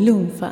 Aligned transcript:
Lunfa. 0.00 0.50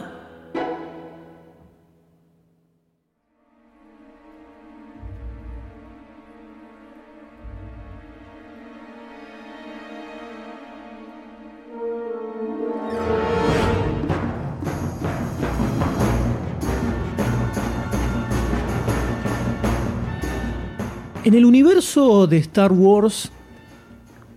En 21.25 21.33
el 21.35 21.46
universo 21.46 22.27
de 22.27 22.37
Star 22.37 22.71
Wars 22.71 23.30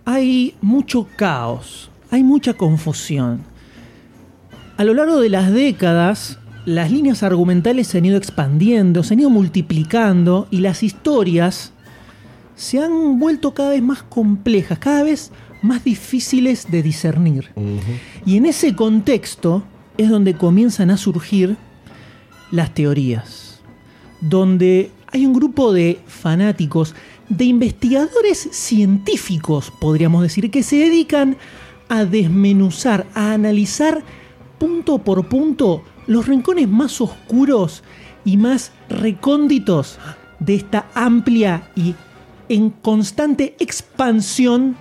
hay 0.06 0.54
mucho 0.62 1.06
caos, 1.16 1.90
hay 2.10 2.24
mucha 2.24 2.54
confusión. 2.54 3.51
A 4.76 4.84
lo 4.84 4.94
largo 4.94 5.20
de 5.20 5.28
las 5.28 5.52
décadas, 5.52 6.38
las 6.64 6.90
líneas 6.90 7.22
argumentales 7.22 7.88
se 7.88 7.98
han 7.98 8.04
ido 8.04 8.16
expandiendo, 8.16 9.02
se 9.02 9.14
han 9.14 9.20
ido 9.20 9.30
multiplicando 9.30 10.46
y 10.50 10.58
las 10.58 10.82
historias 10.82 11.72
se 12.56 12.80
han 12.80 13.18
vuelto 13.18 13.54
cada 13.54 13.70
vez 13.70 13.82
más 13.82 14.02
complejas, 14.02 14.78
cada 14.78 15.02
vez 15.02 15.32
más 15.62 15.84
difíciles 15.84 16.70
de 16.70 16.82
discernir. 16.82 17.50
Y 18.24 18.36
en 18.36 18.46
ese 18.46 18.74
contexto 18.74 19.62
es 19.98 20.08
donde 20.08 20.34
comienzan 20.34 20.90
a 20.90 20.96
surgir 20.96 21.56
las 22.50 22.74
teorías, 22.74 23.60
donde 24.20 24.90
hay 25.08 25.26
un 25.26 25.32
grupo 25.32 25.72
de 25.72 26.00
fanáticos, 26.06 26.94
de 27.28 27.44
investigadores 27.44 28.48
científicos, 28.52 29.72
podríamos 29.80 30.22
decir, 30.22 30.50
que 30.50 30.62
se 30.62 30.76
dedican 30.76 31.36
a 31.88 32.04
desmenuzar, 32.04 33.06
a 33.14 33.32
analizar 33.32 34.02
punto 34.62 34.98
por 34.98 35.26
punto 35.26 35.82
los 36.06 36.28
rincones 36.28 36.68
más 36.68 37.00
oscuros 37.00 37.82
y 38.24 38.36
más 38.36 38.70
recónditos 38.88 39.98
de 40.38 40.54
esta 40.54 40.86
amplia 40.94 41.68
y 41.74 41.96
en 42.48 42.70
constante 42.70 43.56
expansión 43.58 44.76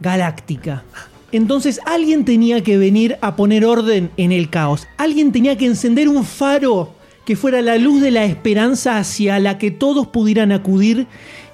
galáctica. 0.00 0.84
Entonces 1.32 1.80
alguien 1.84 2.24
tenía 2.24 2.62
que 2.62 2.78
venir 2.78 3.18
a 3.20 3.36
poner 3.36 3.66
orden 3.66 4.10
en 4.16 4.32
el 4.32 4.48
caos. 4.48 4.88
Alguien 4.96 5.32
tenía 5.32 5.58
que 5.58 5.66
encender 5.66 6.08
un 6.08 6.24
faro 6.24 6.94
que 7.26 7.36
fuera 7.36 7.60
la 7.60 7.76
luz 7.76 8.00
de 8.00 8.12
la 8.12 8.24
esperanza 8.24 8.96
hacia 8.96 9.38
la 9.38 9.58
que 9.58 9.70
todos 9.70 10.06
pudieran 10.06 10.50
acudir 10.50 11.08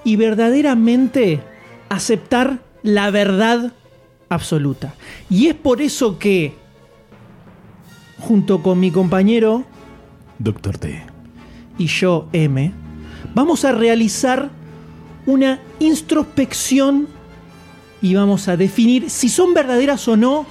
y 0.04 0.14
verdaderamente 0.14 1.40
aceptar 1.88 2.60
la 2.84 3.10
verdad 3.10 3.72
absoluta. 4.28 4.94
Y 5.28 5.48
es 5.48 5.54
por 5.54 5.82
eso 5.82 6.20
que, 6.20 6.61
junto 8.22 8.62
con 8.62 8.78
mi 8.78 8.90
compañero 8.90 9.64
Doctor 10.38 10.78
T. 10.78 11.02
y 11.76 11.86
yo, 11.86 12.28
M, 12.32 12.72
vamos 13.34 13.64
a 13.64 13.72
realizar 13.72 14.50
una 15.26 15.60
introspección 15.80 17.08
y 18.00 18.14
vamos 18.14 18.48
a 18.48 18.56
definir 18.56 19.10
si 19.10 19.28
son 19.28 19.54
verdaderas 19.54 20.06
o 20.08 20.16
no 20.16 20.46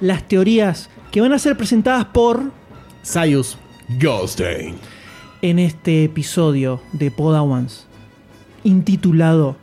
las 0.00 0.26
teorías 0.26 0.90
que 1.10 1.20
van 1.20 1.32
a 1.32 1.38
ser 1.38 1.56
presentadas 1.56 2.06
por 2.06 2.50
Sayus 3.02 3.56
Goldstein. 4.00 4.76
en 5.42 5.58
este 5.58 6.04
episodio 6.04 6.80
de 6.92 7.10
Podawans 7.10 7.86
intitulado 8.64 9.56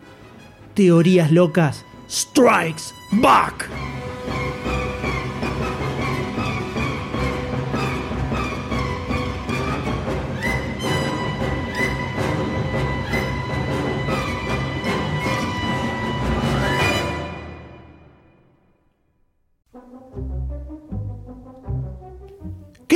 Teorías 0.76 1.32
locas 1.32 1.86
Strikes 2.10 2.94
Back. 3.12 3.70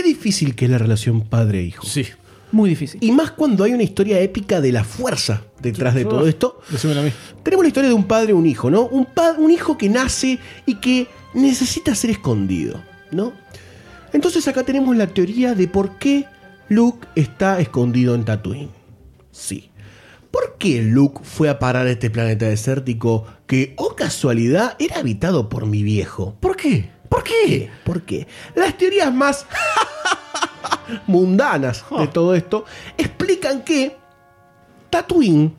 Difícil 0.04 0.56
que 0.56 0.66
es 0.66 0.72
la 0.72 0.78
relación 0.78 1.22
padre-hijo. 1.22 1.86
Sí, 1.86 2.06
muy 2.52 2.70
difícil. 2.70 3.00
Y 3.02 3.12
más 3.12 3.32
cuando 3.32 3.64
hay 3.64 3.74
una 3.74 3.84
historia 3.84 4.20
épica 4.20 4.62
de 4.62 4.72
la 4.72 4.84
fuerza 4.84 5.44
detrás 5.60 5.96
de 5.96 6.06
todo 6.06 6.28
esto. 6.28 6.62
Decímelo 6.70 7.02
a 7.02 7.04
mí. 7.04 7.12
Tenemos 7.42 7.66
la 7.66 7.68
historia 7.68 7.90
de 7.90 7.96
un 7.96 8.06
padre 8.06 8.30
y 8.32 8.34
un 8.34 8.46
hijo, 8.46 8.70
¿no? 8.70 8.86
Un, 8.86 9.08
un 9.40 9.52
hijo 9.52 9.78
que 9.78 9.90
nace 9.90 10.38
y 10.66 10.76
que 10.76 11.08
necesita 11.34 11.96
ser 11.96 12.12
escondido, 12.12 12.80
¿no? 13.12 13.34
Entonces 14.14 14.48
acá 14.48 14.64
tenemos 14.64 14.96
la 14.96 15.08
teoría 15.08 15.56
de 15.56 15.68
por 15.68 15.98
qué 15.98 16.28
Luke 16.70 17.08
está 17.16 17.60
escondido 17.60 18.14
en 18.14 18.24
Tatooine. 18.24 18.70
Sí. 19.32 19.72
¿Por 20.30 20.58
qué 20.60 20.82
Luke 20.84 21.22
fue 21.24 21.50
a 21.50 21.60
parar 21.60 21.88
a 21.88 21.92
este 21.92 22.10
planeta 22.10 22.48
desértico 22.48 23.26
que, 23.48 23.74
oh 23.78 23.96
casualidad, 23.96 24.76
era 24.80 24.98
habitado 24.98 25.50
por 25.50 25.66
mi 25.66 25.84
viejo? 25.84 26.36
¿Por 26.40 26.56
qué? 26.56 26.93
¿Por 27.14 27.24
qué? 27.24 27.70
¿Por 27.84 28.02
qué? 28.02 28.26
Las 28.56 28.76
teorías 28.76 29.14
más 29.14 29.46
mundanas 31.08 31.86
de 31.96 32.08
todo 32.08 32.34
esto 32.34 32.66
explican 32.98 33.64
que 33.64 33.96
Tatooine, 34.90 35.54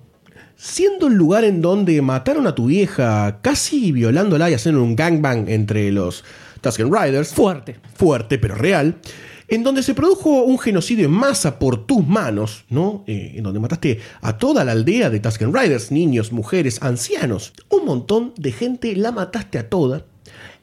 siendo 0.56 1.06
el 1.06 1.14
lugar 1.14 1.44
en 1.44 1.62
donde 1.62 2.02
mataron 2.02 2.48
a 2.48 2.56
tu 2.56 2.66
vieja, 2.66 3.38
casi 3.40 3.92
violándola 3.92 4.50
y 4.50 4.54
haciendo 4.54 4.82
un 4.82 4.96
gangbang 4.96 5.48
entre 5.48 5.92
los 5.92 6.24
Tusken 6.60 6.92
Riders, 6.92 7.32
Fuerte. 7.32 7.76
fuerte 7.94 8.38
pero 8.38 8.56
real, 8.56 8.96
en 9.46 9.62
donde 9.62 9.84
se 9.84 9.94
produjo 9.94 10.42
un 10.42 10.58
genocidio 10.58 11.04
en 11.04 11.12
masa 11.12 11.60
por 11.60 11.86
tus 11.86 12.04
manos, 12.04 12.64
¿no? 12.68 13.04
Eh, 13.06 13.34
en 13.36 13.44
donde 13.44 13.60
mataste 13.60 14.00
a 14.22 14.38
toda 14.38 14.64
la 14.64 14.72
aldea 14.72 15.08
de 15.08 15.20
Tusken 15.20 15.54
Riders, 15.54 15.92
niños, 15.92 16.32
mujeres, 16.32 16.82
ancianos, 16.82 17.52
un 17.68 17.84
montón 17.84 18.34
de 18.36 18.50
gente 18.50 18.96
la 18.96 19.12
mataste 19.12 19.58
a 19.58 19.68
toda. 19.68 20.04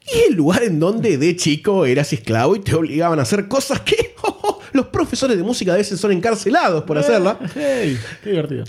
Y 0.06 0.30
el 0.30 0.34
lugar 0.34 0.62
en 0.62 0.80
donde 0.80 1.16
de 1.16 1.36
chico 1.36 1.86
eras 1.86 2.12
esclavo 2.12 2.56
y 2.56 2.60
te 2.60 2.74
obligaban 2.74 3.18
a 3.18 3.22
hacer 3.22 3.48
cosas 3.48 3.80
que 3.80 4.14
los 4.72 4.86
profesores 4.86 5.36
de 5.36 5.42
música 5.42 5.74
a 5.74 5.76
veces 5.76 6.00
son 6.00 6.12
encarcelados 6.12 6.84
por 6.84 6.98
hacerla. 6.98 7.38
Hey, 7.54 7.98
qué 8.22 8.30
divertido. 8.30 8.64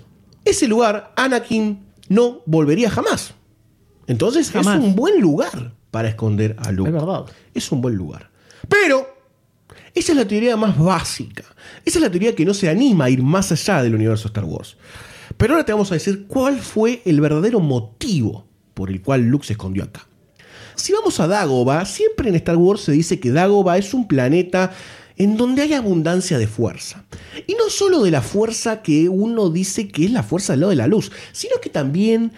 Ese 0.46 0.68
lugar, 0.68 1.14
Anakin 1.16 1.86
no 2.10 2.42
volvería 2.46 2.90
jamás. 2.90 3.34
Entonces 4.08 4.52
Jamás. 4.52 4.78
es 4.78 4.84
un 4.84 4.96
buen 4.96 5.22
lugar 5.22 5.74
para 5.92 6.10
esconder 6.10 6.56
a 6.60 6.72
Luke. 6.72 6.90
Es 6.90 6.94
verdad. 6.94 7.26
Es 7.54 7.72
un 7.72 7.82
buen 7.82 7.96
lugar. 7.96 8.30
Pero 8.68 9.08
esa 9.94 10.12
es 10.12 10.18
la 10.18 10.28
teoría 10.28 10.58
más 10.58 10.78
básica. 10.78 11.44
Esa 11.86 12.00
es 12.00 12.02
la 12.02 12.10
teoría 12.10 12.36
que 12.36 12.46
no 12.46 12.54
se 12.54 12.70
anima 12.70 13.06
a 13.06 13.10
ir 13.10 13.22
más 13.24 13.52
allá 13.52 13.82
del 13.84 13.96
universo 13.96 14.28
Star 14.28 14.44
Wars. 14.44 14.76
Pero 15.38 15.54
ahora 15.54 15.66
te 15.66 15.72
vamos 15.72 15.92
a 15.92 15.96
decir 15.96 16.26
cuál 16.28 16.60
fue 16.60 17.02
el 17.06 17.22
verdadero 17.22 17.60
motivo 17.60 18.46
por 18.74 18.90
el 18.90 19.02
cual 19.02 19.22
Luke 19.22 19.46
se 19.46 19.54
escondió 19.54 19.84
acá. 19.84 20.08
Si 20.76 20.94
vamos 20.94 21.20
a 21.20 21.28
Dagobah, 21.28 21.86
siempre 21.86 22.30
en 22.30 22.36
Star 22.36 22.58
Wars 22.58 22.82
se 22.82 22.92
dice 22.92 23.20
que 23.20 23.32
Dagobah 23.32 23.78
es 23.78 23.94
un 23.94 24.08
planeta 24.08 24.72
en 25.18 25.38
donde 25.38 25.62
hay 25.62 25.74
abundancia 25.74 26.38
de 26.38 26.48
fuerza. 26.48 27.04
Y 27.48 27.54
no 27.54 27.70
solo 27.70 28.02
de 28.04 28.12
la 28.12 28.22
fuerza 28.22 28.82
que 28.82 29.10
uno 29.10 29.50
dice 29.50 29.88
que 29.88 30.06
es 30.06 30.12
la 30.12 30.24
fuerza 30.24 30.54
del 30.54 30.62
lado 30.62 30.70
de 30.72 30.78
la 30.78 30.88
luz, 30.88 31.12
sino 31.32 31.58
que 31.62 31.70
también 31.70 32.32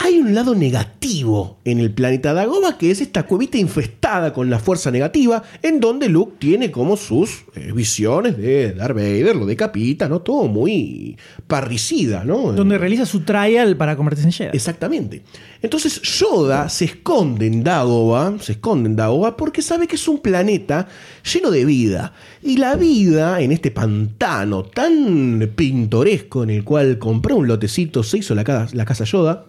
hay 0.00 0.18
un 0.18 0.32
lado 0.34 0.54
negativo 0.54 1.58
en 1.64 1.80
el 1.80 1.90
planeta 1.92 2.32
Dagobah, 2.32 2.78
que 2.78 2.90
es 2.90 3.00
esta 3.00 3.24
cuevita 3.24 3.58
infestada 3.58 4.32
con 4.32 4.48
la 4.48 4.60
fuerza 4.60 4.90
negativa, 4.92 5.42
en 5.60 5.80
donde 5.80 6.08
Luke 6.08 6.36
tiene 6.38 6.70
como 6.70 6.96
sus 6.96 7.44
eh, 7.56 7.72
visiones 7.74 8.36
de 8.38 8.72
Darth 8.72 8.94
Vader, 8.94 9.34
lo 9.34 9.44
decapita, 9.44 10.08
¿no? 10.08 10.20
Todo 10.20 10.46
muy 10.46 11.16
parricida, 11.48 12.22
¿no? 12.24 12.52
Donde 12.52 12.78
realiza 12.78 13.06
su 13.06 13.20
trial 13.20 13.76
para 13.76 13.96
convertirse 13.96 14.28
en 14.28 14.32
Jedi. 14.32 14.56
Exactamente. 14.56 15.22
Entonces 15.60 16.00
Yoda 16.02 16.68
se 16.68 16.84
esconde 16.84 17.46
en 17.46 17.64
Dagobah, 17.64 18.38
se 18.40 18.52
esconde 18.52 18.88
en 18.88 18.96
Dagobah 18.96 19.36
porque 19.36 19.62
sabe 19.62 19.88
que 19.88 19.96
es 19.96 20.06
un 20.06 20.20
planeta 20.20 20.86
lleno 21.32 21.50
de 21.50 21.64
vida. 21.64 22.12
Y 22.42 22.56
la 22.58 22.76
vida 22.76 23.40
en 23.40 23.50
este 23.50 23.72
pantano 23.72 24.62
tan 24.62 25.50
pintoresco 25.56 26.44
en 26.44 26.50
el 26.50 26.62
cual 26.62 26.98
compró 26.98 27.36
un 27.36 27.48
lotecito, 27.48 28.04
se 28.04 28.18
hizo 28.18 28.36
la, 28.36 28.44
ca- 28.44 28.68
la 28.72 28.84
casa 28.84 29.04
Yoda, 29.04 29.44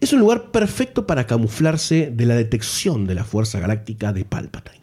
es 0.00 0.12
un 0.12 0.20
lugar 0.20 0.50
perfecto 0.50 1.06
para 1.06 1.26
camuflarse 1.26 2.12
de 2.14 2.26
la 2.26 2.36
detección 2.36 3.06
de 3.06 3.14
la 3.14 3.24
fuerza 3.24 3.58
galáctica 3.58 4.12
de 4.12 4.24
Palpatine. 4.24 4.78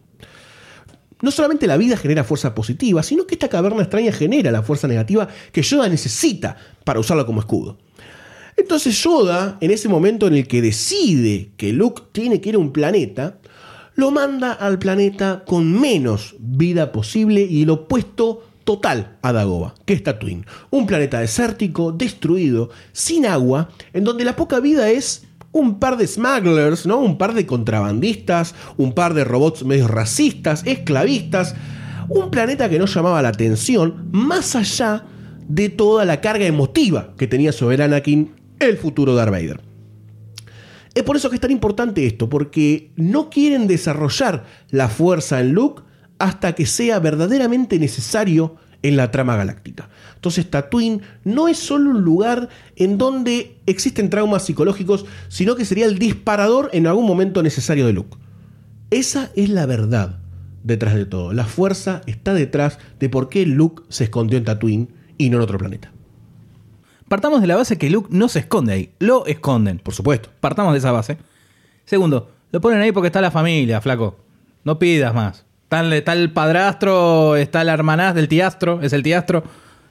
No 1.22 1.32
solamente 1.32 1.68
la 1.68 1.78
vida 1.78 1.98
genera 1.98 2.24
fuerza 2.24 2.54
positiva, 2.54 3.02
sino 3.02 3.26
que 3.26 3.36
esta 3.36 3.48
caverna 3.48 3.82
extraña 3.82 4.12
genera 4.12 4.52
la 4.52 4.64
fuerza 4.64 4.88
negativa 4.88 5.28
que 5.52 5.62
Yoda 5.62 5.88
necesita 5.88 6.58
para 6.84 7.00
usarla 7.00 7.26
como 7.26 7.40
escudo. 7.40 7.78
Entonces 8.58 9.02
Yoda, 9.02 9.58
en 9.62 9.72
ese 9.72 9.90
momento 9.90 10.28
en 10.28 10.36
el 10.36 10.48
que 10.48 10.62
decide 10.62 11.52
que 11.58 11.74
Luke 11.74 12.04
tiene 12.12 12.42
que 12.42 12.50
ir 12.50 12.56
a 12.56 12.60
un 12.60 12.72
planeta, 12.72 13.40
lo 13.96 14.12
manda 14.12 14.52
al 14.52 14.78
planeta 14.78 15.44
con 15.46 15.80
menos 15.80 16.36
vida 16.40 16.92
posible 16.92 17.42
y 17.42 17.64
el 17.64 17.70
opuesto 17.70 18.45
total 18.66 19.18
a 19.22 19.32
Dagobah, 19.32 19.76
que 19.86 19.94
es 19.94 20.04
Tatooine. 20.04 20.46
Un 20.72 20.86
planeta 20.86 21.22
desértico, 21.22 21.94
destruido, 21.94 22.70
sin 22.92 23.26
agua, 23.26 23.70
en 23.94 24.04
donde 24.04 24.26
la 24.26 24.36
poca 24.36 24.60
vida 24.60 24.90
es 24.90 25.26
un 25.54 25.80
par 25.80 25.96
de 25.96 26.06
smugglers, 26.06 26.86
¿no? 26.86 27.00
Un 27.00 27.18
par 27.18 27.34
de 27.34 27.46
contrabandistas, 27.46 28.54
un 28.76 28.92
par 28.94 29.14
de 29.14 29.24
robots 29.24 29.64
medio 29.64 29.88
racistas, 29.88 30.64
esclavistas, 30.66 31.56
un 32.10 32.30
planeta 32.30 32.70
que 32.70 32.80
no 32.80 32.88
llamaba 32.88 33.22
la 33.22 33.30
atención, 33.30 34.10
más 34.12 34.56
allá 34.58 35.06
de 35.48 35.70
toda 35.70 36.04
la 36.04 36.20
carga 36.20 36.46
emotiva 36.46 37.14
que 37.18 37.28
tenía 37.28 37.54
sobre 37.54 37.82
Anakin 37.82 38.34
el 38.60 38.78
futuro 38.78 39.16
Darth 39.16 39.32
Vader. 39.32 39.62
Es 40.94 41.04
por 41.04 41.18
eso 41.18 41.30
que 41.30 41.36
es 41.36 41.42
tan 41.42 41.52
importante 41.52 42.06
esto, 42.06 42.30
porque 42.30 42.92
no 42.96 43.30
quieren 43.30 43.68
desarrollar 43.68 44.46
la 44.72 44.88
fuerza 44.88 45.40
en 45.42 45.54
Luke 45.54 45.84
hasta 46.20 46.54
que 46.54 46.66
sea 46.66 47.00
verdaderamente 47.00 47.80
necesario 47.80 48.56
en 48.82 48.98
la 48.98 49.12
trama 49.12 49.36
galáctica. 49.36 49.90
Entonces 50.16 50.50
Tatooine 50.50 51.02
no 51.24 51.48
es 51.48 51.58
solo 51.58 51.90
un 51.90 52.02
lugar 52.02 52.50
en 52.76 52.98
donde 52.98 53.58
existen 53.66 54.10
traumas 54.10 54.44
psicológicos, 54.44 55.06
sino 55.28 55.56
que 55.56 55.66
sería 55.66 55.86
el 55.86 55.98
disparador 55.98 56.70
en 56.74 56.88
algún 56.88 57.08
momento 57.08 57.42
necesario 57.42 57.88
de 57.88 57.94
Luke. 57.94 58.18
Esa 58.92 59.32
es 59.36 59.50
la 59.50 59.66
verdad 59.66 60.20
detrás 60.64 60.94
de 60.96 61.06
todo. 61.06 61.34
La 61.34 61.46
fuerza 61.46 62.02
está 62.06 62.34
detrás 62.34 62.80
de 63.00 63.10
por 63.10 63.30
qué 63.30 63.46
Luke 63.46 63.84
se 63.90 64.06
escondió 64.06 64.38
en 64.38 64.46
Tatooine 64.46 64.90
y 65.18 65.30
no 65.30 65.38
en 65.38 65.44
otro 65.44 65.58
planeta. 65.58 65.92
Partamos 67.08 67.42
de 67.42 67.48
la 67.48 67.56
base 67.56 67.78
que 67.78 67.90
Luke 67.90 68.10
no 68.12 68.30
se 68.30 68.40
esconde 68.40 68.74
ahí, 68.74 68.92
lo 69.00 69.26
esconden. 69.28 69.80
Por 69.80 69.94
supuesto. 69.94 70.30
Partamos 70.40 70.74
de 70.74 70.80
esa 70.80 70.92
base. 70.92 71.18
Segundo, 71.86 72.32
lo 72.52 72.62
ponen 72.62 72.82
ahí 72.82 72.92
porque 72.92 73.08
está 73.08 73.22
la 73.22 73.32
familia, 73.32 73.80
flaco. 73.80 74.18
No 74.64 74.80
pidas 74.80 75.14
más. 75.14 75.45
Está 75.66 75.80
el, 75.82 75.94
está 75.94 76.14
el 76.14 76.32
padrastro, 76.32 77.36
está 77.36 77.64
la 77.64 77.74
hermanaz 77.74 78.16
del 78.16 78.28
tiastro, 78.28 78.80
es 78.82 78.94
el 78.94 79.04
tiastro. 79.04 79.44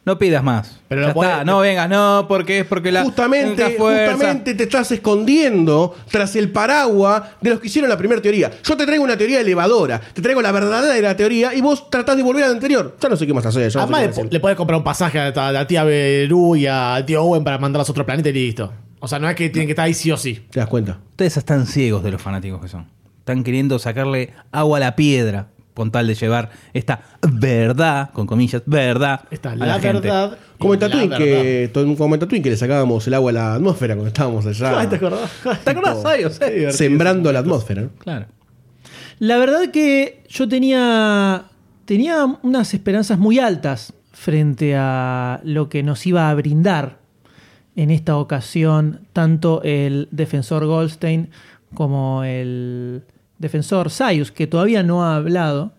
No 0.07 0.19
pidas 0.19 0.45
más. 0.45 0.81
Pero 0.87 1.07
Ya 1.09 1.15
puede- 1.15 1.31
está, 1.31 1.45
no 1.45 1.61
vengas, 1.61 1.89
no, 1.89 2.27
porque 2.29 2.59
es 2.61 2.67
porque 2.67 2.93
la. 2.93 3.05
justamente, 3.05 3.77
justamente 3.79 4.55
te 4.55 4.65
estás 4.65 4.93
escondiendo 4.93 5.95
tras 6.11 6.37
el 6.37 6.51
paraguas 6.51 7.23
de 7.41 7.51
los 7.51 7.59
que 7.61 7.69
hicieron 7.69 7.89
la 7.89 7.97
primera 7.97 8.21
teoría. 8.21 8.51
Yo 8.63 8.77
te 8.77 8.85
traigo 8.85 9.03
una 9.03 9.17
teoría 9.17 9.41
elevadora, 9.41 9.99
te 10.13 10.21
traigo 10.21 10.43
la 10.43 10.53
verdadera 10.53 11.17
teoría 11.17 11.55
y 11.55 11.63
vos 11.63 11.89
tratás 11.89 12.17
de 12.19 12.23
volver 12.23 12.45
a 12.45 12.49
la 12.49 12.53
anterior. 12.53 12.97
Ya 13.01 13.09
no 13.09 13.17
sé 13.17 13.27
qué 13.27 13.33
más 13.33 13.47
hacer. 13.47 13.65
no 13.65 13.71
sé 13.71 13.79
Además, 13.79 14.01
le, 14.03 14.07
más 14.09 14.19
hacer. 14.19 14.33
le 14.33 14.41
puedes 14.41 14.57
comprar 14.59 14.77
un 14.77 14.85
pasaje 14.85 15.19
a 15.19 15.31
la, 15.31 15.61
a 15.61 15.67
tía 15.67 15.85
Beru 15.85 16.55
y 16.57 16.67
al 16.67 17.05
tío 17.07 17.23
Owen 17.25 17.43
para 17.43 17.57
mandarlos 17.59 17.89
a 17.89 17.93
otro 17.93 18.05
planeta 18.05 18.29
y 18.29 18.33
listo. 18.35 18.73
O 19.01 19.09
sea, 19.09 19.19
no 19.19 19.29
es 19.29 19.35
que 19.35 19.49
tienen 19.49 19.67
que 19.69 19.73
estar 19.73 19.87
ahí 19.87 19.95
sí 19.95 20.13
o 20.13 20.17
sí. 20.19 20.47
¿Te 20.51 20.61
das 20.61 20.69
cuenta? 20.69 20.99
Ustedes 21.11 21.37
están 21.39 21.67
ciegos 21.67 22.03
de 22.05 22.11
los 22.11 22.21
fanáticos 22.21 22.61
que 22.61 22.69
son. 22.69 22.87
Están 23.21 23.43
queriendo 23.43 23.79
sacarle 23.79 24.35
agua 24.53 24.77
a 24.77 24.81
la 24.81 24.97
piedra 24.97 25.49
con 25.75 25.91
tal 25.91 26.07
de 26.07 26.15
llevar 26.15 26.51
esta 26.73 27.03
verdad, 27.33 28.11
con 28.13 28.27
comillas, 28.27 28.63
verdad, 28.65 29.23
Está 29.31 29.53
a 29.53 29.57
la, 29.57 29.67
la, 29.67 29.81
gente. 29.81 30.01
verdad. 30.01 30.39
Como 30.59 30.75
en 30.75 30.81
Tatooine, 30.81 31.17
que, 31.17 31.71
como 31.99 32.15
en 32.15 32.21
Tatooine 32.21 32.43
que 32.43 32.51
le 32.51 32.57
sacábamos 32.57 33.07
el 33.07 33.15
agua 33.15 33.31
a 33.31 33.35
la 33.35 33.55
atmósfera 33.55 33.95
cuando 33.95 34.09
estábamos 34.09 34.47
allá 34.47 34.79
Ay, 34.79 34.87
¿Te 34.87 34.97
acordás? 34.97 35.31
¿Te 35.65 35.71
acordás, 35.71 36.41
sembrando 36.71 37.33
la 37.33 37.41
atmósfera. 37.41 37.83
¿no? 37.83 37.91
Claro. 37.99 38.27
La 39.19 39.37
verdad 39.39 39.71
que 39.73 40.23
yo 40.29 40.49
tenía, 40.49 41.45
tenía 41.85 42.25
unas 42.43 42.73
esperanzas 42.73 43.19
muy 43.19 43.39
altas 43.41 43.93
frente 44.13 44.75
a 44.77 45.41
lo 45.45 45.69
que 45.69 45.83
nos 45.83 46.07
iba 46.07 46.31
a 46.31 46.35
brindar 46.35 46.99
en 47.77 47.91
esta 47.91 48.17
ocasión 48.17 49.01
tanto 49.13 49.61
el 49.65 50.09
defensor 50.13 50.67
Goldstein 50.67 51.31
como 51.75 52.23
el 52.23 53.03
defensor 53.39 53.91
Sayus, 53.91 54.31
que 54.33 54.47
todavía 54.47 54.83
no 54.83 55.05
ha 55.05 55.17
hablado. 55.17 55.73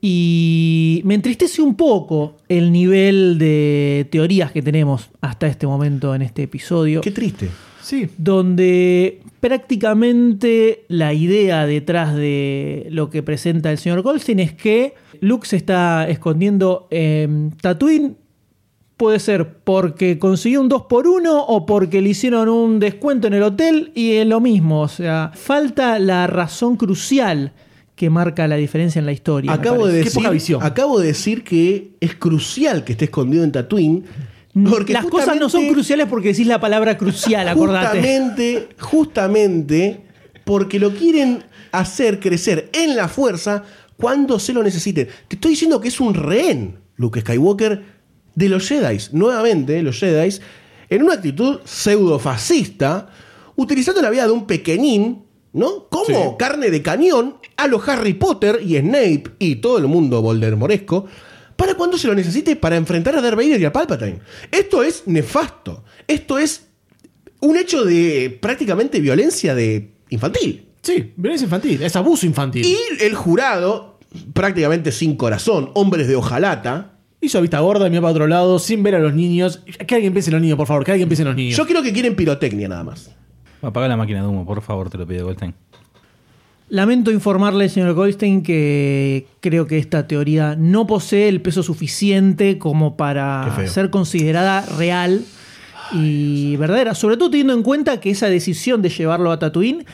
Y 0.00 1.02
me 1.04 1.14
entristece 1.14 1.60
un 1.60 1.74
poco 1.74 2.36
el 2.48 2.70
nivel 2.70 3.36
de 3.38 4.06
teorías 4.10 4.52
que 4.52 4.62
tenemos 4.62 5.10
hasta 5.20 5.48
este 5.48 5.66
momento 5.66 6.14
en 6.14 6.22
este 6.22 6.44
episodio 6.44 7.00
Qué 7.00 7.10
triste. 7.10 7.50
Sí. 7.82 8.08
donde 8.16 9.20
prácticamente 9.40 10.84
la 10.88 11.14
idea 11.14 11.66
detrás 11.66 12.14
de 12.14 12.86
lo 12.90 13.10
que 13.10 13.24
presenta 13.24 13.72
el 13.72 13.78
señor 13.78 14.02
Goldstein 14.02 14.38
es 14.38 14.52
que 14.52 14.94
Luke 15.20 15.48
se 15.48 15.56
está 15.56 16.08
escondiendo 16.08 16.86
en 16.90 17.52
Tatooine. 17.60 18.16
Puede 18.98 19.20
ser 19.20 19.54
porque 19.64 20.18
consiguió 20.18 20.60
un 20.60 20.68
2x1 20.68 21.44
o 21.46 21.64
porque 21.64 22.02
le 22.02 22.10
hicieron 22.10 22.48
un 22.48 22.80
descuento 22.80 23.28
en 23.28 23.34
el 23.34 23.44
hotel 23.44 23.92
y 23.94 24.16
es 24.16 24.26
lo 24.26 24.40
mismo. 24.40 24.82
O 24.82 24.88
sea, 24.88 25.30
falta 25.34 25.98
la 25.98 26.26
razón 26.26 26.76
crucial 26.76 27.52
que 27.94 28.10
marca 28.10 28.46
la 28.46 28.56
diferencia 28.56 28.98
en 28.98 29.06
la 29.06 29.12
historia. 29.12 29.52
Acabo 29.52 29.86
de, 29.86 30.00
parece. 30.00 30.10
Qué 30.10 30.14
poca 30.14 30.30
decir, 30.30 30.34
visión. 30.34 30.62
acabo 30.62 30.98
de 31.00 31.06
decir 31.06 31.44
que 31.44 31.92
es 32.00 32.16
crucial 32.16 32.84
que 32.84 32.92
esté 32.92 33.06
escondido 33.06 33.44
en 33.44 33.52
Tatooine. 33.52 34.04
Porque 34.68 34.92
Las 34.92 35.06
cosas 35.06 35.38
no 35.38 35.48
son 35.48 35.68
cruciales 35.68 36.08
porque 36.08 36.28
decís 36.28 36.46
la 36.46 36.60
palabra 36.60 36.98
crucial, 36.98 37.46
acordate. 37.46 38.00
Justamente, 38.00 38.68
justamente 38.80 40.00
porque 40.44 40.80
lo 40.80 40.92
quieren 40.92 41.44
hacer 41.72 42.18
crecer 42.18 42.70
en 42.72 42.96
la 42.96 43.06
fuerza 43.06 43.62
cuando 43.96 44.38
se 44.38 44.52
lo 44.52 44.62
necesiten. 44.62 45.08
Te 45.28 45.36
estoy 45.36 45.52
diciendo 45.52 45.80
que 45.80 45.88
es 45.88 46.00
un 46.00 46.14
rehén, 46.14 46.78
Luke 46.96 47.20
Skywalker, 47.20 47.97
de 48.38 48.48
los 48.48 48.68
Jedi. 48.68 48.98
Nuevamente, 49.12 49.82
los 49.82 49.98
Jedi, 49.98 50.36
en 50.90 51.02
una 51.02 51.14
actitud 51.14 51.58
pseudo-fascista, 51.64 53.08
utilizando 53.56 54.00
la 54.00 54.10
vida 54.10 54.26
de 54.26 54.32
un 54.32 54.46
pequeñín, 54.46 55.24
¿no? 55.52 55.88
Como 55.88 56.04
Sí. 56.06 56.14
carne 56.38 56.70
de 56.70 56.80
cañón 56.82 57.36
a 57.56 57.66
los 57.66 57.86
Harry 57.88 58.14
Potter 58.14 58.60
y 58.64 58.76
Snape 58.78 59.24
y 59.40 59.56
todo 59.56 59.78
el 59.78 59.88
mundo 59.88 60.22
Voldemortesco 60.22 61.06
para 61.56 61.74
cuando 61.74 61.98
se 61.98 62.06
lo 62.06 62.14
necesite 62.14 62.54
para 62.54 62.76
enfrentar 62.76 63.16
a 63.16 63.20
Darth 63.20 63.36
Vader 63.36 63.60
y 63.60 63.64
a 63.64 63.72
Palpatine. 63.72 64.20
Esto 64.52 64.84
es 64.84 65.02
nefasto. 65.06 65.82
Esto 66.06 66.38
es 66.38 66.68
un 67.40 67.56
hecho 67.56 67.84
de 67.84 68.38
prácticamente 68.40 69.00
violencia 69.00 69.54
de 69.56 69.94
infantil. 70.10 70.68
Sí, 70.82 71.12
violencia 71.16 71.46
infantil. 71.46 71.82
Es 71.82 71.96
abuso 71.96 72.24
infantil. 72.26 72.64
Y 72.64 72.78
el 73.02 73.14
jurado, 73.16 73.98
prácticamente 74.32 74.92
sin 74.92 75.16
corazón, 75.16 75.72
hombres 75.74 76.06
de 76.06 76.14
hojalata, 76.14 76.97
Hizo 77.20 77.40
vista 77.40 77.58
gorda 77.60 77.86
y 77.88 77.90
miró 77.90 78.02
para 78.02 78.12
otro 78.12 78.26
lado 78.28 78.58
sin 78.58 78.82
ver 78.82 78.94
a 78.94 79.00
los 79.00 79.14
niños. 79.14 79.62
Que 79.86 79.94
alguien 79.96 80.12
piense 80.12 80.30
en 80.30 80.34
los 80.34 80.42
niños, 80.42 80.56
por 80.56 80.66
favor. 80.66 80.84
Que 80.84 80.92
alguien 80.92 81.08
piense 81.08 81.22
en 81.22 81.28
los 81.28 81.36
niños. 81.36 81.56
yo 81.56 81.66
creo 81.66 81.82
que 81.82 81.92
quieren 81.92 82.14
pirotecnia 82.14 82.68
nada 82.68 82.84
más. 82.84 83.10
Apaga 83.60 83.88
la 83.88 83.96
máquina 83.96 84.22
de 84.22 84.28
humo, 84.28 84.46
por 84.46 84.62
favor, 84.62 84.88
te 84.88 84.98
lo 84.98 85.06
pido, 85.06 85.24
Goldstein. 85.24 85.52
Lamento 86.70 87.10
informarle, 87.10 87.68
señor 87.70 87.94
Goldstein, 87.94 88.42
que 88.42 89.26
creo 89.40 89.66
que 89.66 89.78
esta 89.78 90.06
teoría 90.06 90.54
no 90.54 90.86
posee 90.86 91.28
el 91.28 91.40
peso 91.40 91.62
suficiente 91.62 92.58
como 92.58 92.96
para 92.96 93.66
ser 93.66 93.88
considerada 93.88 94.60
real 94.76 95.24
y 95.92 96.56
verdadera. 96.56 96.94
Sobre 96.94 97.16
todo 97.16 97.30
teniendo 97.30 97.54
en 97.54 97.62
cuenta 97.62 98.00
que 98.00 98.10
esa 98.10 98.28
decisión 98.28 98.82
de 98.82 98.90
llevarlo 98.90 99.32
a 99.32 99.38
Tatooine 99.38 99.86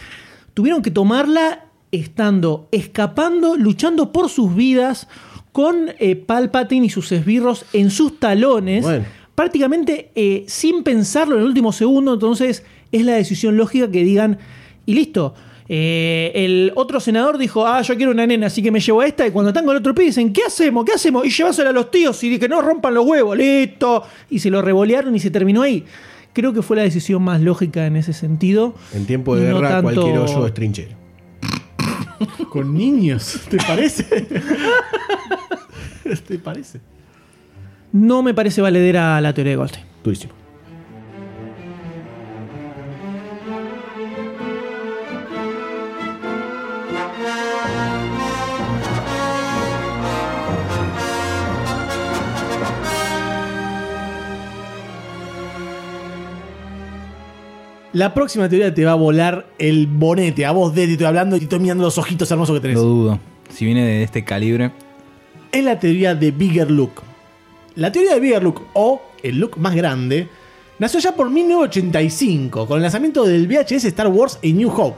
tuvieron 0.53 0.82
que 0.82 0.91
tomarla 0.91 1.67
estando 1.93 2.69
escapando, 2.73 3.56
luchando 3.56 4.10
por 4.10 4.29
sus 4.29 4.55
vidas 4.55 5.06
con 5.55 5.91
eh, 6.01 6.17
Palpatine 6.17 6.87
y 6.87 6.91
sus 6.91 7.13
esbirros 7.13 7.65
en 7.73 7.93
sus 7.93 8.19
talones. 8.19 8.82
Bueno. 8.82 9.05
Prácticamente 9.37 10.11
eh, 10.17 10.43
sin 10.49 10.82
pensarlo 10.82 11.37
en 11.37 11.43
el 11.43 11.46
último 11.46 11.70
segundo, 11.73 12.15
entonces 12.15 12.65
es 12.91 13.05
la 13.05 13.13
decisión 13.15 13.56
lógica 13.56 13.89
que 13.89 14.03
digan, 14.03 14.39
y 14.84 14.94
listo. 14.94 15.32
Eh, 15.69 16.32
el 16.34 16.73
otro 16.75 16.99
senador 16.99 17.39
dijo, 17.39 17.69
ah, 17.69 17.82
yo 17.82 17.94
quiero 17.96 18.11
una 18.11 18.27
nena, 18.27 18.49
así 18.49 18.63
que 18.65 18.73
me 18.73 18.81
llevo 18.81 19.01
a 19.01 19.06
esta. 19.06 19.25
Y 19.29 19.31
cuando 19.31 19.51
están 19.51 19.65
con 19.65 19.77
el 19.77 19.79
otro 19.81 19.94
pibe 19.94 20.06
dicen, 20.06 20.32
¿qué 20.32 20.43
hacemos? 20.44 20.84
¿Qué 20.84 20.93
hacemos? 20.94 21.25
Y 21.25 21.31
llevásela 21.31 21.70
a 21.70 21.73
los 21.73 21.89
tíos 21.93 22.23
y 22.25 22.37
que 22.37 22.49
no 22.49 22.61
rompan 22.61 22.93
los 22.93 23.06
huevos, 23.06 23.37
listo. 23.37 24.03
Y 24.31 24.41
se 24.41 24.51
lo 24.51 24.61
revolearon 24.61 25.15
y 25.15 25.20
se 25.20 25.31
terminó 25.31 25.63
ahí. 25.63 25.84
Creo 26.32 26.53
que 26.53 26.63
fue 26.63 26.77
la 26.77 26.82
decisión 26.82 27.23
más 27.23 27.41
lógica 27.41 27.87
en 27.87 27.94
ese 27.94 28.13
sentido. 28.13 28.75
En 28.93 29.06
tiempo 29.06 29.37
de 29.37 29.51
no 29.51 29.61
guerra, 29.61 29.69
tanto- 29.81 30.01
cualquier 30.03 30.19
hoyo 30.19 30.46
es 30.49 30.55
trinchera. 30.55 30.96
Con 32.51 32.75
niños, 32.77 33.41
¿te 33.49 33.56
parece? 33.58 34.05
¿Te 36.27 36.39
parece? 36.39 36.81
No 37.93 38.23
me 38.23 38.34
parece 38.34 38.61
valedera 38.61 39.20
la 39.20 39.32
teoría 39.32 39.53
de 39.53 39.56
Goldstein. 39.56 39.87
Durísimo. 40.03 40.32
La 57.93 58.13
próxima 58.13 58.49
teoría 58.49 58.75
te 58.75 58.84
va 58.84 58.91
a 58.91 58.96
volar 58.96 59.46
el 59.56 59.87
bonete. 59.87 60.44
A 60.44 60.51
vos, 60.51 60.75
Deddy, 60.75 60.93
estoy 60.93 61.06
hablando 61.06 61.37
y 61.37 61.39
te 61.39 61.44
estoy 61.44 61.61
mirando 61.61 61.84
los 61.84 61.96
ojitos 61.96 62.29
hermosos 62.29 62.56
que 62.56 62.61
tenés. 62.61 62.77
Lo 62.77 62.82
dudo. 62.82 63.20
Si 63.51 63.65
viene 63.65 63.84
de 63.84 64.03
este 64.03 64.25
calibre, 64.25 64.73
es 65.55 65.65
la 65.65 65.79
teoría 65.79 66.17
de 66.17 66.32
Bigger 66.32 66.69
Look. 66.69 67.03
La 67.77 67.93
teoría 67.93 68.15
de 68.15 68.20
Bigger 68.20 68.43
Look, 68.43 68.63
o 68.73 69.01
el 69.23 69.39
look 69.39 69.56
más 69.56 69.77
grande, 69.77 70.29
nació 70.81 70.99
ya 70.99 71.15
por 71.15 71.31
1985, 71.31 72.67
con 72.67 72.79
el 72.79 72.82
lanzamiento 72.82 73.25
del 73.25 73.46
VHS 73.46 73.84
Star 73.84 74.08
Wars 74.08 74.41
y 74.43 74.53
New 74.53 74.69
Hope, 74.69 74.96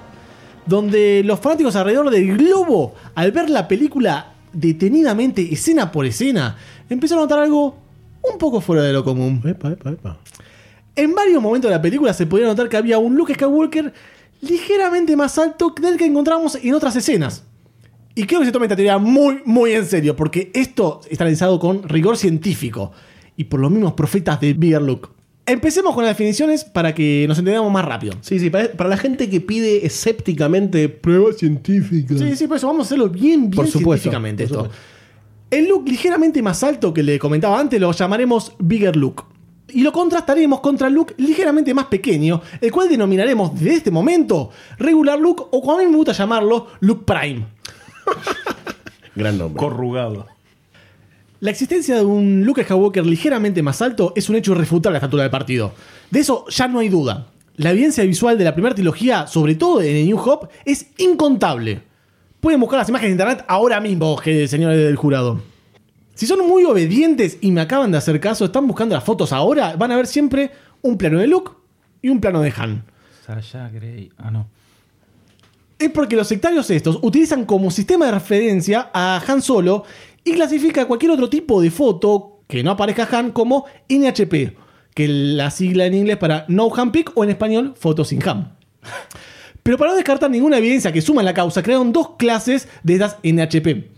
donde 0.65 1.23
los 1.25 1.41
fanáticos 1.41 1.77
alrededor 1.77 2.09
del 2.09 2.39
globo, 2.39 2.95
al 3.15 3.33
ver 3.33 3.51
la 3.51 3.69
película 3.69 4.33
detenidamente, 4.51 5.53
escena 5.53 5.93
por 5.93 6.07
escena, 6.07 6.57
empezaron 6.89 7.25
a 7.25 7.27
notar 7.27 7.41
algo 7.41 7.77
un 8.23 8.39
poco 8.39 8.63
fuera 8.63 8.83
de 8.83 8.95
lo 8.95 9.05
común. 9.05 9.43
Epa, 9.45 9.73
epa, 9.73 9.91
epa. 9.91 10.17
En 10.95 11.15
varios 11.15 11.43
momentos 11.43 11.71
de 11.71 11.77
la 11.77 11.83
película 11.83 12.15
se 12.15 12.25
podía 12.25 12.47
notar 12.47 12.71
que 12.71 12.79
había 12.79 12.97
un 12.97 13.15
Luke 13.15 13.35
Skywalker 13.35 13.93
ligeramente 14.41 15.17
más 15.17 15.37
alto 15.37 15.75
que 15.75 15.87
el 15.87 15.99
que 15.99 16.07
encontramos 16.07 16.55
en 16.55 16.73
otras 16.73 16.97
escenas. 16.97 17.45
Y 18.19 18.25
creo 18.25 18.41
que 18.41 18.47
se 18.47 18.53
toma 18.53 18.65
esta 18.65 18.77
teoría 18.77 18.97
muy, 18.97 19.43
muy 19.45 19.73
en 19.73 19.85
serio, 19.85 20.17
porque 20.17 20.51
esto 20.55 21.03
está 21.11 21.25
analizado 21.25 21.61
con 21.61 21.83
rigor 21.83 22.17
científico 22.17 22.91
y 23.37 23.45
por 23.45 23.61
los 23.61 23.71
mismos 23.71 23.93
profetas 23.93 24.41
de 24.41 24.55
Bigger 24.55 24.81
Luke. 24.81 25.11
Empecemos 25.45 25.95
con 25.95 26.03
las 26.03 26.17
definiciones 26.17 26.65
para 26.65 26.95
que 26.95 27.27
nos 27.29 27.39
entendamos 27.39 27.71
más 27.71 27.85
rápido. 27.85 28.15
Sí, 28.23 28.41
sí, 28.41 28.49
para, 28.49 28.73
para 28.73 28.89
la 28.89 28.97
gente 28.97 29.29
que 29.29 29.43
pide 29.43 29.85
escépticamente 29.85 30.89
pruebas 30.89 31.37
científicas. 31.37 32.19
Sí, 32.19 32.37
sí, 32.37 32.47
por 32.47 32.57
eso 32.57 32.67
vamos 32.69 32.87
a 32.87 32.89
hacerlo 32.89 33.11
bien, 33.11 33.51
bien 33.51 33.51
Por 33.51 33.67
supuesto, 33.67 34.05
científicamente 34.05 34.49
por 34.49 34.67
esto. 34.67 34.77
El 35.51 35.69
look 35.69 35.87
ligeramente 35.87 36.41
más 36.41 36.65
alto 36.65 36.95
que 36.95 37.03
le 37.03 37.19
comentaba 37.19 37.61
antes 37.61 37.79
lo 37.79 37.93
llamaremos 37.93 38.55
Bigger 38.59 38.97
Look. 38.97 39.25
Y 39.69 39.83
lo 39.83 39.93
contrastaremos 39.93 40.61
contra 40.61 40.89
el 40.89 40.95
look 40.95 41.13
ligeramente 41.19 41.75
más 41.75 41.87
pequeño, 41.87 42.41
el 42.63 42.73
cual 42.73 42.89
denominaremos 42.89 43.53
desde 43.55 43.75
este 43.75 43.91
momento 43.91 44.51
Regular 44.79 45.19
Look 45.19 45.49
o 45.51 45.61
como 45.61 45.79
a 45.79 45.83
mí 45.83 45.87
me 45.87 45.97
gusta 45.97 46.13
llamarlo, 46.13 46.69
Look 46.81 47.05
Prime. 47.05 47.56
Gran 49.15 49.39
nombre. 49.39 49.59
Corrugado. 49.61 50.27
La 51.41 51.51
existencia 51.51 51.97
de 51.97 52.05
un 52.05 52.45
Luke 52.45 52.65
Skywalker 52.65 53.05
ligeramente 53.07 53.63
más 53.63 53.83
alto 53.83 54.13
es 54.17 54.29
un 54.29 54.37
hecho 54.37 54.53
irrefutable 54.53 54.97
a 54.97 54.99
esta 54.99 55.07
altura 55.07 55.23
del 55.25 55.31
partido. 55.31 55.73
De 56.11 56.21
eso 56.21 56.45
ya 56.49 56.67
no 56.69 56.79
hay 56.79 56.89
duda. 56.89 57.27
La 57.57 57.71
evidencia 57.71 58.05
visual 58.05 58.37
de 58.39 58.45
la 58.45 58.55
primera 58.55 58.75
trilogía, 58.75 59.27
sobre 59.27 59.55
todo 59.55 59.81
en 59.83 59.97
el 59.97 60.07
New 60.07 60.19
Hope, 60.19 60.49
es 60.65 60.89
incontable. 60.99 61.83
Pueden 62.41 62.61
buscar 62.61 62.79
las 62.81 62.89
imágenes 62.89 63.11
de 63.17 63.23
internet 63.23 63.45
ahora 63.49 63.81
mismo, 63.81 64.17
que- 64.19 64.47
señores 64.49 64.79
del 64.79 64.97
jurado. 64.97 65.41
Si 66.15 66.27
son 66.27 66.47
muy 66.47 66.65
obedientes 66.65 67.39
y 67.41 67.51
me 67.51 67.61
acaban 67.61 67.93
de 67.93 67.99
hacer 67.99 68.19
caso, 68.21 68.47
están 68.47 68.67
buscando 68.67 68.95
las 68.95 69.05
fotos 69.05 69.33
ahora, 69.33 69.77
van 69.77 69.93
a 69.93 69.97
ver 69.97 70.07
siempre 70.07 70.51
un 70.83 70.97
plano 70.97 71.19
de 71.19 71.27
Luke 71.27 71.53
y 72.03 72.09
un 72.09 72.21
plano 72.21 72.41
de 72.41 72.53
Han. 72.57 72.85
Sasha 73.27 73.69
Grey. 73.71 74.11
Ah, 74.17 74.31
no. 74.31 74.49
Es 75.79 75.91
porque 75.91 76.17
los 76.17 76.29
sectarios 76.29 76.71
estos 76.71 76.99
utilizan 77.03 77.45
como 77.45 77.71
sistema 77.71 78.07
de 78.07 78.13
referencia 78.13 78.91
a 78.95 79.23
Han 79.27 79.43
Solo 79.43 79.85
y 80.25 80.33
clasifica 80.33 80.87
cualquier 80.87 81.13
otro 81.13 81.29
tipo 81.29 81.61
de 81.61 81.71
foto 81.71 82.41
que 82.49 82.63
no 82.63 82.71
aparezca 82.71 83.07
Han 83.13 83.33
como 83.33 83.67
NHP, 83.89 84.57
que 84.95 85.09
la 85.09 85.51
sigla 85.51 85.85
en 85.85 85.95
inglés 85.95 86.17
para 86.17 86.47
No 86.49 86.71
Han 86.75 86.93
Pic 86.93 87.13
o 87.15 87.25
en 87.25 87.31
español 87.31 87.75
Foto 87.77 88.05
sin 88.05 88.27
Han. 88.27 88.57
Pero 89.63 89.77
para 89.77 89.91
no 89.91 89.97
descartar 89.97 90.31
ninguna 90.31 90.59
evidencia 90.59 90.93
que 90.93 91.03
suma 91.03 91.21
en 91.21 91.27
la 91.27 91.35
causa, 91.35 91.63
crearon 91.63 91.93
dos 91.93 92.11
clases 92.17 92.69
de 92.83 92.95
estas 92.95 93.19
NHP. 93.23 93.96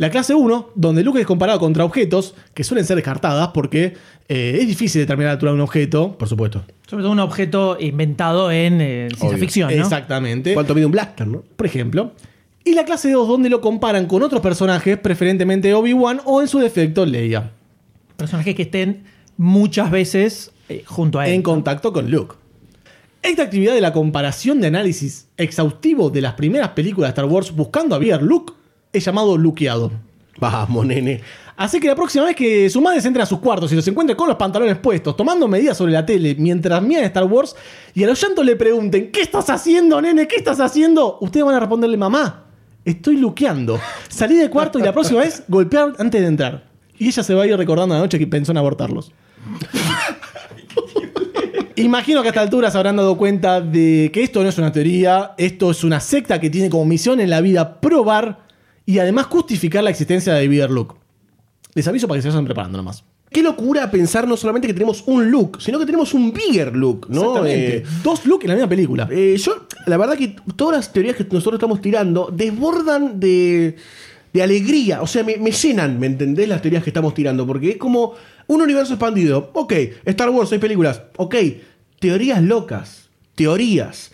La 0.00 0.08
clase 0.08 0.34
1, 0.34 0.70
donde 0.76 1.04
Luke 1.04 1.20
es 1.20 1.26
comparado 1.26 1.60
contra 1.60 1.84
objetos 1.84 2.34
que 2.54 2.64
suelen 2.64 2.86
ser 2.86 2.96
descartadas 2.96 3.48
porque 3.48 3.92
eh, 4.28 4.56
es 4.58 4.66
difícil 4.66 5.02
determinar 5.02 5.28
la 5.28 5.32
altura 5.32 5.50
de 5.50 5.56
un 5.56 5.60
objeto. 5.60 6.16
Por 6.16 6.26
supuesto. 6.26 6.64
Sobre 6.86 7.02
todo 7.02 7.12
un 7.12 7.18
objeto 7.18 7.76
inventado 7.78 8.50
en 8.50 8.80
eh, 8.80 9.08
ciencia 9.14 9.36
ficción, 9.36 9.76
¿no? 9.76 9.82
Exactamente. 9.82 10.54
¿Cuánto 10.54 10.74
mide 10.74 10.86
un 10.86 10.92
blaster, 10.92 11.26
no? 11.26 11.44
por 11.54 11.66
ejemplo. 11.66 12.12
Y 12.64 12.72
la 12.72 12.86
clase 12.86 13.12
2 13.12 13.28
donde 13.28 13.50
lo 13.50 13.60
comparan 13.60 14.06
con 14.06 14.22
otros 14.22 14.40
personajes, 14.40 14.96
preferentemente 14.96 15.74
Obi-Wan 15.74 16.22
o 16.24 16.40
en 16.40 16.48
su 16.48 16.60
defecto 16.60 17.04
Leia, 17.04 17.50
Personajes 18.16 18.54
que 18.54 18.62
estén 18.62 19.04
muchas 19.36 19.90
veces 19.90 20.50
eh, 20.70 20.82
junto 20.86 21.18
a 21.18 21.28
él. 21.28 21.34
en 21.34 21.42
contacto 21.42 21.92
con 21.92 22.10
Luke. 22.10 22.36
Esta 23.20 23.42
actividad 23.42 23.74
de 23.74 23.82
la 23.82 23.92
comparación 23.92 24.62
de 24.62 24.68
análisis 24.68 25.28
exhaustivo 25.36 26.08
de 26.08 26.22
las 26.22 26.32
primeras 26.32 26.70
películas 26.70 27.08
de 27.08 27.10
Star 27.10 27.26
Wars 27.26 27.54
buscando 27.54 27.94
a 27.94 27.98
Luke 27.98 28.54
es 28.92 29.04
llamado 29.04 29.36
luqueado. 29.36 29.90
Vamos, 30.38 30.86
nene. 30.86 31.20
Así 31.56 31.78
que 31.78 31.88
la 31.88 31.94
próxima 31.94 32.24
vez 32.24 32.34
que 32.34 32.70
sus 32.70 32.80
madres 32.80 33.04
entren 33.04 33.22
a 33.22 33.26
sus 33.26 33.38
cuartos 33.38 33.70
y 33.70 33.76
los 33.76 33.86
encuentren 33.86 34.16
con 34.16 34.26
los 34.26 34.38
pantalones 34.38 34.78
puestos, 34.78 35.14
tomando 35.14 35.46
medidas 35.46 35.76
sobre 35.76 35.92
la 35.92 36.06
tele 36.06 36.34
mientras 36.38 36.82
miran 36.82 37.04
Star 37.04 37.24
Wars 37.24 37.54
y 37.92 38.02
a 38.02 38.06
los 38.06 38.18
llantos 38.18 38.46
le 38.46 38.56
pregunten, 38.56 39.10
¿qué 39.12 39.20
estás 39.20 39.50
haciendo, 39.50 40.00
nene? 40.00 40.26
¿Qué 40.26 40.36
estás 40.36 40.58
haciendo? 40.58 41.18
Ustedes 41.20 41.44
van 41.44 41.56
a 41.56 41.60
responderle, 41.60 41.98
mamá, 41.98 42.44
estoy 42.82 43.18
luqueando. 43.18 43.78
Salí 44.08 44.36
del 44.36 44.48
cuarto 44.48 44.78
y 44.78 44.82
la 44.82 44.92
próxima 44.92 45.20
vez 45.20 45.42
golpear 45.48 45.92
antes 45.98 46.22
de 46.22 46.26
entrar. 46.26 46.64
Y 46.98 47.08
ella 47.08 47.22
se 47.22 47.34
va 47.34 47.42
a 47.42 47.46
ir 47.46 47.56
recordando 47.56 47.94
la 47.94 48.00
noche 48.00 48.18
que 48.18 48.26
pensó 48.26 48.52
en 48.52 48.58
abortarlos. 48.58 49.12
Imagino 51.76 52.22
que 52.22 52.28
a 52.28 52.30
esta 52.30 52.40
altura 52.40 52.70
se 52.70 52.78
habrán 52.78 52.96
dado 52.96 53.16
cuenta 53.16 53.60
de 53.60 54.10
que 54.12 54.22
esto 54.22 54.42
no 54.42 54.48
es 54.48 54.58
una 54.58 54.72
teoría, 54.72 55.32
esto 55.36 55.70
es 55.70 55.84
una 55.84 56.00
secta 56.00 56.40
que 56.40 56.50
tiene 56.50 56.68
como 56.68 56.84
misión 56.84 57.20
en 57.20 57.30
la 57.30 57.40
vida 57.40 57.80
probar 57.80 58.49
y 58.90 58.98
además 58.98 59.26
justificar 59.26 59.82
la 59.84 59.90
existencia 59.90 60.34
de 60.34 60.48
Bigger 60.48 60.70
Luke. 60.70 60.94
Les 61.74 61.86
aviso 61.86 62.08
para 62.08 62.18
que 62.18 62.22
se 62.22 62.28
vayan 62.28 62.44
preparando 62.44 62.76
nomás. 62.78 63.04
Qué 63.30 63.42
locura 63.42 63.88
pensar 63.90 64.26
no 64.26 64.36
solamente 64.36 64.66
que 64.66 64.74
tenemos 64.74 65.04
un 65.06 65.30
look, 65.30 65.62
sino 65.62 65.78
que 65.78 65.86
tenemos 65.86 66.12
un 66.14 66.32
bigger 66.32 66.74
look, 66.74 67.06
¿no? 67.08 67.20
Exactamente. 67.20 67.76
Eh, 67.76 67.84
Dos 68.02 68.26
Luke 68.26 68.44
en 68.44 68.48
la 68.48 68.54
misma 68.56 68.68
película. 68.68 69.08
eh, 69.12 69.36
yo, 69.38 69.66
la 69.86 69.96
verdad 69.96 70.16
que 70.18 70.34
todas 70.56 70.76
las 70.78 70.92
teorías 70.92 71.14
que 71.14 71.22
nosotros 71.30 71.54
estamos 71.54 71.80
tirando 71.80 72.28
desbordan 72.32 73.20
de, 73.20 73.76
de 74.32 74.42
alegría. 74.42 75.00
O 75.00 75.06
sea, 75.06 75.22
me, 75.22 75.36
me 75.36 75.52
llenan, 75.52 76.00
¿me 76.00 76.08
entendés? 76.08 76.48
Las 76.48 76.60
teorías 76.60 76.82
que 76.82 76.90
estamos 76.90 77.14
tirando. 77.14 77.46
Porque 77.46 77.70
es 77.70 77.76
como 77.76 78.14
un 78.48 78.62
universo 78.62 78.94
expandido. 78.94 79.52
Ok, 79.54 79.74
Star 80.06 80.30
Wars, 80.30 80.48
seis 80.48 80.60
películas. 80.60 81.02
Ok, 81.16 81.36
teorías 82.00 82.42
locas. 82.42 83.10
Teorías. 83.36 84.10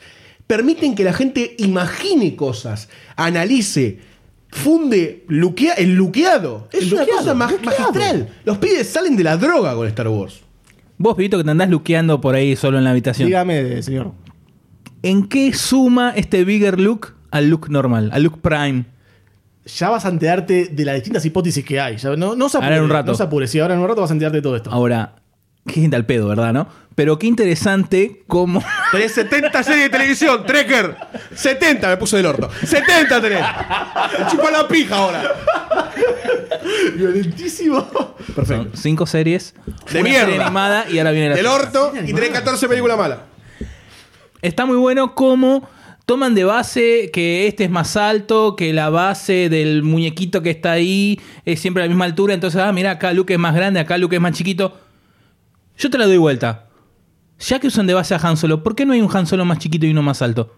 Permiten 0.46 0.94
que 0.94 1.04
la 1.04 1.14
gente 1.14 1.56
imagine 1.58 2.36
cosas, 2.36 2.90
analice, 3.16 3.98
funde 4.56 5.24
luquea- 5.28 5.74
el 5.76 5.94
luqueado. 5.94 6.68
Es 6.72 6.82
El 6.84 6.92
una 6.94 7.00
luqueado, 7.02 7.20
cosa 7.20 7.34
ma- 7.34 7.50
luqueado. 7.50 7.92
magistral. 7.92 8.28
Los 8.44 8.58
pibes 8.58 8.88
salen 8.88 9.16
de 9.16 9.24
la 9.24 9.36
droga 9.36 9.74
con 9.74 9.86
Star 9.88 10.08
Wars. 10.08 10.40
Vos, 10.98 11.16
Vito, 11.16 11.36
que 11.38 11.44
te 11.44 11.50
andás 11.50 11.68
luqueando 11.70 12.20
por 12.20 12.34
ahí 12.34 12.56
solo 12.56 12.78
en 12.78 12.84
la 12.84 12.90
habitación. 12.90 13.26
Dígame, 13.26 13.82
señor. 13.82 14.12
¿En 15.02 15.28
qué 15.28 15.52
suma 15.52 16.12
este 16.16 16.44
bigger 16.44 16.80
look 16.80 17.14
al 17.30 17.48
look 17.50 17.68
normal, 17.70 18.10
al 18.12 18.22
look 18.22 18.40
prime? 18.40 18.86
Ya 19.66 19.90
vas 19.90 20.04
a 20.06 20.08
enterarte 20.08 20.66
de 20.72 20.84
las 20.84 20.94
distintas 20.94 21.24
hipótesis 21.24 21.64
que 21.64 21.78
hay. 21.80 21.96
Ya 21.96 22.16
no, 22.16 22.34
no 22.34 22.48
se 22.48 22.56
apure, 22.56 22.66
Ahora 22.68 22.76
en 22.78 22.84
un 22.84 22.90
rato. 22.90 23.10
No 23.12 23.16
se 23.16 23.22
apure. 23.22 23.46
Sí, 23.46 23.58
ahora 23.58 23.74
en 23.74 23.80
un 23.80 23.88
rato 23.88 24.00
vas 24.00 24.10
a 24.10 24.14
enterarte 24.14 24.38
de 24.38 24.42
todo 24.42 24.56
esto. 24.56 24.70
Ahora, 24.70 25.16
qué 25.66 25.80
gente 25.80 25.96
al 25.96 26.06
pedo, 26.06 26.28
¿verdad, 26.28 26.52
no? 26.52 26.66
Pero 26.96 27.18
qué 27.18 27.26
interesante 27.26 28.24
cómo... 28.26 28.64
Tenés 28.90 29.12
70 29.12 29.62
series 29.62 29.82
de 29.82 29.88
televisión, 29.90 30.44
Trekker. 30.46 30.96
70 31.34 31.88
me 31.90 31.96
puse 31.98 32.16
del 32.16 32.26
orto. 32.26 32.50
70 32.64 33.20
tenés. 33.20 33.44
Chupa 34.30 34.50
la 34.50 34.66
pija 34.66 34.96
ahora. 34.96 35.34
Violentísimo. 36.96 37.86
Son 38.46 38.70
cinco 38.74 39.06
series, 39.06 39.54
De 39.92 40.00
una 40.00 40.08
mierda. 40.08 40.24
serie 40.26 40.42
animada 40.42 40.86
y 40.90 40.98
ahora 40.98 41.10
viene 41.10 41.28
la 41.30 41.36
Del 41.36 41.46
orto 41.46 41.92
y 41.94 42.12
tenés 42.14 42.30
14 42.30 42.66
películas 42.66 42.96
malas. 42.96 43.18
Está 44.40 44.64
muy 44.64 44.76
bueno 44.76 45.14
cómo 45.14 45.68
toman 46.06 46.34
de 46.34 46.44
base 46.44 47.10
que 47.12 47.46
este 47.46 47.64
es 47.64 47.70
más 47.70 47.96
alto, 47.98 48.56
que 48.56 48.72
la 48.72 48.88
base 48.88 49.50
del 49.50 49.82
muñequito 49.82 50.40
que 50.40 50.50
está 50.50 50.72
ahí 50.72 51.20
es 51.44 51.60
siempre 51.60 51.82
a 51.82 51.86
la 51.86 51.90
misma 51.90 52.06
altura. 52.06 52.32
Entonces, 52.32 52.60
ah, 52.60 52.72
mira, 52.72 52.92
acá 52.92 53.12
Luke 53.12 53.34
es 53.34 53.38
más 53.38 53.54
grande, 53.54 53.80
acá 53.80 53.98
Luke 53.98 54.16
es 54.16 54.22
más 54.22 54.32
chiquito. 54.32 54.78
Yo 55.76 55.90
te 55.90 55.98
la 55.98 56.06
doy 56.06 56.16
vuelta. 56.16 56.66
Ya 57.38 57.58
que 57.58 57.66
usan 57.66 57.86
de 57.86 57.94
base 57.94 58.14
a 58.14 58.18
Han 58.18 58.36
Solo, 58.36 58.62
¿por 58.62 58.74
qué 58.74 58.86
no 58.86 58.92
hay 58.92 59.00
un 59.00 59.14
Han 59.14 59.26
Solo 59.26 59.44
más 59.44 59.58
chiquito 59.58 59.86
y 59.86 59.90
uno 59.90 60.02
más 60.02 60.22
alto? 60.22 60.54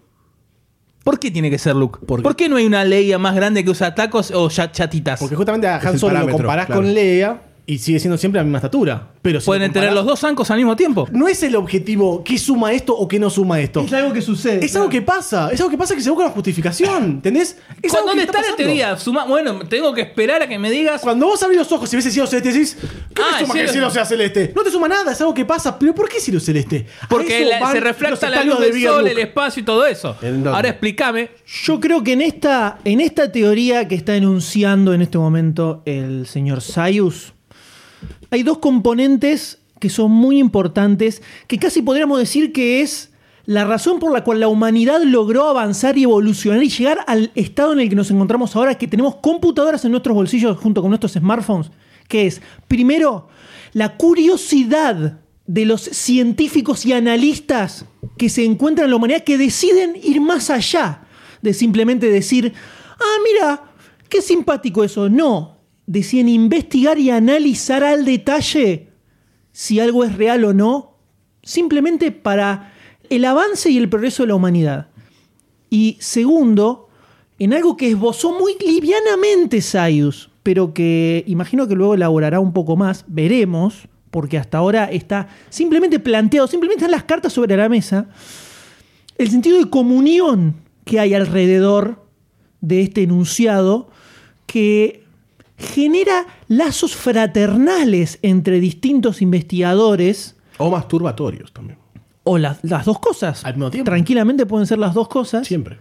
¿Por 1.05 1.19
qué 1.19 1.31
tiene 1.31 1.51
que 1.51 1.59
ser 1.59 1.75
Luke? 1.75 2.01
¿Por 2.07 2.37
qué, 2.37 2.49
no 2.49 2.57
hay 2.57 2.67
una 2.67 2.85
Leia 2.85 3.19
más 3.19 3.35
grande 3.35 3.65
que 3.65 3.71
usa 3.71 3.95
tacos 3.95 4.31
o 4.31 4.49
ya- 4.51 4.71
chatitas? 4.71 5.19
Porque 5.19 5.37
justamente 5.37 5.67
a 5.67 5.77
Han 5.79 5.99
Solo 5.99 6.21
lo 6.21 6.29
comparás 6.31 6.67
claro. 6.67 6.83
con 6.83 6.93
Leia 6.95 7.41
y 7.71 7.77
sigue 7.79 8.01
siendo 8.01 8.17
siempre 8.17 8.41
la 8.41 8.45
misma 8.45 8.59
estatura. 8.59 9.09
Pero 9.21 9.41
si 9.41 9.47
Pueden 9.47 9.69
lo 9.69 9.73
tener 9.75 9.93
los 9.93 10.07
dos 10.07 10.19
zancos 10.21 10.51
al 10.51 10.57
mismo 10.57 10.75
tiempo. 10.75 11.07
No 11.13 11.29
es 11.29 11.43
el 11.43 11.55
objetivo 11.55 12.25
qué 12.25 12.39
suma 12.39 12.73
esto 12.73 12.97
o 12.97 13.07
qué 13.07 13.19
no 13.19 13.29
suma 13.29 13.61
esto. 13.61 13.81
Es 13.83 13.93
algo 13.93 14.11
que 14.15 14.23
sucede. 14.23 14.65
Es 14.65 14.75
algo 14.75 14.89
que 14.89 15.03
pasa, 15.03 15.51
es 15.53 15.61
algo 15.61 15.71
que 15.71 15.77
pasa 15.77 15.95
que 15.95 16.01
se 16.01 16.09
busca 16.09 16.25
una 16.25 16.33
justificación, 16.33 17.05
¿entendés? 17.23 17.59
Es 17.83 17.93
algo 17.93 18.07
¿Dónde 18.09 18.23
que 18.23 18.27
está, 18.27 18.39
la 18.39 18.43
pasando. 18.45 18.57
teoría? 18.57 18.97
Suma- 18.97 19.27
bueno, 19.27 19.59
tengo 19.69 19.93
que 19.93 20.01
esperar 20.01 20.41
a 20.43 20.49
que 20.49 20.59
me 20.59 20.71
digas. 20.71 21.03
Cuando 21.03 21.27
vos 21.27 21.43
abrís 21.43 21.59
los 21.59 21.71
ojos 21.71 21.93
y 21.93 21.97
ves 21.97 22.07
el 22.07 22.13
cielo 22.13 22.27
celeste, 22.27 22.53
decís, 22.53 22.79
¿qué 23.15 23.23
Ah, 23.23 23.37
te 23.39 23.45
suma 23.45 23.53
que 23.55 23.61
el 23.61 23.69
cielo- 23.69 23.73
cielo 23.73 23.91
sea 23.91 24.07
celeste? 24.07 24.53
No 24.57 24.63
te 24.63 24.71
suma 24.71 24.89
nada, 24.89 25.13
es 25.13 25.21
algo 25.21 25.35
que 25.35 25.45
pasa. 25.45 25.79
¿Pero 25.79 25.95
por 25.95 26.09
qué 26.09 26.21
cielo 26.21 26.41
celeste? 26.41 26.87
A 27.03 27.09
Porque 27.09 27.43
eso 27.43 27.51
la- 27.51 27.61
van 27.61 27.73
se 27.73 27.81
los 27.81 27.85
refleja 27.89 28.31
la 28.31 28.45
luz 28.45 28.61
de 28.61 28.71
del 28.73 28.83
sol, 28.83 29.03
Look. 29.03 29.11
el 29.11 29.19
espacio 29.19 29.61
y 29.61 29.65
todo 29.67 29.85
eso. 29.85 30.17
¿En 30.23 30.43
dónde? 30.43 30.51
Ahora 30.57 30.69
explícame. 30.71 31.31
Yo 31.65 31.79
creo 31.81 32.03
que 32.03 32.13
en 32.15 32.23
esta, 32.23 32.79
en 32.87 33.03
esta 33.03 33.31
teoría 33.31 33.87
que 33.89 33.95
está 33.95 34.17
enunciando 34.17 34.95
en 34.95 35.03
este 35.03 35.19
momento 35.19 35.83
el 35.85 36.27
señor 36.27 36.63
Sayus, 36.63 37.35
hay 38.31 38.43
dos 38.43 38.59
componentes 38.59 39.59
que 39.81 39.91
son 39.91 40.11
muy 40.11 40.39
importantes, 40.39 41.23
que 41.47 41.59
casi 41.59 41.83
podríamos 41.83 42.19
decir 42.19 42.53
que 42.53 42.81
es 42.81 43.11
la 43.47 43.65
razón 43.65 43.99
por 43.99 44.13
la 44.13 44.25
cual 44.25 44.41
la 44.41 44.49
humanidad 44.49 45.01
logró 45.03 45.49
avanzar 45.49 45.97
y 45.97 46.03
evolucionar 46.03 46.63
y 46.63 46.69
llegar 46.69 46.99
al 47.07 47.33
estado 47.35 47.73
en 47.73 47.81
el 47.81 47.89
que 47.89 47.95
nos 47.95 48.11
encontramos 48.11 48.55
ahora, 48.55 48.77
que 48.77 48.89
tenemos 48.89 49.17
computadoras 49.17 49.85
en 49.85 49.93
nuestros 49.93 50.15
bolsillos 50.15 50.59
junto 50.59 50.83
con 50.83 50.91
nuestros 50.91 51.13
smartphones, 51.13 51.71
que 52.09 52.27
es, 52.27 52.43
primero, 52.67 53.29
la 53.73 53.97
curiosidad 53.97 55.21
de 55.47 55.65
los 55.65 55.81
científicos 55.81 56.85
y 56.85 56.93
analistas 56.93 57.87
que 58.19 58.29
se 58.29 58.45
encuentran 58.45 58.85
en 58.85 58.91
la 58.91 58.97
humanidad 58.97 59.25
que 59.25 59.39
deciden 59.39 59.95
ir 60.03 60.21
más 60.21 60.51
allá 60.51 61.07
de 61.41 61.55
simplemente 61.55 62.11
decir, 62.11 62.53
ah, 63.01 63.17
mira, 63.25 63.63
qué 64.11 64.21
simpático 64.21 64.85
eso. 64.85 65.09
No, 65.09 65.58
deciden 65.89 66.29
investigar 66.29 66.99
y 66.99 67.11
analizar 67.11 67.83
al 67.83 68.05
detalle 68.05 68.89
si 69.53 69.81
algo 69.81 70.05
es 70.05 70.15
real 70.17 70.45
o 70.45 70.53
no 70.53 70.99
simplemente 71.43 72.13
para 72.13 72.75
el 73.09 73.25
avance 73.25 73.71
y 73.71 73.79
el 73.79 73.89
progreso 73.89 74.23
de 74.23 74.29
la 74.29 74.35
humanidad. 74.35 74.89
Y 75.71 75.97
segundo, 75.99 76.91
en 77.39 77.55
algo 77.55 77.79
que 77.79 77.89
esbozó 77.89 78.39
muy 78.39 78.55
livianamente 78.65 79.63
Sayus, 79.63 80.29
pero 80.43 80.75
que 80.75 81.25
imagino 81.27 81.67
que 81.67 81.75
luego 81.75 81.95
elaborará 81.95 82.39
un 82.39 82.53
poco 82.53 82.77
más, 82.77 83.07
veremos, 83.09 83.89
porque 84.11 84.37
hasta 84.37 84.59
ahora 84.59 84.91
está 84.93 85.29
simplemente 85.49 85.99
planteado, 85.99 86.47
simplemente 86.49 86.85
están 86.85 86.93
las 86.93 87.05
cartas 87.05 87.33
sobre 87.33 87.57
la 87.57 87.71
mesa, 87.71 88.09
el 89.17 89.31
sentido 89.31 89.59
de 89.59 89.71
comunión 89.71 90.55
que 90.85 91.01
hay 91.01 91.15
alrededor 91.15 92.05
de 92.61 92.83
este 92.83 93.05
enunciado 93.05 93.89
que 94.47 95.08
genera 95.59 96.27
lazos 96.47 96.95
fraternales 96.95 98.19
entre 98.23 98.61
distintos 98.61 99.21
investigadores 99.23 100.37
O 100.59 100.71
masturbatorios 100.71 101.53
también. 101.53 101.79
o 102.25 102.39
las, 102.39 102.59
las 102.63 102.85
dos 102.85 102.99
cosas. 103.01 103.45
Al 103.45 103.55
mismo 103.55 103.71
tiempo. 103.71 103.91
Tranquilamente 103.91 104.47
pueden 104.47 104.67
ser 104.67 104.79
las 104.79 104.95
dos 104.95 105.09
cosas. 105.09 105.47
Siempre. 105.47 105.79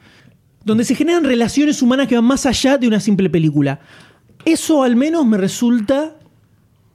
Donde 0.65 0.83
se 0.83 0.95
generan 0.95 1.23
relaciones 1.23 1.81
humanas 1.81 2.07
que 2.07 2.15
van 2.15 2.25
más 2.25 2.45
allá 2.45 2.77
de 2.77 2.87
una 2.87 2.99
simple 2.99 3.29
película. 3.29 3.79
Eso 4.45 4.83
al 4.83 4.95
menos 4.95 5.25
me 5.25 5.37
resulta 5.37 6.15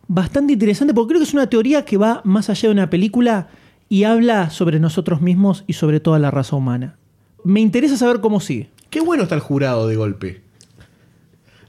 bastante 0.09 0.53
interesante 0.55 0.93
porque 0.93 1.11
creo 1.11 1.21
que 1.21 1.29
es 1.29 1.35
una 1.35 1.49
teoría 1.49 1.85
que 1.85 1.97
va 1.97 2.21
más 2.25 2.51
allá 2.51 2.69
de 2.69 2.73
una 2.75 2.91
película 2.91 3.49
y 3.89 4.05
habla 4.05 4.51
sobre 4.51 4.81
nosotros 4.81 5.21
mismos 5.21 5.65
y 5.67 5.75
sobre 5.75 6.01
toda 6.01 6.19
la 6.19 6.31
raza 6.31 6.57
humana. 6.57 6.97
Me 7.45 7.61
interesa 7.61 7.97
saber 7.97 8.21
cómo 8.21 8.41
sigue. 8.41 8.71
Qué 8.91 9.01
bueno 9.01 9.23
está 9.25 9.35
el 9.35 9.41
jurado 9.41 9.87
de 9.87 9.97
golpe. 9.97 10.43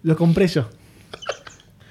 Lo 0.03 0.15
compré 0.15 0.47
yo. 0.47 0.67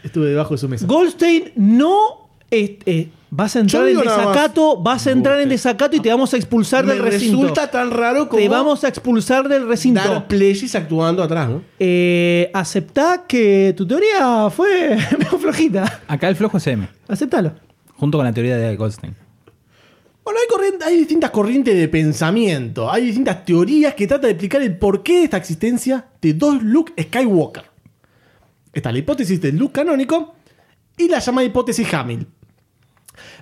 Estuve 0.02 0.26
debajo 0.30 0.54
de 0.54 0.58
su 0.58 0.68
mesa. 0.68 0.86
Goldstein 0.86 1.52
no 1.56 2.28
eh, 2.50 2.78
eh, 2.86 3.08
vas 3.30 3.56
a 3.56 3.60
entrar 3.60 3.88
en 3.88 3.96
más. 3.96 4.04
desacato, 4.04 4.76
vas 4.82 5.06
a 5.06 5.10
entrar 5.12 5.40
en 5.40 5.48
desacato 5.48 5.96
y 5.96 6.00
te 6.00 6.10
vamos 6.10 6.34
a 6.34 6.36
expulsar 6.36 6.84
Me 6.84 6.92
del 6.94 7.02
recinto. 7.02 7.40
resulta 7.40 7.70
tan 7.70 7.90
raro 7.90 8.28
como 8.28 8.42
Te 8.42 8.48
vamos 8.48 8.84
a 8.84 8.88
expulsar 8.88 9.48
del 9.48 9.66
recinto. 9.66 10.00
dar 10.02 10.26
playis 10.28 10.74
actuando 10.74 11.22
atrás, 11.22 11.48
¿no? 11.48 11.62
Eh, 11.78 12.50
aceptá 12.52 13.24
que 13.26 13.72
tu 13.76 13.86
teoría 13.86 14.50
fue 14.50 14.96
medio 15.18 15.38
flojita. 15.38 16.02
Acá 16.08 16.28
el 16.28 16.36
flojo 16.36 16.58
es 16.58 16.66
M, 16.66 16.86
Aceptalo. 17.08 17.52
junto 17.96 18.18
con 18.18 18.24
la 18.26 18.32
teoría 18.32 18.56
de 18.56 18.76
Goldstein. 18.76 19.14
Bueno, 20.24 20.38
hay, 20.40 20.46
corriente- 20.48 20.84
hay 20.84 20.96
distintas 20.98 21.30
corrientes 21.30 21.74
de 21.76 21.88
pensamiento. 21.88 22.90
Hay 22.92 23.06
distintas 23.06 23.44
teorías 23.44 23.94
que 23.94 24.06
tratan 24.06 24.26
de 24.26 24.30
explicar 24.30 24.62
el 24.62 24.76
porqué 24.78 25.18
de 25.18 25.24
esta 25.24 25.36
existencia 25.36 26.04
de 26.20 26.34
dos 26.34 26.62
Luke 26.62 26.92
Skywalker. 27.02 27.64
Está 28.72 28.90
la 28.90 28.98
hipótesis 28.98 29.40
del 29.40 29.56
Luke 29.56 29.72
canónico 29.72 30.34
y 30.96 31.08
la 31.08 31.18
llamada 31.18 31.46
hipótesis 31.46 31.92
Hamill. 31.92 32.26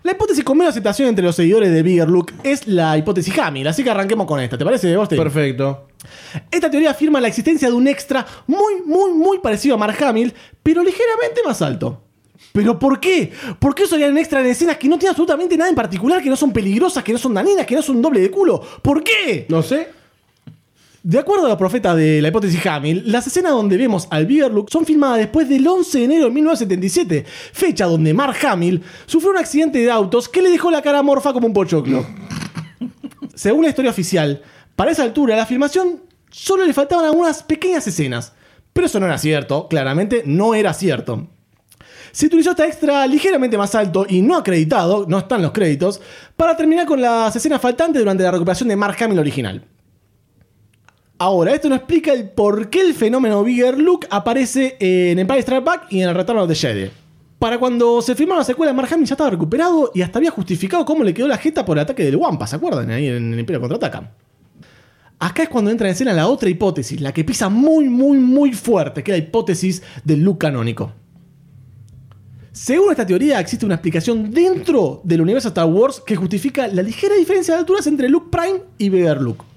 La 0.02 0.12
hipótesis 0.12 0.42
con 0.42 0.58
menos 0.58 0.72
aceptación 0.72 1.08
entre 1.08 1.24
los 1.24 1.36
seguidores 1.36 1.70
de 1.70 1.82
Bigger 1.82 2.08
Luke 2.08 2.34
es 2.42 2.66
la 2.66 2.98
hipótesis 2.98 3.38
Hamill, 3.38 3.68
así 3.68 3.84
que 3.84 3.90
arranquemos 3.90 4.26
con 4.26 4.40
esta. 4.40 4.58
¿Te 4.58 4.64
parece, 4.64 4.94
Goldstein? 4.96 5.22
Perfecto. 5.22 5.88
Esta 6.50 6.70
teoría 6.70 6.90
afirma 6.90 7.20
la 7.20 7.28
existencia 7.28 7.68
de 7.68 7.74
un 7.74 7.86
extra 7.86 8.26
muy, 8.46 8.82
muy, 8.84 9.12
muy 9.12 9.38
parecido 9.38 9.76
a 9.76 9.78
Mark 9.78 10.02
Hamill, 10.02 10.34
pero 10.62 10.82
ligeramente 10.82 11.42
más 11.44 11.62
alto. 11.62 12.02
¿Pero 12.52 12.78
por 12.78 12.98
qué? 12.98 13.30
¿Por 13.58 13.74
qué 13.74 13.84
usarían 13.84 14.10
un 14.10 14.18
extra 14.18 14.40
en 14.40 14.46
escenas 14.46 14.76
que 14.78 14.88
no 14.88 14.98
tienen 14.98 15.10
absolutamente 15.10 15.56
nada 15.56 15.70
en 15.70 15.76
particular, 15.76 16.20
que 16.20 16.30
no 16.30 16.36
son 16.36 16.52
peligrosas, 16.52 17.04
que 17.04 17.12
no 17.12 17.18
son 17.18 17.34
dañinas, 17.34 17.66
que 17.66 17.76
no 17.76 17.82
son 17.82 18.02
doble 18.02 18.20
de 18.20 18.30
culo? 18.30 18.60
¿Por 18.82 19.04
qué? 19.04 19.46
No 19.48 19.62
sé. 19.62 19.99
De 21.02 21.18
acuerdo 21.18 21.46
a 21.46 21.48
la 21.48 21.56
profeta 21.56 21.94
de 21.94 22.20
la 22.20 22.28
hipótesis 22.28 22.64
Hamill, 22.66 23.10
las 23.10 23.26
escenas 23.26 23.52
donde 23.52 23.78
vemos 23.78 24.06
al 24.10 24.26
Luke 24.26 24.70
son 24.70 24.84
filmadas 24.84 25.16
después 25.16 25.48
del 25.48 25.66
11 25.66 25.98
de 25.98 26.04
enero 26.04 26.24
de 26.26 26.30
1977, 26.30 27.24
fecha 27.52 27.86
donde 27.86 28.12
Mark 28.12 28.36
Hamill 28.46 28.82
sufrió 29.06 29.30
un 29.30 29.38
accidente 29.38 29.78
de 29.78 29.90
autos 29.90 30.28
que 30.28 30.42
le 30.42 30.50
dejó 30.50 30.70
la 30.70 30.82
cara 30.82 31.02
morfa 31.02 31.32
como 31.32 31.46
un 31.46 31.54
pochoclo. 31.54 32.06
Según 33.34 33.62
la 33.62 33.70
historia 33.70 33.90
oficial, 33.90 34.42
para 34.76 34.90
esa 34.90 35.02
altura 35.02 35.36
la 35.36 35.46
filmación 35.46 36.02
solo 36.30 36.66
le 36.66 36.74
faltaban 36.74 37.06
algunas 37.06 37.42
pequeñas 37.44 37.86
escenas. 37.86 38.34
Pero 38.74 38.86
eso 38.86 39.00
no 39.00 39.06
era 39.06 39.16
cierto, 39.16 39.68
claramente 39.68 40.22
no 40.26 40.54
era 40.54 40.74
cierto. 40.74 41.28
Se 42.12 42.26
utilizó 42.26 42.50
esta 42.50 42.66
extra 42.66 43.06
ligeramente 43.06 43.56
más 43.56 43.74
alto 43.74 44.04
y 44.06 44.20
no 44.20 44.36
acreditado, 44.36 45.06
no 45.08 45.18
están 45.18 45.40
los 45.40 45.52
créditos, 45.52 45.98
para 46.36 46.58
terminar 46.58 46.84
con 46.84 47.00
las 47.00 47.34
escenas 47.34 47.62
faltantes 47.62 48.02
durante 48.02 48.22
la 48.22 48.32
recuperación 48.32 48.68
de 48.68 48.76
Mark 48.76 49.02
Hamill 49.02 49.18
original. 49.18 49.64
Ahora, 51.22 51.52
esto 51.52 51.68
no 51.68 51.74
explica 51.74 52.14
el 52.14 52.30
por 52.30 52.70
qué 52.70 52.80
el 52.80 52.94
fenómeno 52.94 53.44
Bigger 53.44 53.78
Luke 53.78 54.06
aparece 54.10 54.78
en 54.80 55.18
Empire 55.18 55.42
Strikes 55.42 55.62
Back 55.62 55.86
y 55.90 56.00
en 56.00 56.08
el 56.08 56.14
Retorno 56.14 56.46
de 56.46 56.54
Jedi. 56.54 56.90
Para 57.38 57.58
cuando 57.58 58.00
se 58.00 58.14
filmó 58.14 58.36
la 58.36 58.42
secuela, 58.42 58.72
Mark 58.72 58.88
Hamill 58.90 59.06
ya 59.06 59.12
estaba 59.12 59.28
recuperado 59.28 59.90
y 59.94 60.00
hasta 60.00 60.18
había 60.18 60.30
justificado 60.30 60.82
cómo 60.86 61.04
le 61.04 61.12
quedó 61.12 61.28
la 61.28 61.36
jeta 61.36 61.62
por 61.62 61.76
el 61.76 61.82
ataque 61.82 62.04
del 62.04 62.16
Wampa, 62.16 62.46
¿se 62.46 62.56
acuerdan? 62.56 62.90
Ahí 62.90 63.06
en 63.08 63.34
el 63.34 63.38
Imperio 63.38 63.60
Contraataca. 63.60 64.12
Acá 65.18 65.42
es 65.42 65.50
cuando 65.50 65.70
entra 65.70 65.88
en 65.88 65.92
escena 65.92 66.14
la 66.14 66.26
otra 66.26 66.48
hipótesis, 66.48 66.98
la 67.02 67.12
que 67.12 67.22
pisa 67.22 67.50
muy, 67.50 67.90
muy, 67.90 68.16
muy 68.16 68.54
fuerte, 68.54 69.02
que 69.02 69.10
es 69.12 69.18
la 69.18 69.22
hipótesis 69.22 69.82
del 70.02 70.22
Luke 70.22 70.38
canónico. 70.38 70.90
Según 72.50 72.92
esta 72.92 73.04
teoría, 73.04 73.38
existe 73.40 73.66
una 73.66 73.74
explicación 73.74 74.30
dentro 74.30 75.02
del 75.04 75.20
universo 75.20 75.48
Star 75.48 75.66
Wars 75.66 76.00
que 76.00 76.16
justifica 76.16 76.66
la 76.66 76.80
ligera 76.80 77.14
diferencia 77.14 77.52
de 77.52 77.60
alturas 77.60 77.86
entre 77.86 78.08
Luke 78.08 78.28
Prime 78.30 78.62
y 78.78 78.88
Vader 78.88 79.20
Luke. 79.20 79.49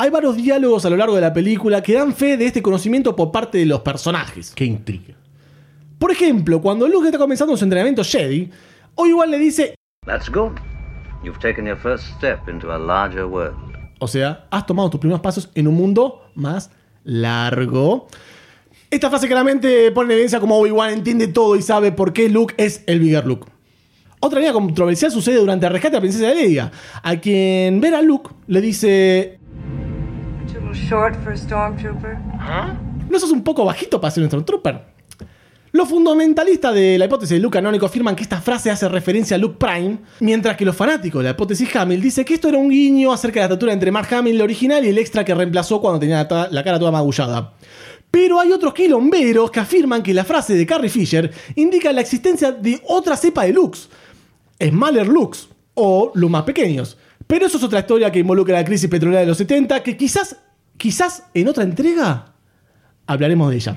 Hay 0.00 0.08
varios 0.08 0.34
diálogos 0.34 0.82
a 0.86 0.88
lo 0.88 0.96
largo 0.96 1.14
de 1.14 1.20
la 1.20 1.30
película 1.30 1.82
que 1.82 1.92
dan 1.92 2.14
fe 2.14 2.38
de 2.38 2.46
este 2.46 2.62
conocimiento 2.62 3.14
por 3.14 3.30
parte 3.30 3.58
de 3.58 3.66
los 3.66 3.80
personajes. 3.80 4.50
Qué 4.54 4.64
intriga. 4.64 5.14
Por 5.98 6.10
ejemplo, 6.10 6.62
cuando 6.62 6.88
Luke 6.88 7.04
está 7.04 7.18
comenzando 7.18 7.54
su 7.54 7.64
entrenamiento 7.64 8.02
Jedi, 8.02 8.50
Obi-Wan 8.94 9.30
le 9.30 9.38
dice, 9.38 9.74
That's 10.06 10.30
good. 10.30 10.52
You've 11.22 11.38
taken 11.38 11.66
your 11.66 11.76
first 11.76 12.04
step 12.16 12.48
into 12.48 12.72
a 12.72 12.78
larger 12.78 13.26
world. 13.26 13.54
o 13.98 14.08
sea, 14.08 14.46
has 14.50 14.64
tomado 14.64 14.88
tus 14.88 15.00
primeros 15.00 15.20
pasos 15.20 15.50
en 15.54 15.68
un 15.68 15.74
mundo 15.74 16.22
más 16.34 16.70
largo. 17.04 18.08
Esta 18.90 19.10
frase 19.10 19.28
claramente 19.28 19.92
pone 19.92 20.06
en 20.06 20.12
evidencia 20.12 20.40
como 20.40 20.58
Obi-Wan 20.58 20.94
entiende 20.94 21.28
todo 21.28 21.56
y 21.56 21.60
sabe 21.60 21.92
por 21.92 22.14
qué 22.14 22.30
Luke 22.30 22.54
es 22.56 22.84
el 22.86 23.00
Bigger 23.00 23.26
Luke. 23.26 23.48
Otra 24.22 24.38
línea 24.38 24.54
controversial 24.54 25.10
sucede 25.10 25.36
durante 25.36 25.66
el 25.66 25.72
rescate 25.72 25.92
de 25.92 25.96
la 25.96 26.00
princesa 26.00 26.32
Leia, 26.32 26.72
a 27.02 27.16
quien 27.16 27.82
ver 27.82 27.94
a 27.94 28.00
Luke 28.00 28.30
le 28.46 28.62
dice, 28.62 29.39
Too 30.70 30.76
short 30.76 31.16
for 31.24 31.32
a 31.32 31.36
stormtrooper? 31.36 32.16
¿no 33.08 33.18
sos 33.18 33.32
un 33.32 33.42
poco 33.42 33.64
bajito 33.64 34.00
para 34.00 34.12
ser 34.12 34.22
un 34.22 34.28
Stormtrooper? 34.28 34.80
Los 35.72 35.88
fundamentalistas 35.88 36.72
de 36.72 36.96
la 36.96 37.06
hipótesis 37.06 37.36
de 37.36 37.40
Luke 37.40 37.54
canónico 37.54 37.86
afirman 37.86 38.14
que 38.14 38.22
esta 38.22 38.40
frase 38.40 38.70
hace 38.70 38.88
referencia 38.88 39.34
a 39.34 39.38
Luke 39.38 39.56
Prime, 39.58 39.98
mientras 40.20 40.56
que 40.56 40.64
los 40.64 40.76
fanáticos 40.76 41.24
de 41.24 41.24
la 41.24 41.30
hipótesis 41.30 41.74
Hamill 41.74 42.00
dicen 42.00 42.24
que 42.24 42.34
esto 42.34 42.48
era 42.48 42.58
un 42.58 42.68
guiño 42.68 43.12
acerca 43.12 43.40
de 43.40 43.40
la 43.40 43.46
estatura 43.46 43.72
entre 43.72 43.90
Mark 43.90 44.14
Hamill, 44.14 44.36
el 44.36 44.42
original, 44.42 44.84
y 44.84 44.90
el 44.90 44.98
extra 44.98 45.24
que 45.24 45.34
reemplazó 45.34 45.80
cuando 45.80 45.98
tenía 45.98 46.28
la 46.52 46.62
cara 46.62 46.78
toda 46.78 46.92
magullada. 46.92 47.54
Pero 48.08 48.38
hay 48.38 48.52
otros 48.52 48.72
quilomberos 48.72 49.50
que 49.50 49.58
afirman 49.58 50.04
que 50.04 50.14
la 50.14 50.22
frase 50.22 50.54
de 50.54 50.66
Carrie 50.66 50.88
Fisher 50.88 51.32
indica 51.56 51.92
la 51.92 52.00
existencia 52.00 52.52
de 52.52 52.80
otra 52.86 53.16
cepa 53.16 53.42
de 53.42 53.52
Lux, 53.52 53.88
Smaller 54.62 55.08
Lux, 55.08 55.48
o 55.74 56.12
los 56.14 56.30
más 56.30 56.44
pequeños. 56.44 56.96
Pero 57.26 57.46
eso 57.46 57.58
es 57.58 57.64
otra 57.64 57.80
historia 57.80 58.12
que 58.12 58.20
involucra 58.20 58.54
la 58.54 58.64
crisis 58.64 58.88
petrolera 58.88 59.20
de 59.20 59.26
los 59.26 59.38
70, 59.38 59.82
que 59.82 59.96
quizás, 59.96 60.36
quizás 60.80 61.24
en 61.34 61.46
otra 61.46 61.62
entrega 61.62 62.32
hablaremos 63.06 63.50
de 63.50 63.56
ella. 63.56 63.76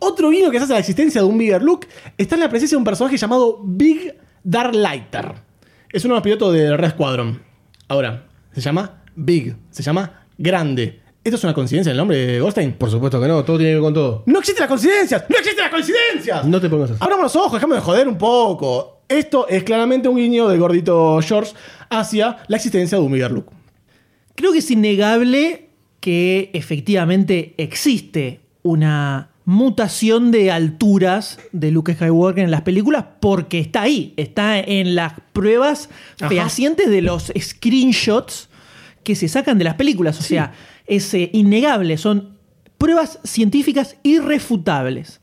Otro 0.00 0.30
guiño 0.30 0.50
que 0.50 0.58
se 0.58 0.64
hace 0.64 0.72
a 0.72 0.76
la 0.76 0.80
existencia 0.80 1.20
de 1.20 1.26
un 1.28 1.38
Bigger 1.38 1.62
Luke 1.62 1.86
está 2.18 2.34
en 2.34 2.40
la 2.40 2.48
presencia 2.48 2.74
de 2.74 2.80
un 2.80 2.84
personaje 2.84 3.16
llamado 3.16 3.60
Big 3.62 4.18
Dark 4.42 4.74
Lighter. 4.74 5.32
Es 5.92 6.04
uno 6.04 6.14
de 6.14 6.16
los 6.18 6.24
pilotos 6.24 6.52
de 6.52 6.76
Red 6.76 6.90
Squadron. 6.90 7.40
Ahora, 7.86 8.26
se 8.52 8.60
llama 8.60 9.02
Big, 9.14 9.54
se 9.70 9.84
llama 9.84 10.26
Grande. 10.36 11.00
¿Esto 11.22 11.36
es 11.36 11.44
una 11.44 11.54
coincidencia 11.54 11.92
el 11.92 11.98
nombre 11.98 12.16
de 12.16 12.40
Goldstein? 12.40 12.72
Por 12.72 12.90
supuesto 12.90 13.20
que 13.20 13.28
no, 13.28 13.44
todo 13.44 13.56
tiene 13.56 13.70
que 13.70 13.76
ver 13.76 13.82
con 13.82 13.94
todo. 13.94 14.24
¡No 14.26 14.40
existen 14.40 14.62
las 14.62 14.68
coincidencias! 14.68 15.24
¡No 15.28 15.36
existen 15.36 15.62
las 15.62 15.70
coincidencias! 15.70 16.44
No 16.46 16.60
te 16.60 16.68
pongas 16.68 16.90
así. 16.90 16.98
Abramos 17.00 17.22
los 17.22 17.36
ojos, 17.36 17.52
dejame 17.52 17.76
de 17.76 17.80
joder 17.80 18.08
un 18.08 18.18
poco. 18.18 19.02
Esto 19.08 19.46
es 19.48 19.62
claramente 19.62 20.08
un 20.08 20.16
guiño 20.16 20.48
del 20.48 20.58
gordito 20.58 21.20
George 21.22 21.52
hacia 21.90 22.38
la 22.48 22.56
existencia 22.56 22.98
de 22.98 23.04
un 23.04 23.12
Bigger 23.12 23.30
Luke. 23.30 23.53
Creo 24.34 24.52
que 24.52 24.58
es 24.58 24.70
innegable 24.70 25.68
que 26.00 26.50
efectivamente 26.54 27.54
existe 27.58 28.40
una 28.62 29.30
mutación 29.46 30.30
de 30.30 30.50
alturas 30.50 31.38
de 31.52 31.70
Luke 31.70 31.92
Skywalker 31.94 32.44
en 32.44 32.50
las 32.50 32.62
películas 32.62 33.04
porque 33.20 33.58
está 33.58 33.82
ahí, 33.82 34.14
está 34.16 34.58
en 34.58 34.94
las 34.94 35.12
pruebas 35.34 35.90
Ajá. 36.18 36.28
fehacientes 36.30 36.88
de 36.88 37.02
los 37.02 37.30
screenshots 37.38 38.48
que 39.02 39.14
se 39.14 39.28
sacan 39.28 39.58
de 39.58 39.64
las 39.64 39.74
películas. 39.74 40.18
O 40.18 40.22
sea, 40.22 40.52
es 40.86 41.12
eh, 41.14 41.28
innegable, 41.34 41.98
son 41.98 42.38
pruebas 42.78 43.18
científicas 43.24 43.96
irrefutables. 44.02 45.20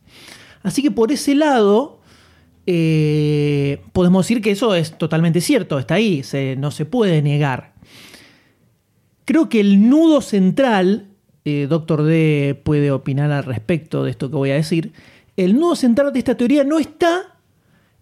Así 0.63 0.83
que 0.83 0.91
por 0.91 1.11
ese 1.11 1.33
lado, 1.33 1.99
eh, 2.67 3.81
podemos 3.91 4.25
decir 4.25 4.41
que 4.41 4.51
eso 4.51 4.75
es 4.75 4.97
totalmente 4.97 5.41
cierto, 5.41 5.79
está 5.79 5.95
ahí, 5.95 6.21
se- 6.23 6.55
no 6.57 6.69
se 6.71 6.85
puede 6.85 7.21
negar. 7.23 7.70
Creo 9.31 9.47
que 9.47 9.61
el 9.61 9.87
nudo 9.87 10.19
central, 10.19 11.07
eh, 11.45 11.65
Doctor 11.69 12.03
D 12.03 12.59
puede 12.65 12.91
opinar 12.91 13.31
al 13.31 13.45
respecto 13.45 14.03
de 14.03 14.11
esto 14.11 14.29
que 14.29 14.35
voy 14.35 14.51
a 14.51 14.55
decir, 14.55 14.91
el 15.37 15.57
nudo 15.57 15.77
central 15.77 16.11
de 16.11 16.19
esta 16.19 16.35
teoría 16.35 16.65
no 16.65 16.79
está 16.79 17.37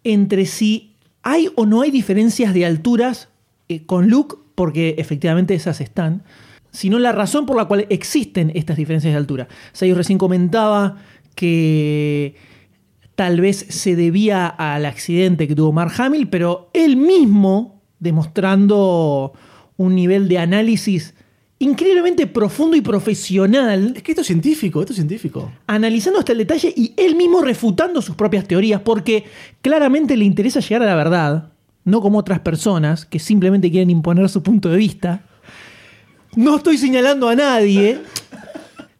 entre 0.04 0.48
si 0.48 0.96
¿hay 1.22 1.52
o 1.54 1.68
no 1.68 1.84
hay 1.84 1.92
diferencias 1.92 2.52
de 2.56 2.66
alturas 2.66 3.30
eh, 3.68 3.86
con 3.86 4.10
Luke? 4.10 4.38
Porque 4.56 4.96
efectivamente 4.98 5.54
esas 5.54 5.82
están. 5.82 6.24
Sino 6.72 6.98
la 6.98 7.12
razón 7.12 7.46
por 7.46 7.58
la 7.58 7.66
cual 7.66 7.86
existen 7.92 8.52
estas 8.56 8.78
diferencias 8.78 9.14
de 9.14 9.18
altura. 9.20 9.48
Sayos 9.72 9.98
recién 10.00 10.18
comentaba 10.18 10.98
que 11.36 12.38
tal 13.14 13.40
vez 13.40 13.68
se 13.70 13.96
debía 13.96 14.48
al 14.48 14.84
accidente 14.88 15.48
que 15.48 15.54
tuvo 15.54 15.74
Mark 15.74 15.94
Hamill, 15.96 16.28
pero 16.28 16.72
él 16.74 16.98
mismo 16.98 17.84
demostrando 18.00 19.34
un 19.80 19.96
nivel 19.96 20.28
de 20.28 20.38
análisis 20.38 21.14
increíblemente 21.58 22.28
profundo 22.28 22.76
y 22.78 22.82
profesional, 22.82 23.94
Es 23.96 24.04
que 24.04 24.12
esto 24.12 24.22
es 24.22 24.28
científico, 24.28 24.80
esto 24.82 24.94
es 24.94 24.98
científico. 24.98 25.52
analizando 25.68 26.20
hasta 26.20 26.32
el 26.34 26.38
detalle 26.40 26.74
y 26.76 26.94
él 26.98 27.16
mismo 27.16 27.42
refutando 27.42 28.02
sus 28.02 28.16
propias 28.16 28.46
teorías, 28.48 28.82
porque 28.82 29.24
claramente 29.62 30.16
le 30.16 30.26
interesa 30.26 30.60
llegar 30.60 30.84
a 30.84 30.86
la 30.86 30.96
verdad, 30.96 31.52
no 31.86 32.02
como 32.02 32.18
otras 32.20 32.40
personas 32.40 33.06
que 33.06 33.20
simplemente 33.20 33.72
quieren 33.72 33.90
imponer 33.90 34.28
su 34.30 34.44
punto 34.44 34.70
de 34.70 34.78
vista. 34.78 35.22
No 36.36 36.58
estoy 36.58 36.78
señalando 36.78 37.28
a 37.30 37.36
nadie. 37.36 38.00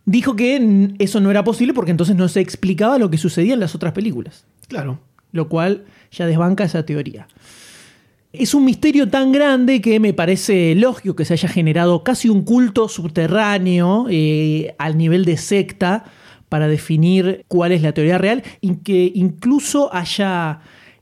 Dijo 0.06 0.36
que 0.36 0.96
eso 0.98 1.20
no 1.20 1.30
era 1.30 1.44
posible 1.44 1.74
porque 1.74 1.92
entonces 1.92 2.16
no 2.16 2.28
se 2.28 2.40
explicaba 2.40 2.98
lo 2.98 3.10
que 3.10 3.18
sucedía 3.18 3.54
en 3.54 3.60
las 3.60 3.76
otras 3.76 3.94
películas 3.94 4.46
Claro. 4.68 5.00
lo 5.32 5.48
cual 5.50 5.86
ya 6.12 6.26
desbanca 6.26 6.64
esa 6.64 6.84
teoría. 6.86 7.28
Es 8.32 8.54
un 8.54 8.64
misterio 8.64 9.10
tan 9.10 9.32
grande 9.32 9.82
que 9.82 10.00
me 10.00 10.14
parece 10.14 10.76
lógico 10.76 11.16
que 11.16 11.26
se 11.26 11.34
haya 11.34 11.50
generado 11.50 12.04
casi 12.04 12.30
un 12.30 12.44
culto 12.44 12.88
subterráneo 12.88 14.06
eh, 14.10 14.76
al 14.78 14.98
nivel 14.98 15.26
de 15.26 15.36
secta 15.36 16.06
para 16.48 16.68
definir 16.68 17.44
cuál 17.48 17.72
es 17.72 17.82
la 17.82 17.92
teoría 17.92 18.20
real 18.20 18.44
y 18.62 18.76
que 18.78 19.12
incluso 19.16 19.92
haya 19.94 20.60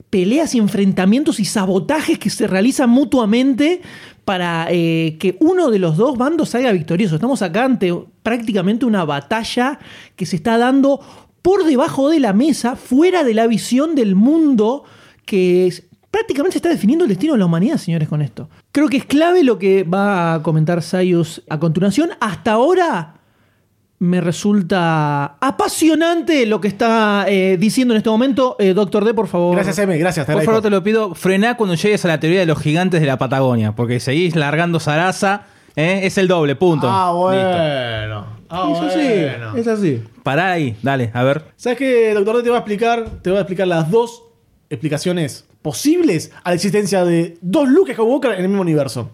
peleas 0.10 0.56
y 0.56 0.60
enfrentamientos 0.60 1.42
y 1.42 1.46
sabotajes 1.46 2.18
que 2.18 2.30
se 2.30 2.48
realizan 2.48 2.90
mutuamente 2.90 3.82
para 4.24 4.68
eh, 4.70 5.18
que 5.20 5.36
uno 5.42 5.70
de 5.70 5.80
los 5.80 5.98
dos 5.98 6.18
bandos 6.18 6.50
salga 6.50 6.72
victorioso. 6.72 7.16
Estamos 7.16 7.42
acá 7.42 7.66
ante 7.66 7.94
prácticamente 8.24 8.86
una 8.86 9.04
batalla 9.04 9.80
que 10.16 10.26
se 10.26 10.38
está 10.38 10.58
dando 10.58 11.02
por 11.42 11.66
debajo 11.66 12.10
de 12.10 12.22
la 12.22 12.32
mesa, 12.32 12.78
fuera 12.78 13.26
de 13.26 13.34
la 13.34 13.48
visión 13.48 13.96
del 13.96 14.16
mundo 14.16 14.86
que 15.26 15.68
es- 15.68 15.84
prácticamente 16.18 16.54
se 16.54 16.58
está 16.58 16.70
definiendo 16.70 17.06
el 17.06 17.10
destino 17.10 17.34
de 17.34 17.40
la 17.40 17.46
humanidad, 17.46 17.78
señores, 17.78 18.08
con 18.08 18.24
esto. 18.24 18.50
Creo 18.72 18.88
que 18.88 18.98
es 18.98 19.06
clave 19.06 19.44
lo 19.44 19.60
que 19.60 19.84
va 19.84 20.34
a 20.34 20.42
comentar 20.42 20.82
Sayus 20.82 21.44
a 21.48 21.60
continuación. 21.60 22.10
Hasta 22.20 22.54
ahora 22.54 23.14
me 24.00 24.20
resulta 24.20 25.38
apasionante 25.40 26.48
lo 26.48 26.60
que 26.60 26.70
está 26.70 27.26
eh, 27.28 27.58
diciendo 27.60 27.94
en 27.94 28.00
este 28.00 28.10
momento. 28.10 28.56
Eh, 28.58 28.74
Doctor 28.74 29.06
D, 29.06 29.14
por 29.14 29.28
favor. 29.28 29.54
Gracias, 29.54 29.78
M, 29.78 29.96
gracias. 30.00 30.26
Te 30.26 30.34
Por 30.34 30.44
favor, 30.44 30.64
te 30.64 30.72
lo 30.72 30.82
pido, 30.82 31.14
frená 31.14 31.56
cuando 31.56 31.76
llegues 31.76 32.04
a 32.04 32.08
la 32.08 32.20
teoría 32.20 32.40
de 32.40 32.48
los 32.48 32.60
gigantes 32.60 33.00
de 33.00 33.06
la 33.06 33.20
Patagonia, 33.20 33.74
porque 33.74 34.00
seguís 34.00 34.36
largando 34.36 34.80
zaraza, 34.80 35.44
¿eh? 35.76 36.00
es 36.02 36.18
el 36.18 36.28
doble, 36.28 36.56
punto. 36.56 36.88
Ah, 36.90 37.12
Listo. 37.12 37.18
bueno. 37.20 38.38
Ah, 38.50 38.72
es 38.74 38.80
así, 38.80 39.22
bueno. 39.22 39.56
es 39.56 39.68
así. 39.68 40.04
Pará 40.24 40.54
ahí, 40.54 40.76
dale, 40.82 41.12
a 41.14 41.22
ver. 41.22 41.44
¿Sabes 41.58 41.78
qué, 41.78 42.14
doctor 42.16 42.38
D? 42.38 42.44
Te 42.44 42.50
voy 42.50 42.56
a 42.56 42.60
explicar, 42.60 43.06
te 43.22 43.30
voy 43.30 43.38
a 43.38 43.42
explicar 43.42 43.68
las 43.68 43.92
dos 43.92 44.24
explicaciones 44.70 45.46
posibles 45.68 46.32
a 46.46 46.52
la 46.52 46.56
existencia 46.56 47.04
de 47.04 47.38
dos 47.42 47.68
Luke 47.68 47.92
Skywalker 47.92 48.32
en 48.32 48.44
el 48.44 48.48
mismo 48.48 48.62
universo. 48.62 49.12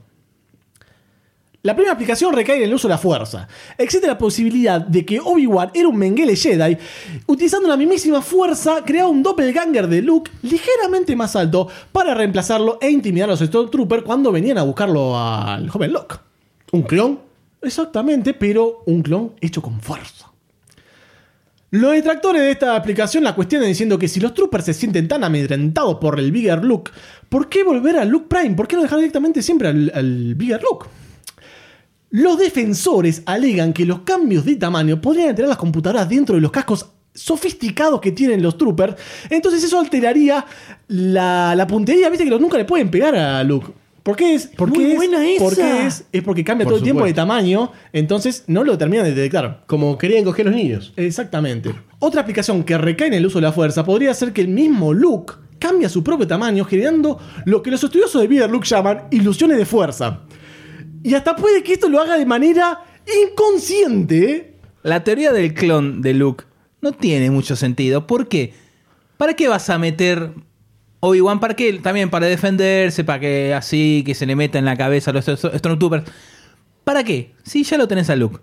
La 1.64 1.74
primera 1.74 1.94
explicación 1.94 2.32
recae 2.32 2.58
en 2.58 2.64
el 2.66 2.74
uso 2.76 2.88
de 2.88 2.94
la 2.94 3.00
fuerza. 3.00 3.48
Existe 3.76 4.06
la 4.06 4.20
posibilidad 4.20 4.80
de 4.80 5.04
que 5.04 5.20
Obi-Wan 5.20 5.72
era 5.74 5.88
un 5.88 5.98
Mengele 5.98 6.36
Jedi, 6.36 6.78
utilizando 7.26 7.68
la 7.68 7.76
mismísima 7.76 8.22
fuerza, 8.22 8.84
creaba 8.86 9.10
un 9.10 9.24
doppelganger 9.24 9.88
de 9.88 10.04
Luke 10.04 10.30
ligeramente 10.44 11.16
más 11.16 11.36
alto 11.36 11.68
para 11.92 12.14
reemplazarlo 12.14 12.78
e 12.80 12.92
intimidar 12.92 13.30
a 13.30 13.32
los 13.32 13.40
Stormtroopers 13.40 14.04
cuando 14.04 14.32
venían 14.32 14.60
a 14.60 14.64
buscarlo 14.64 15.18
al 15.18 15.68
joven 15.72 15.92
Luke. 15.92 16.18
¿Un 16.72 16.84
clon? 16.84 17.20
Exactamente, 17.64 18.36
pero 18.36 18.84
un 18.86 19.02
clon 19.02 19.32
hecho 19.42 19.64
con 19.64 19.82
fuerza. 19.82 20.23
Los 21.74 21.94
detractores 21.94 22.44
de 22.44 22.52
esta 22.52 22.78
explicación 22.78 23.24
la 23.24 23.34
cuestionan 23.34 23.68
diciendo 23.68 23.98
que 23.98 24.08
si 24.08 24.20
los 24.20 24.36
troopers 24.36 24.66
se 24.66 24.76
sienten 24.76 25.08
tan 25.08 25.24
amedrentados 25.24 25.96
por 25.96 26.20
el 26.20 26.32
Bigger 26.32 26.64
Luke, 26.64 26.92
¿por 27.30 27.50
qué 27.50 27.64
volver 27.64 27.98
a 27.98 28.06
Luke 28.06 28.28
Prime? 28.30 28.54
¿Por 28.54 28.68
qué 28.68 28.76
no 28.76 28.84
dejar 28.84 29.00
directamente 29.00 29.42
siempre 29.42 29.70
al, 29.70 29.92
al 29.96 30.36
Bigger 30.36 30.62
Luke? 30.62 30.86
Los 32.12 32.38
defensores 32.38 33.24
alegan 33.26 33.74
que 33.74 33.88
los 33.88 34.02
cambios 34.02 34.46
de 34.46 34.58
tamaño 34.58 35.02
podrían 35.02 35.30
alterar 35.30 35.50
las 35.50 35.58
computadoras 35.58 36.08
dentro 36.08 36.36
de 36.36 36.42
los 36.42 36.52
cascos 36.52 36.92
sofisticados 37.12 38.00
que 38.00 38.12
tienen 38.12 38.44
los 38.44 38.56
troopers, 38.56 38.96
entonces 39.32 39.64
eso 39.64 39.80
alteraría 39.80 40.46
la, 40.90 41.56
la 41.56 41.66
puntería, 41.66 42.08
viste 42.10 42.24
que 42.26 42.40
nunca 42.40 42.60
le 42.60 42.66
pueden 42.66 42.92
pegar 42.92 43.16
a 43.16 43.44
Luke. 43.44 43.74
¿Por 44.04 44.18
qué 44.18 44.36
es? 44.36 44.48
¿Por 44.48 44.70
Muy 44.70 44.78
qué 44.80 44.92
es? 44.92 44.96
buena 44.98 45.30
esa. 45.30 45.44
¿Por 45.44 45.56
qué 45.56 45.86
es? 45.88 46.06
Es 46.12 46.24
porque 46.24 46.44
cambia 46.44 46.66
Por 46.66 46.72
todo 46.74 46.78
el 46.80 46.84
tiempo 46.84 47.04
de 47.06 47.12
supuesto. 47.12 47.22
tamaño, 47.22 47.72
entonces 47.94 48.44
no 48.48 48.64
lo 48.66 48.78
terminan 48.78 49.06
de 49.06 49.14
detectar. 49.14 49.64
Como 49.66 49.98
querían 49.98 50.26
coger 50.26 50.46
los 50.46 50.56
niños. 50.56 50.92
Exactamente. 50.98 51.74
Otra 52.00 52.22
aplicación 52.22 52.64
que 52.66 52.78
recae 52.78 53.08
en 53.08 53.14
el 53.14 53.26
uso 53.26 53.38
de 53.40 53.44
la 53.44 53.54
fuerza 53.54 53.86
podría 53.86 54.14
ser 54.14 54.34
que 54.34 54.42
el 54.42 54.50
mismo 54.50 54.94
Luke 54.94 55.34
cambia 55.58 55.88
su 55.88 56.04
propio 56.04 56.28
tamaño, 56.28 56.66
generando 56.66 57.18
lo 57.46 57.64
que 57.64 57.72
los 57.72 57.82
estudiosos 57.82 58.22
de 58.22 58.28
vida 58.28 58.46
Luke 58.48 58.68
llaman 58.68 59.04
ilusiones 59.12 59.58
de 59.58 59.66
fuerza. 59.66 60.24
Y 61.02 61.14
hasta 61.14 61.36
puede 61.38 61.64
que 61.64 61.72
esto 61.74 61.88
lo 61.88 62.02
haga 62.02 62.18
de 62.18 62.26
manera 62.26 62.80
inconsciente. 63.26 64.32
¿eh? 64.32 64.54
La 64.84 65.04
teoría 65.04 65.32
del 65.32 65.54
clon 65.54 66.02
de 66.02 66.14
Luke 66.14 66.44
no 66.82 66.92
tiene 66.92 67.32
mucho 67.32 67.56
sentido. 67.56 68.06
¿Por 68.08 68.28
qué? 68.28 68.54
¿Para 69.18 69.34
qué 69.36 69.48
vas 69.48 69.70
a 69.70 69.78
meter 69.78 70.32
Obi-Wan? 71.06 71.40
¿Para 71.40 71.54
qué? 71.56 71.74
También 71.74 72.10
para 72.10 72.28
defenderse, 72.28 73.04
para 73.04 73.20
que 73.20 73.54
así, 73.54 74.04
que 74.06 74.16
se 74.16 74.26
le 74.26 74.36
meta 74.36 74.58
en 74.58 74.66
la 74.66 74.78
cabeza 74.78 75.12
a 75.12 75.14
los 75.14 75.26
Sto- 75.28 75.52
Stormtroopers. 75.58 76.04
¿Para 76.84 77.04
qué? 77.04 77.32
Si 77.44 77.64
ya 77.64 77.78
lo 77.78 77.88
tenés 77.88 78.10
a 78.10 78.16
Luke. 78.16 78.40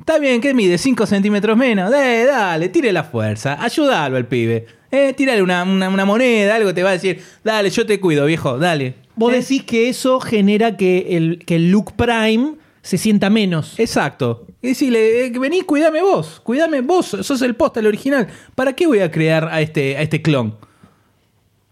Está 0.00 0.18
bien, 0.18 0.40
que 0.40 0.52
mide 0.52 0.78
5 0.78 1.06
centímetros 1.06 1.56
menos. 1.56 1.92
Eh, 1.94 2.24
dale, 2.26 2.68
tire 2.68 2.92
la 2.92 3.04
fuerza. 3.04 3.56
Ayúdalo 3.62 4.16
al 4.16 4.26
pibe. 4.26 4.66
Eh, 4.90 5.14
tírale 5.16 5.42
una, 5.42 5.62
una- 5.62 5.88
una 5.88 6.04
moneda, 6.04 6.56
algo 6.56 6.74
te 6.74 6.82
va 6.82 6.90
a 6.90 6.92
decir. 6.92 7.20
Dale, 7.44 7.70
yo 7.70 7.86
te 7.86 7.98
cuido, 8.00 8.26
viejo, 8.26 8.58
dale. 8.58 8.94
Vos 9.14 9.32
Eh, 9.32 9.36
decís 9.38 9.62
que 9.64 9.88
eso 9.88 10.20
genera 10.20 10.76
que 10.76 11.16
el, 11.16 11.42
que 11.46 11.56
el 11.56 11.70
Luke 11.70 11.92
Prime 11.96 12.54
se 12.82 12.98
sienta 12.98 13.30
menos. 13.30 13.78
Exacto. 13.78 14.46
Y 14.62 14.68
decirle, 14.68 15.26
eh, 15.26 15.32
vení, 15.38 15.62
cuídame 15.62 16.02
vos, 16.02 16.40
cuídame 16.42 16.80
vos, 16.82 17.06
sos 17.22 17.42
el 17.42 17.54
posta, 17.56 17.80
el 17.80 17.86
original. 17.86 18.26
¿Para 18.54 18.74
qué 18.74 18.86
voy 18.86 19.00
a 19.00 19.10
crear 19.10 19.48
a 19.50 19.60
este, 19.60 19.96
a 19.96 20.02
este 20.02 20.20
clon? 20.22 20.56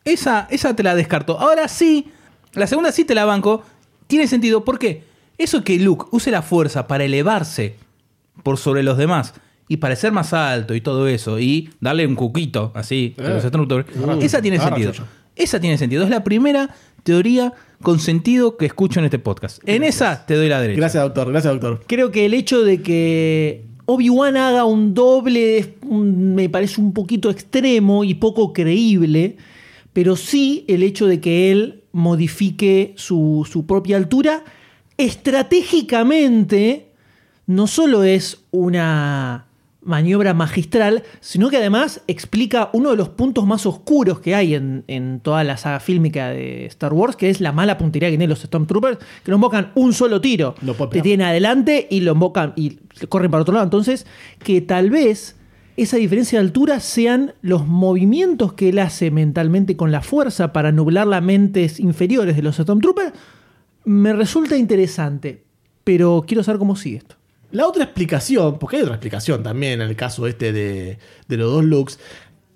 Esa, 0.04 0.46
esa 0.50 0.74
te 0.76 0.82
la 0.82 0.94
descarto. 0.94 1.38
Ahora 1.40 1.68
sí, 1.68 2.08
la 2.52 2.66
segunda 2.66 2.92
sí 2.92 3.04
te 3.04 3.14
la 3.14 3.24
banco. 3.24 3.62
Tiene 4.06 4.26
sentido. 4.26 4.64
¿Por 4.64 4.78
qué? 4.78 5.04
Eso 5.38 5.64
que 5.64 5.78
Luke 5.78 6.06
use 6.10 6.30
la 6.30 6.42
fuerza 6.42 6.86
para 6.86 7.04
elevarse 7.04 7.76
por 8.42 8.58
sobre 8.58 8.82
los 8.82 8.98
demás 8.98 9.34
y 9.68 9.78
parecer 9.78 10.12
más 10.12 10.32
alto 10.32 10.74
y 10.74 10.80
todo 10.80 11.08
eso 11.08 11.38
y 11.40 11.70
darle 11.80 12.06
un 12.06 12.14
cuquito 12.14 12.70
así 12.74 13.14
a 13.18 13.22
los 13.30 13.42
Stormtroopers, 13.44 13.96
esa 14.22 14.42
tiene 14.42 14.58
sentido. 14.60 14.92
Esa 15.36 15.58
tiene 15.58 15.78
sentido. 15.78 16.04
Es 16.04 16.10
la 16.10 16.22
primera 16.22 16.74
teoría 17.02 17.52
con 17.82 17.98
sentido 17.98 18.56
que 18.56 18.66
escucho 18.66 19.00
en 19.00 19.06
este 19.06 19.18
podcast. 19.18 19.60
En 19.66 19.82
esa 19.82 20.24
te 20.26 20.34
doy 20.34 20.48
la 20.48 20.60
derecha. 20.60 20.78
Gracias, 20.80 21.02
doctor. 21.02 21.30
Gracias, 21.30 21.52
doctor. 21.54 21.82
Creo 21.86 22.10
que 22.12 22.26
el 22.26 22.34
hecho 22.34 22.62
de 22.62 22.82
que 22.82 23.64
Obi-Wan 23.86 24.36
haga 24.36 24.64
un 24.64 24.94
doble 24.94 25.58
es 25.58 25.68
un- 25.82 26.34
me 26.34 26.48
parece 26.48 26.80
un 26.80 26.92
poquito 26.92 27.30
extremo 27.30 28.04
y 28.04 28.14
poco 28.14 28.52
creíble, 28.52 29.36
pero 29.94 30.16
sí 30.16 30.66
el 30.68 30.82
hecho 30.82 31.06
de 31.06 31.20
que 31.20 31.50
él 31.50 31.84
modifique 31.92 32.92
su, 32.96 33.48
su 33.50 33.64
propia 33.64 33.96
altura 33.96 34.44
estratégicamente 34.98 36.88
no 37.46 37.66
solo 37.66 38.04
es 38.04 38.42
una 38.50 39.46
maniobra 39.82 40.34
magistral, 40.34 41.02
sino 41.20 41.50
que 41.50 41.58
además 41.58 42.00
explica 42.06 42.70
uno 42.72 42.90
de 42.90 42.96
los 42.96 43.10
puntos 43.10 43.46
más 43.46 43.66
oscuros 43.66 44.18
que 44.18 44.34
hay 44.34 44.54
en, 44.54 44.82
en 44.88 45.20
toda 45.20 45.44
la 45.44 45.56
saga 45.56 45.78
fílmica 45.78 46.30
de 46.30 46.66
Star 46.66 46.92
Wars, 46.92 47.16
que 47.16 47.30
es 47.30 47.40
la 47.40 47.52
mala 47.52 47.78
puntería 47.78 48.08
que 48.08 48.12
tienen 48.12 48.30
los 48.30 48.40
Stormtroopers, 48.40 48.98
que 49.22 49.30
no 49.30 49.36
invocan 49.36 49.72
un 49.74 49.92
solo 49.92 50.20
tiro. 50.20 50.54
Te 50.90 51.02
tienen 51.02 51.26
adelante 51.26 51.86
y 51.90 52.00
lo 52.00 52.12
invocan 52.12 52.54
y 52.56 52.78
corren 53.08 53.30
para 53.30 53.42
otro 53.42 53.54
lado. 53.54 53.64
Entonces, 53.64 54.06
que 54.42 54.60
tal 54.62 54.90
vez 54.90 55.36
esa 55.76 55.96
diferencia 55.96 56.38
de 56.38 56.44
altura 56.44 56.80
sean 56.80 57.34
los 57.42 57.66
movimientos 57.66 58.52
que 58.52 58.68
él 58.68 58.78
hace 58.78 59.10
mentalmente 59.10 59.76
con 59.76 59.90
la 59.90 60.02
fuerza 60.02 60.52
para 60.52 60.70
nublar 60.70 61.06
las 61.06 61.22
mentes 61.22 61.80
inferiores 61.80 62.36
de 62.36 62.42
los 62.42 62.56
Stormtroopers, 62.56 63.12
me 63.84 64.12
resulta 64.12 64.56
interesante. 64.56 65.42
Pero 65.82 66.24
quiero 66.26 66.42
saber 66.42 66.58
cómo 66.58 66.76
sigue 66.76 66.98
esto. 66.98 67.16
La 67.50 67.66
otra 67.66 67.84
explicación, 67.84 68.58
porque 68.58 68.76
hay 68.76 68.82
otra 68.82 68.94
explicación 68.94 69.42
también 69.42 69.80
en 69.80 69.88
el 69.88 69.96
caso 69.96 70.26
este 70.26 70.52
de, 70.52 70.98
de 71.28 71.36
los 71.36 71.52
dos 71.52 71.64
looks, 71.64 71.98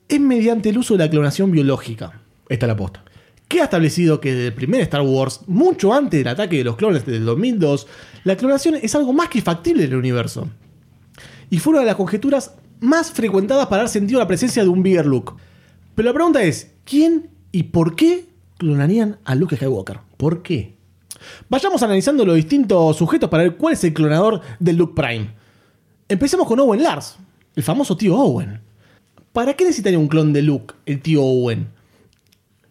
es 0.09 0.21
mediante 0.21 0.71
el 0.71 0.79
uso 0.79 0.97
de 0.97 1.05
la 1.05 1.11
clonación 1.11 1.51
biológica. 1.51 2.21
Esta 2.49 2.67
es 2.67 2.69
la 2.69 2.77
posta. 2.77 3.05
que 3.47 3.61
ha 3.61 3.65
establecido 3.65 4.21
que 4.21 4.33
desde 4.33 4.47
el 4.49 4.55
primer 4.55 4.81
Star 4.83 5.03
Wars, 5.03 5.41
mucho 5.47 5.93
antes 5.93 6.21
del 6.21 6.29
ataque 6.29 6.59
de 6.59 6.65
los 6.65 6.77
clones 6.77 7.05
del 7.05 7.25
2002, 7.25 7.87
la 8.25 8.37
clonación 8.37 8.77
es 8.77 8.95
algo 8.95 9.13
más 9.13 9.29
que 9.29 9.43
factible 9.43 9.85
en 9.85 9.91
el 9.91 9.97
universo. 9.97 10.49
Y 11.51 11.59
fue 11.59 11.73
una 11.73 11.81
de 11.81 11.87
las 11.87 11.97
conjeturas 11.97 12.55
más 12.81 13.11
frecuentadas 13.11 13.67
para 13.67 13.83
dar 13.83 13.89
sentido 13.89 14.21
la 14.21 14.27
presencia 14.27 14.63
de 14.63 14.69
un 14.69 14.83
Bigger 14.83 15.07
Luke. 15.07 15.33
Pero 15.95 16.09
la 16.09 16.15
pregunta 16.15 16.43
es, 16.43 16.73
¿quién 16.85 17.31
y 17.53 17.65
por 17.65 17.97
qué 17.97 18.29
clonarían 18.59 19.19
a 19.25 19.35
Luke 19.35 19.57
Skywalker. 19.57 20.01
¿Por 20.17 20.43
qué? 20.43 20.77
Vayamos 21.49 21.83
analizando 21.83 22.25
los 22.25 22.37
distintos 22.37 22.97
sujetos 22.97 23.31
para 23.31 23.45
ver 23.45 23.57
cuál 23.57 23.75
es 23.75 23.85
el 23.85 23.95
clonador 23.95 24.41
del 24.59 24.77
Luke 24.77 25.01
Prime. 25.01 25.31
Empecemos 26.09 26.47
con 26.47 26.61
Owen 26.61 26.83
Lars, 26.83 27.17
el 27.57 27.63
famoso 27.63 27.97
tío 27.97 28.17
Owen. 28.17 28.61
¿Para 29.33 29.55
qué 29.55 29.65
necesitaría 29.65 29.99
un 29.99 30.09
clon 30.09 30.33
de 30.33 30.43
Luke, 30.43 30.75
el 30.87 31.01
tío 31.01 31.23
Owen? 31.23 31.69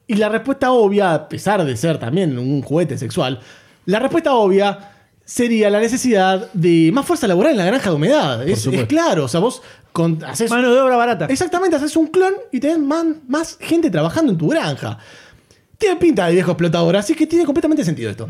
Y 0.05 0.15
la 0.15 0.29
respuesta 0.29 0.71
obvia, 0.71 1.13
a 1.13 1.29
pesar 1.29 1.63
de 1.65 1.75
ser 1.75 1.97
también 1.97 2.37
un 2.37 2.61
juguete 2.61 2.97
sexual, 2.97 3.39
la 3.85 3.99
respuesta 3.99 4.33
obvia 4.33 4.96
sería 5.27 5.69
la 5.69 5.81
necesidad 5.81 6.49
de 6.53 6.89
más 6.93 7.05
fuerza 7.05 7.27
laboral 7.27 7.51
en 7.51 7.57
la 7.57 7.65
granja 7.65 7.89
de 7.89 7.95
humedad. 7.97 8.47
Es, 8.47 8.67
claro, 8.87 9.25
o 9.25 9.27
sea, 9.27 9.41
vos 9.41 9.61
con, 9.91 10.23
haces 10.23 10.49
Mano 10.49 10.73
de 10.73 10.79
obra 10.79 10.95
barata. 10.95 11.25
Exactamente, 11.25 11.75
haces 11.75 11.97
un 11.97 12.07
clon 12.07 12.33
y 12.49 12.61
tenés 12.61 12.79
más, 12.79 13.05
más 13.27 13.57
gente 13.59 13.91
trabajando 13.91 14.31
en 14.31 14.37
tu 14.37 14.47
granja. 14.47 14.97
Tiene 15.77 15.97
pinta 15.97 16.27
de 16.27 16.33
viejo 16.33 16.51
explotador, 16.51 16.95
así 16.95 17.13
que 17.13 17.27
tiene 17.27 17.43
completamente 17.43 17.83
sentido 17.83 18.09
esto. 18.09 18.29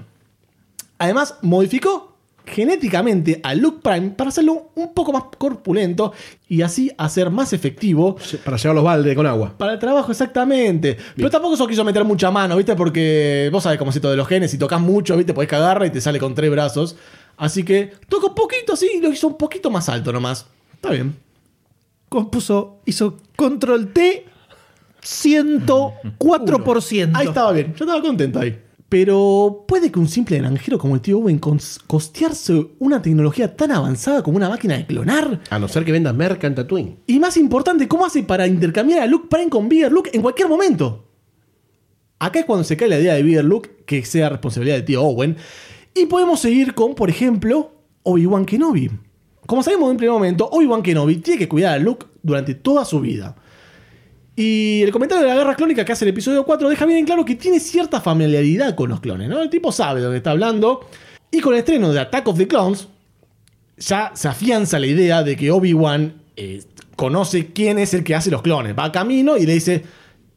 Además, 0.97 1.35
modificó 1.43 2.16
genéticamente 2.47 3.39
a 3.43 3.53
Luke 3.53 3.79
Prime 3.83 4.11
para 4.11 4.29
hacerlo 4.29 4.71
un 4.75 4.93
poco 4.93 5.11
más 5.11 5.23
corpulento 5.37 6.13
y 6.47 6.61
así 6.61 6.91
hacer 6.97 7.29
más 7.29 7.53
efectivo 7.53 8.15
Para 8.43 8.57
llevar 8.57 8.75
los 8.75 8.83
baldes 8.83 9.15
con 9.15 9.27
agua. 9.27 9.53
para 9.57 9.73
el 9.73 9.79
trabajo, 9.79 10.11
exactamente. 10.11 10.97
Pero 11.15 11.29
tampoco 11.29 11.55
eso 11.55 11.67
quiso 11.67 11.83
meter 11.83 12.03
mucha 12.03 12.31
mano, 12.31 12.55
¿viste? 12.55 12.75
Porque 12.75 13.49
vos 13.51 13.63
sabés 13.63 13.77
cómo 13.77 13.91
es 13.91 13.97
esto 13.97 14.09
de 14.09 14.17
los 14.17 14.27
genes. 14.27 14.51
Si 14.51 14.57
tocas 14.57 14.79
mucho, 14.79 15.17
¿viste? 15.17 15.33
Podés 15.33 15.49
cagarla 15.49 15.85
y 15.85 15.89
te 15.89 16.01
sale 16.01 16.19
con 16.19 16.33
tres 16.33 16.49
brazos. 16.49 16.95
Así 17.35 17.63
que 17.63 17.91
toca 18.09 18.27
un 18.27 18.35
poquito 18.35 18.73
así 18.73 18.89
y 18.95 19.01
lo 19.01 19.09
hizo 19.09 19.27
un 19.27 19.37
poquito 19.37 19.69
más 19.69 19.89
alto 19.89 20.11
nomás. 20.11 20.47
Está 20.73 20.91
bien. 20.91 21.15
Compuso, 22.09 22.79
hizo 22.85 23.17
control 23.35 23.91
T 23.93 24.25
104%. 25.03 27.11
Ahí 27.13 27.27
estaba 27.27 27.51
bien, 27.51 27.75
yo 27.75 27.85
estaba 27.85 28.01
contento 28.01 28.39
ahí. 28.39 28.59
Pero 28.89 29.65
puede 29.67 29.91
que 29.91 29.99
un 29.99 30.07
simple 30.07 30.37
granjero 30.37 30.77
como 30.77 30.95
el 30.95 31.01
tío 31.01 31.17
Owen 31.19 31.39
costearse 31.39 32.67
una 32.79 33.01
tecnología 33.01 33.55
tan 33.55 33.71
avanzada 33.71 34.23
como 34.23 34.37
una 34.37 34.47
máquina 34.47 34.77
de 34.77 34.85
clonar. 34.85 35.41
A 35.49 35.59
no 35.59 35.67
ser 35.67 35.83
que 35.83 35.91
vendas 35.91 36.15
merca 36.15 36.47
en 36.47 36.55
Tatooine. 36.55 36.99
Y 37.05 37.19
más 37.19 37.35
importante, 37.35 37.87
¿cómo 37.87 38.05
hace 38.05 38.23
para 38.23 38.47
intercambiar 38.47 39.01
a 39.01 39.07
Luke 39.07 39.27
Prime 39.29 39.49
con 39.49 39.67
Bigger 39.67 39.91
Luke 39.91 40.09
en 40.13 40.21
cualquier 40.21 40.47
momento? 40.47 41.05
Acá 42.19 42.39
es 42.39 42.45
cuando 42.45 42.63
se 42.63 42.77
cae 42.77 42.87
la 42.87 42.99
idea 42.99 43.15
de 43.15 43.23
Bigger 43.23 43.43
Luke 43.43 43.83
que 43.85 44.05
sea 44.05 44.29
responsabilidad 44.29 44.77
del 44.77 44.85
tío 44.85 45.03
Owen. 45.03 45.35
Y 45.93 46.05
podemos 46.05 46.39
seguir 46.39 46.73
con, 46.73 46.95
por 46.95 47.09
ejemplo, 47.09 47.71
Obi-Wan 48.03 48.45
Kenobi. 48.45 48.89
Como 49.45 49.63
sabemos 49.63 49.87
en 49.87 49.91
un 49.91 49.97
primer 49.97 50.13
momento, 50.13 50.47
Obi-Wan 50.49 50.81
Kenobi 50.81 51.17
tiene 51.17 51.39
que 51.39 51.49
cuidar 51.49 51.73
a 51.73 51.79
Luke 51.79 52.05
durante 52.23 52.55
toda 52.55 52.85
su 52.85 53.01
vida. 53.01 53.35
Y 54.39 54.83
el 54.83 54.91
comentario 54.91 55.23
de 55.23 55.29
la 55.31 55.35
guerra 55.35 55.55
clónica 55.55 55.83
que 55.83 55.91
hace 55.91 56.05
el 56.05 56.09
episodio 56.09 56.45
4 56.45 56.69
deja 56.69 56.85
bien 56.85 56.99
en 56.99 57.05
claro 57.05 57.25
que 57.25 57.33
tiene 57.33 57.59
cierta 57.59 57.99
familiaridad 57.99 58.75
con 58.75 58.87
los 58.91 58.99
clones, 58.99 59.27
¿no? 59.27 59.41
El 59.41 59.49
tipo 59.49 59.71
sabe 59.71 59.99
de 59.99 60.15
está 60.15 60.29
hablando. 60.29 60.87
Y 61.31 61.39
con 61.39 61.53
el 61.53 61.59
estreno 61.59 61.91
de 61.91 61.99
Attack 61.99 62.27
of 62.27 62.37
the 62.37 62.47
Clones, 62.47 62.87
ya 63.77 64.11
se 64.13 64.27
afianza 64.27 64.77
la 64.77 64.85
idea 64.85 65.23
de 65.23 65.35
que 65.35 65.49
Obi-Wan 65.49 66.21
eh, 66.35 66.61
conoce 66.95 67.47
quién 67.47 67.79
es 67.79 67.95
el 67.95 68.03
que 68.03 68.13
hace 68.13 68.29
los 68.29 68.43
clones. 68.43 68.77
Va 68.77 68.85
a 68.85 68.91
camino 68.91 69.37
y 69.37 69.47
le 69.47 69.53
dice, 69.55 69.83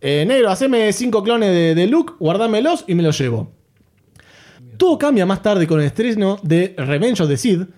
eh, 0.01 0.25
negro, 0.27 0.49
haceme 0.49 0.91
cinco 0.95 1.23
clones 1.23 1.51
de, 1.51 1.75
de 1.75 1.87
Luke, 1.87 2.15
guardámelos 2.19 2.87
y 2.87 2.95
me 2.95 3.03
los 3.03 3.21
llevo. 3.21 3.53
Todo 4.79 4.97
cambia 4.97 5.27
más 5.27 5.43
tarde 5.43 5.67
con 5.67 5.79
el 5.79 5.85
estreno 5.85 6.39
de 6.43 6.75
Revenge 6.79 7.21
of 7.21 7.29
the 7.29 7.37
Sith, 7.37 7.69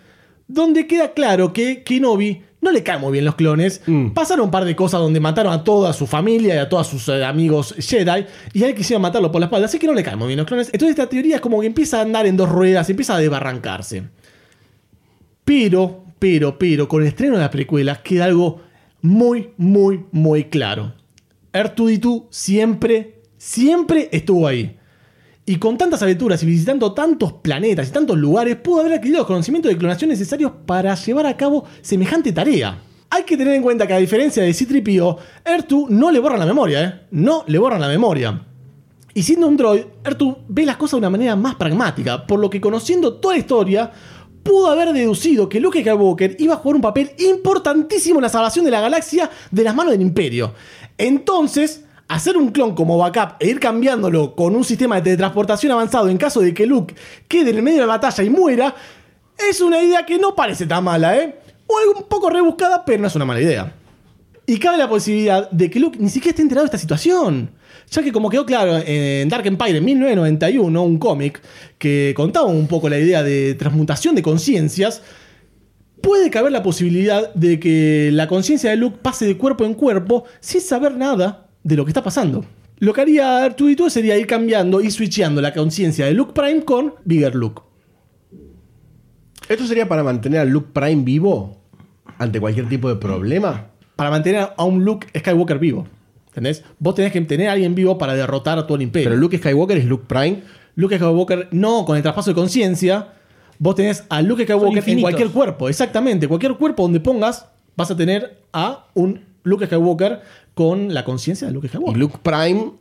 donde 0.53 0.87
queda 0.87 1.12
claro 1.12 1.53
que 1.53 1.83
Kenobi 1.83 2.43
no 2.61 2.71
le 2.71 2.83
caen 2.83 3.01
muy 3.01 3.12
bien 3.12 3.25
los 3.25 3.35
clones. 3.35 3.83
Pasaron 4.15 4.47
un 4.47 4.51
par 4.51 4.65
de 4.65 4.77
cosas 4.77 5.01
donde 5.01 5.19
mataron 5.19 5.53
a 5.53 5.65
toda 5.65 5.93
su 5.93 6.07
familia 6.07 6.55
y 6.55 6.59
a 6.59 6.69
todos 6.69 6.87
sus 6.87 7.09
eh, 7.09 7.25
amigos 7.25 7.75
Jedi, 7.79 8.25
y 8.53 8.62
él 8.62 8.75
quisieron 8.75 9.03
matarlo 9.03 9.33
por 9.33 9.41
la 9.41 9.47
espalda, 9.47 9.67
así 9.67 9.79
que 9.79 9.87
no 9.87 9.95
le 9.95 10.03
caen 10.03 10.19
muy 10.19 10.29
bien 10.29 10.38
los 10.38 10.47
clones. 10.47 10.69
Entonces 10.73 10.91
esta 10.91 11.09
teoría 11.09 11.37
es 11.37 11.41
como 11.41 11.61
que 11.61 11.67
empieza 11.67 11.99
a 11.99 12.03
andar 12.03 12.25
en 12.27 12.37
dos 12.37 12.49
ruedas, 12.49 12.88
empieza 12.88 13.17
a 13.17 13.19
desbarrancarse. 13.19 14.05
Pero, 15.45 16.05
pero, 16.21 16.57
pero, 16.57 16.87
con 16.87 17.03
el 17.03 17.09
estreno 17.09 17.35
de 17.35 17.41
las 17.41 17.51
precuelas 17.51 17.99
queda 17.99 18.27
algo 18.27 18.61
muy, 19.01 19.51
muy, 19.57 20.05
muy 20.12 20.45
claro. 20.45 20.95
R2D2 21.53 22.27
siempre, 22.31 23.23
siempre 23.38 24.09
estuvo 24.12 24.47
ahí. 24.47 24.77
Y 25.53 25.59
con 25.59 25.77
tantas 25.77 26.03
aventuras 26.03 26.43
y 26.43 26.47
visitando 26.47 26.95
tantos 26.95 27.35
planetas 27.35 27.87
y 27.87 27.93
tantos 27.93 28.17
lugares, 28.17 28.57
pudo 28.57 28.81
haber 28.81 28.95
adquirido 28.95 29.19
los 29.19 29.27
conocimientos 29.27 29.71
de 29.71 29.77
clonación 29.77 30.09
necesarios 30.09 30.51
para 30.65 30.95
llevar 30.95 31.27
a 31.27 31.37
cabo 31.37 31.67
semejante 31.83 32.33
tarea. 32.33 32.81
Hay 33.11 33.25
que 33.25 33.37
tener 33.37 33.53
en 33.53 33.62
cuenta 33.62 33.87
que 33.87 33.93
a 33.93 33.99
diferencia 33.99 34.43
de 34.43 34.55
C-3PO, 34.55 35.19
R2 35.45 35.88
no 35.91 36.11
le 36.11 36.21
borran 36.21 36.38
la 36.38 36.47
memoria, 36.47 36.83
¿eh? 36.83 37.07
No 37.11 37.45
le 37.47 37.59
borran 37.59 37.83
la 37.83 37.88
memoria. 37.88 38.47
Y 39.12 39.23
siendo 39.25 39.47
un 39.47 39.59
droid, 39.59 39.83
R2 40.03 40.38
ve 40.49 40.65
las 40.65 40.79
cosas 40.79 40.93
de 40.93 40.99
una 41.01 41.11
manera 41.11 41.37
más 41.37 41.57
pragmática, 41.57 42.27
por 42.27 42.41
lo 42.41 42.49
que 42.49 42.59
conociendo 42.59 43.17
toda 43.17 43.35
la 43.35 43.41
historia, 43.41 43.93
pudo 44.43 44.71
haber 44.71 44.95
deducido 44.95 45.51
que 45.51 45.61
Luke 45.61 45.83
Skywalker 45.83 46.35
iba 46.38 46.55
a 46.55 46.57
jugar 46.57 46.77
un 46.77 46.83
papel 46.83 47.11
importantísimo 47.19 48.21
en 48.21 48.23
la 48.23 48.31
salvación 48.31 48.65
de 48.65 48.71
la 48.71 48.81
galaxia 48.81 49.29
de 49.51 49.65
las 49.65 49.75
manos 49.75 49.93
del 49.93 50.01
Imperio. 50.01 50.55
Entonces, 50.97 51.85
hacer 52.09 52.37
un 52.37 52.51
clon 52.51 52.75
como 52.75 52.99
backup 52.99 53.37
e 53.41 53.49
ir 53.49 53.61
cambiándolo 53.61 54.35
con 54.35 54.55
un 54.55 54.65
sistema 54.65 54.97
de 54.97 55.03
teletransportación 55.03 55.73
avanzado 55.73 56.09
en 56.09 56.19
caso 56.19 56.41
de 56.41 56.53
que 56.53 56.67
Luke 56.67 56.95
quede 57.29 57.51
en 57.51 57.57
el 57.57 57.62
medio 57.62 57.81
de 57.81 57.87
la 57.87 57.95
batalla 57.95 58.23
y 58.23 58.31
muera, 58.31 58.75
es 59.49 59.61
una 59.61 59.83
idea 59.83 60.05
que 60.05 60.19
no 60.19 60.35
parece 60.35 60.67
tan 60.67 60.85
mala, 60.85 61.17
¿eh? 61.17 61.38
O 61.67 61.79
algo 61.79 62.01
un 62.01 62.09
poco 62.09 62.29
rebuscada, 62.29 62.85
pero 62.85 63.01
no 63.01 63.09
es 63.09 63.15
una 63.15 63.25
mala 63.25 63.41
idea. 63.41 63.75
Y 64.47 64.59
cabe 64.59 64.77
la 64.77 64.88
posibilidad 64.88 65.51
de 65.51 65.71
que 65.71 65.81
Luke 65.81 65.99
ni 66.01 66.09
siquiera 66.09 66.31
esté 66.31 66.43
enterado 66.43 66.65
de 66.65 66.69
esta 66.69 66.79
situación. 66.79 67.51
Ya 67.91 68.03
que 68.03 68.12
como 68.12 68.29
quedó 68.29 68.45
claro 68.45 68.79
en 68.85 69.29
Dark 69.29 69.47
Empire 69.47 69.79
en 69.79 69.85
1991, 69.85 70.83
un 70.83 70.99
cómic 70.99 71.41
que 71.79 72.12
contaba 72.17 72.47
un 72.47 72.67
poco 72.67 72.88
la 72.88 72.99
idea 72.99 73.23
de 73.23 73.55
transmutación 73.55 74.15
de 74.15 74.23
conciencias, 74.23 75.03
puede 76.03 76.31
caber 76.31 76.53
la 76.53 76.62
posibilidad 76.62 77.33
de 77.35 77.61
que 77.61 78.11
la 78.12 78.27
conciencia 78.29 78.71
de 78.71 78.77
Luke 78.77 78.99
pase 79.01 79.27
de 79.27 79.37
cuerpo 79.37 79.65
en 79.65 79.75
cuerpo 79.75 80.25
sin 80.41 80.61
saber 80.61 80.97
nada 80.97 81.42
de 81.64 81.77
lo 81.77 81.85
que 81.85 81.90
está 81.90 82.03
pasando. 82.03 82.44
Lo 82.79 82.92
que 82.92 83.01
haría 83.01 83.46
R2D2 83.46 83.90
sería 83.90 84.18
ir 84.18 84.27
cambiando 84.27 84.81
y 84.81 84.90
switcheando 84.90 85.40
la 85.40 85.53
conciencia 85.53 86.07
de 86.07 86.12
Luke 86.14 86.33
Prime 86.35 86.64
con 86.64 86.94
Bigger 87.05 87.35
Luke. 87.35 87.62
¿Esto 89.48 89.66
sería 89.66 89.87
para 89.88 90.03
mantener 90.03 90.40
a 90.40 90.44
Luke 90.44 90.70
Prime 90.72 91.03
vivo 91.05 91.59
ante 92.18 92.40
cualquier 92.40 92.68
tipo 92.68 92.88
de 92.88 92.96
problema? 92.96 93.68
Para 93.96 94.11
mantener 94.11 94.48
a 94.57 94.64
un 94.64 94.85
Luke 94.85 95.07
Skywalker 95.16 95.59
vivo. 95.59 95.87
¿Entendés? 96.29 96.64
Vos 96.79 96.94
tenés 96.94 97.12
que 97.12 97.20
tener 97.20 97.48
a 97.48 97.53
alguien 97.53 97.75
vivo 97.75 97.98
para 97.98 98.14
derrotar 98.14 98.59
a 98.59 98.66
todo 98.66 98.77
el 98.77 98.83
imperio. 98.83 99.11
Pero 99.11 99.20
Luke 99.20 99.37
Skywalker 99.37 99.77
es 99.77 99.85
Luke 99.85 100.07
Prime. 100.09 100.42
Luke 100.75 100.96
Skywalker, 100.96 101.48
no, 101.51 101.85
con 101.85 101.96
el 101.96 102.03
traspaso 102.03 102.31
de 102.31 102.35
conciencia, 102.35 103.12
vos 103.59 103.75
tenés 103.75 104.05
a 104.09 104.22
Luke 104.22 104.44
Skywalker 104.44 104.83
en 104.88 105.01
cualquier 105.03 105.29
cuerpo. 105.29 105.68
Exactamente, 105.68 106.27
cualquier 106.27 106.55
cuerpo 106.55 106.83
donde 106.85 107.01
pongas, 107.01 107.46
vas 107.77 107.90
a 107.90 107.96
tener 107.96 108.42
a 108.53 108.87
un 108.94 109.20
Luke 109.44 109.66
Skywalker 109.66 110.22
con 110.55 110.93
la 110.95 111.05
conciencia 111.05 111.47
de 111.47 111.53
Luke 111.55 111.67
Y 111.67 111.71
Skywalker. 111.71 111.97
Luke 111.99 112.19
Prime 112.23 112.73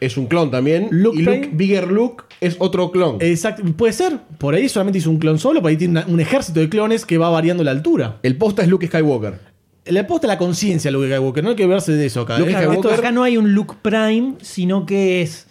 es 0.00 0.16
un 0.16 0.26
clon 0.26 0.50
también. 0.50 0.88
Luke 0.90 1.18
y 1.18 1.22
Luke, 1.22 1.38
Prime- 1.38 1.56
Bigger 1.56 1.90
Luke 1.90 2.24
es 2.40 2.56
otro 2.58 2.90
clon. 2.90 3.18
Exacto, 3.20 3.62
puede 3.76 3.92
ser. 3.92 4.18
Por 4.38 4.54
ahí 4.54 4.68
solamente 4.68 4.98
hizo 4.98 5.10
un 5.10 5.18
clon 5.18 5.38
solo, 5.38 5.60
por 5.60 5.68
ahí 5.70 5.76
tiene 5.76 6.00
una- 6.00 6.06
un 6.06 6.20
ejército 6.20 6.60
de 6.60 6.68
clones 6.68 7.04
que 7.04 7.18
va 7.18 7.28
variando 7.28 7.62
la 7.64 7.70
altura. 7.72 8.18
El 8.22 8.36
posta 8.38 8.62
es 8.62 8.68
Luke 8.68 8.86
Skywalker. 8.86 9.50
Le 9.86 9.98
aposta 10.00 10.26
la 10.26 10.38
conciencia 10.38 10.88
a 10.90 10.92
Luke 10.92 11.06
Skywalker, 11.06 11.42
no 11.42 11.50
hay 11.50 11.56
que 11.56 11.66
verse 11.66 11.92
de 11.92 12.06
eso 12.06 12.20
acá. 12.22 12.38
Luke 12.38 12.50
Es- 12.50 12.56
Claro, 12.56 12.72
Skywalker- 12.72 12.90
esto 12.90 13.00
acá 13.00 13.12
no 13.12 13.22
hay 13.22 13.36
un 13.36 13.52
Luke 13.54 13.74
Prime, 13.82 14.34
sino 14.40 14.86
que 14.86 15.22
es 15.22 15.46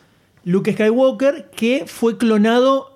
Luke 0.45 0.71
Skywalker 0.73 1.49
que 1.55 1.83
fue 1.85 2.17
clonado 2.17 2.93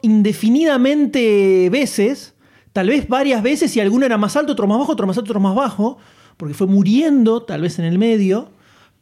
indefinidamente 0.63 1.69
veces, 1.71 2.33
tal 2.71 2.87
vez 2.87 3.07
varias 3.07 3.43
veces, 3.43 3.75
y 3.75 3.79
alguno 3.79 4.05
era 4.05 4.17
más 4.17 4.35
alto, 4.35 4.53
otro 4.53 4.67
más 4.67 4.79
bajo, 4.79 4.91
otro 4.93 5.07
más 5.07 5.17
alto, 5.17 5.31
otro 5.31 5.39
más 5.39 5.55
bajo, 5.55 5.97
porque 6.37 6.53
fue 6.53 6.67
muriendo 6.67 7.43
tal 7.43 7.61
vez 7.61 7.79
en 7.79 7.85
el 7.85 7.97
medio, 7.99 8.49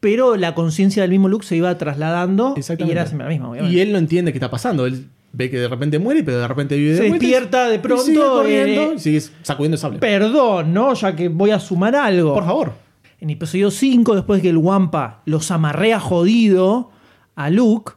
pero 0.01 0.35
la 0.35 0.53
conciencia 0.53 1.03
del 1.03 1.11
mismo 1.11 1.29
Luke 1.29 1.45
se 1.45 1.55
iba 1.55 1.77
trasladando 1.77 2.55
y 2.57 2.91
era 2.91 3.05
siempre 3.05 3.25
la 3.25 3.29
misma, 3.29 3.49
obviamente. 3.51 3.75
Y 3.77 3.79
él 3.79 3.93
no 3.93 3.97
entiende 3.99 4.33
qué 4.33 4.39
está 4.39 4.49
pasando. 4.49 4.85
Él 4.85 5.07
ve 5.31 5.49
que 5.49 5.57
de 5.59 5.67
repente 5.69 5.97
muere, 5.99 6.23
pero 6.23 6.39
de 6.39 6.47
repente 6.47 6.75
vive 6.75 6.91
de 6.91 6.97
Se 6.97 7.07
y- 7.07 7.11
despierta 7.11 7.69
de 7.69 7.75
y 7.75 7.79
pronto, 7.79 8.03
sigue 8.03 8.19
corriendo 8.19 8.81
eh, 8.91 8.93
y 8.95 8.99
sigue 8.99 9.21
sacudiendo 9.43 9.75
el 9.75 9.79
sable. 9.79 9.99
Perdón, 9.99 10.73
¿no? 10.73 10.93
Ya 10.95 11.15
que 11.15 11.29
voy 11.29 11.51
a 11.51 11.59
sumar 11.59 11.95
algo. 11.95 12.33
Por 12.33 12.43
favor. 12.45 12.73
En 13.21 13.29
episodio 13.29 13.69
5, 13.71 14.15
después 14.15 14.41
que 14.41 14.49
el 14.49 14.57
Wampa 14.57 15.21
los 15.25 15.51
amarrea 15.51 15.99
jodido 15.99 16.89
a 17.35 17.49
Luke 17.51 17.93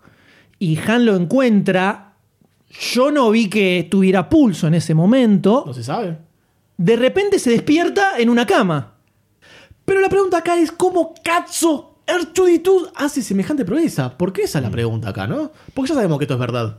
y 0.59 0.79
Han 0.87 1.07
lo 1.07 1.17
encuentra, 1.17 2.13
yo 2.93 3.11
no 3.11 3.31
vi 3.31 3.49
que 3.49 3.89
tuviera 3.91 4.29
pulso 4.29 4.67
en 4.67 4.75
ese 4.75 4.93
momento. 4.95 5.65
No 5.67 5.73
se 5.73 5.83
sabe. 5.83 6.19
De 6.77 6.97
repente 6.97 7.39
se 7.39 7.49
despierta 7.51 8.19
en 8.19 8.29
una 8.29 8.45
cama. 8.47 8.93
Pero 9.87 10.01
la 10.01 10.09
pregunta 10.09 10.39
acá 10.39 10.57
es 10.59 10.71
cómo 10.73 11.15
cazzo 11.25 11.94
R2D2 12.07 12.93
hace 12.95 13.23
semejante 13.23 13.65
proeza. 13.65 14.17
¿Por 14.17 14.33
qué 14.33 14.43
esa 14.43 14.59
es 14.59 14.65
la 14.65 14.71
pregunta 14.71 15.09
acá, 15.11 15.27
no? 15.27 15.53
Porque 15.73 15.89
ya 15.89 15.95
sabemos 15.95 16.19
que 16.19 16.25
esto 16.25 16.35
es 16.35 16.41
verdad. 16.41 16.79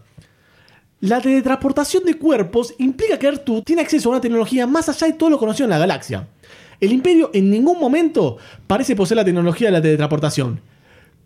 La 1.01 1.19
teletransportación 1.21 2.03
de 2.03 2.17
cuerpos 2.17 2.73
implica 2.77 3.19
que 3.19 3.31
R2 3.31 3.63
tiene 3.63 3.81
acceso 3.81 4.09
a 4.09 4.13
una 4.13 4.21
tecnología 4.21 4.65
más 4.67 4.87
allá 4.89 5.07
de 5.07 5.13
todo 5.13 5.29
lo 5.29 5.37
conocido 5.37 5.65
en 5.65 5.71
la 5.71 5.77
galaxia. 5.77 6.27
El 6.79 6.91
Imperio 6.91 7.31
en 7.33 7.49
ningún 7.49 7.79
momento 7.79 8.37
parece 8.67 8.95
poseer 8.95 9.17
la 9.17 9.25
tecnología 9.25 9.67
de 9.67 9.73
la 9.73 9.81
teletransportación. 9.81 10.61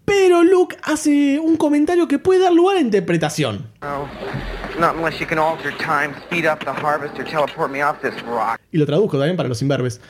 Pero 0.06 0.44
Luke 0.44 0.76
hace 0.84 1.38
un 1.40 1.56
comentario 1.56 2.08
que 2.08 2.18
puede 2.18 2.40
dar 2.40 2.52
lugar 2.52 2.78
a 2.78 2.82
interpretación. 2.82 3.68
Not 4.80 4.96
unless 4.96 5.20
you 5.20 5.28
can 5.28 5.38
alter 5.38 5.72
time, 5.78 6.16
speed 6.26 6.46
up 6.46 6.60
the 6.60 6.72
harvest, 6.72 7.20
or 7.20 7.26
teleport 7.26 7.70
me 7.70 7.84
off 7.84 8.00
this 8.02 8.14
rock. 8.24 8.60
Y 8.72 8.78
lo 8.78 8.86
traduzco 8.86 9.18
también 9.18 9.38
para 9.38 9.50
los 9.50 9.62
imberbes. 9.62 10.02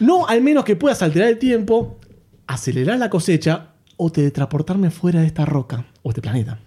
No 0.00 0.26
al 0.26 0.42
menos 0.42 0.64
que 0.64 0.76
puedas 0.76 1.02
alterar 1.02 1.28
el 1.28 1.38
tiempo, 1.38 1.98
acelerar 2.46 2.98
la 2.98 3.10
cosecha 3.10 3.72
o 3.96 4.10
teletransportarme 4.10 4.90
fuera 4.90 5.20
de 5.20 5.26
esta 5.26 5.44
roca 5.44 5.86
o 6.02 6.10
este 6.10 6.22
planeta. 6.22 6.58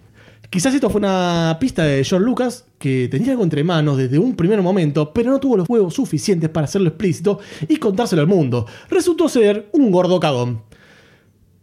Quizás 0.50 0.74
esto 0.74 0.90
fue 0.90 0.98
una 0.98 1.56
pista 1.60 1.84
de 1.84 2.02
George 2.02 2.26
Lucas 2.26 2.64
que 2.76 3.06
tenía 3.08 3.30
algo 3.30 3.44
entre 3.44 3.62
manos 3.62 3.96
desde 3.96 4.18
un 4.18 4.34
primer 4.34 4.60
momento, 4.62 5.12
pero 5.12 5.30
no 5.30 5.38
tuvo 5.38 5.56
los 5.56 5.68
huevos 5.68 5.94
suficientes 5.94 6.50
para 6.50 6.64
hacerlo 6.64 6.88
explícito 6.88 7.38
y 7.68 7.76
contárselo 7.76 8.22
al 8.22 8.28
mundo. 8.28 8.66
Resultó 8.88 9.28
ser 9.28 9.68
un 9.72 9.92
gordo 9.92 10.18
cagón. 10.18 10.62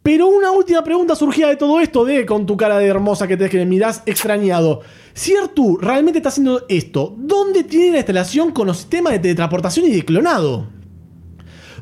Pero 0.03 0.27
una 0.29 0.51
última 0.51 0.85
pregunta 0.85 1.17
surgía 1.17 1.49
de 1.49 1.57
todo 1.57 1.81
esto, 1.81 2.05
de 2.05 2.25
con 2.25 2.45
tu 2.45 2.55
cara 2.55 2.77
de 2.77 2.85
hermosa 2.87 3.27
que 3.27 3.35
te 3.35 3.49
que 3.49 3.65
mirás 3.65 4.03
extrañado. 4.05 4.79
Si 5.13 5.35
Artu 5.35 5.75
realmente 5.81 6.19
está 6.19 6.29
haciendo 6.29 6.63
esto, 6.69 7.13
¿dónde 7.17 7.65
tiene 7.65 7.91
la 7.91 7.97
instalación 7.97 8.51
con 8.51 8.67
los 8.67 8.77
sistemas 8.77 9.11
de 9.11 9.19
teletransportación 9.19 9.85
y 9.87 9.91
de 9.91 10.05
clonado? 10.05 10.76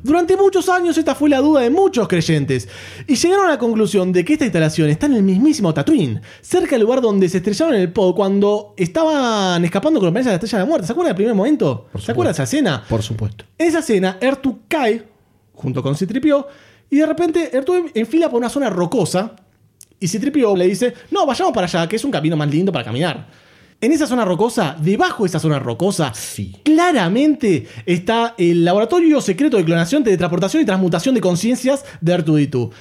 Durante 0.05 0.37
muchos 0.37 0.69
años 0.69 0.95
esta 0.99 1.15
fue 1.15 1.29
la 1.29 1.39
duda 1.39 1.61
de 1.61 1.71
muchos 1.71 2.07
creyentes, 2.07 2.69
y 3.07 3.15
llegaron 3.15 3.47
a 3.47 3.49
la 3.49 3.57
conclusión 3.57 4.11
de 4.11 4.23
que 4.23 4.33
esta 4.33 4.45
instalación 4.45 4.87
está 4.91 5.07
en 5.07 5.13
el 5.13 5.23
mismísimo 5.23 5.73
Tatooine, 5.73 6.21
cerca 6.41 6.75
del 6.75 6.83
lugar 6.83 7.01
donde 7.01 7.27
se 7.27 7.37
estrellaron 7.37 7.73
el 7.73 7.91
pod 7.91 8.13
cuando 8.13 8.75
estaban 8.77 9.65
escapando 9.65 9.99
con 9.99 10.05
los 10.05 10.11
planetas 10.13 10.25
de 10.25 10.31
la 10.33 10.35
Estrella 10.35 10.57
de 10.59 10.63
la 10.63 10.69
Muerte. 10.69 10.85
¿Se 10.85 10.93
acuerdan 10.93 11.09
del 11.09 11.15
primer 11.15 11.33
momento? 11.33 11.87
¿Se 11.97 12.11
acuerdan 12.11 12.33
de 12.33 12.33
esa 12.33 12.43
escena? 12.43 12.83
Por 12.87 13.01
supuesto. 13.01 13.45
En 13.57 13.67
esa 13.67 13.79
escena, 13.79 14.19
Ertu 14.21 14.59
cae 14.67 15.03
junto 15.55 15.81
con 15.81 15.95
Citripio 15.95 16.49
y 16.87 16.97
de 16.97 17.05
repente 17.07 17.57
Ertu 17.57 17.89
enfila 17.91 18.29
por 18.29 18.37
una 18.37 18.49
zona 18.49 18.69
rocosa 18.69 19.35
y 19.99 20.07
Citripio 20.07 20.55
le 20.55 20.67
dice, 20.67 20.93
no, 21.09 21.25
vayamos 21.25 21.51
para 21.51 21.65
allá, 21.65 21.89
que 21.89 21.95
es 21.95 22.05
un 22.05 22.11
camino 22.11 22.37
más 22.37 22.47
lindo 22.47 22.71
para 22.71 22.85
caminar. 22.85 23.25
En 23.85 23.91
esa 23.91 24.07
zona 24.07 24.25
rocosa, 24.25 24.75
debajo 24.81 25.21
de 25.25 25.27
esa 25.27 25.37
zona 25.39 25.59
rocosa, 25.59 26.11
Sí. 26.11 26.55
claramente 26.63 27.67
está 27.85 28.33
el 28.35 28.65
laboratorio 28.65 29.21
secreto 29.21 29.57
de 29.57 29.63
clonación, 29.63 30.03
teletransportación 30.03 30.63
y 30.63 30.65
transmutación 30.65 31.13
de 31.13 31.21
conciencias 31.21 31.85
de 32.01 32.13
R2D2. 32.17 32.71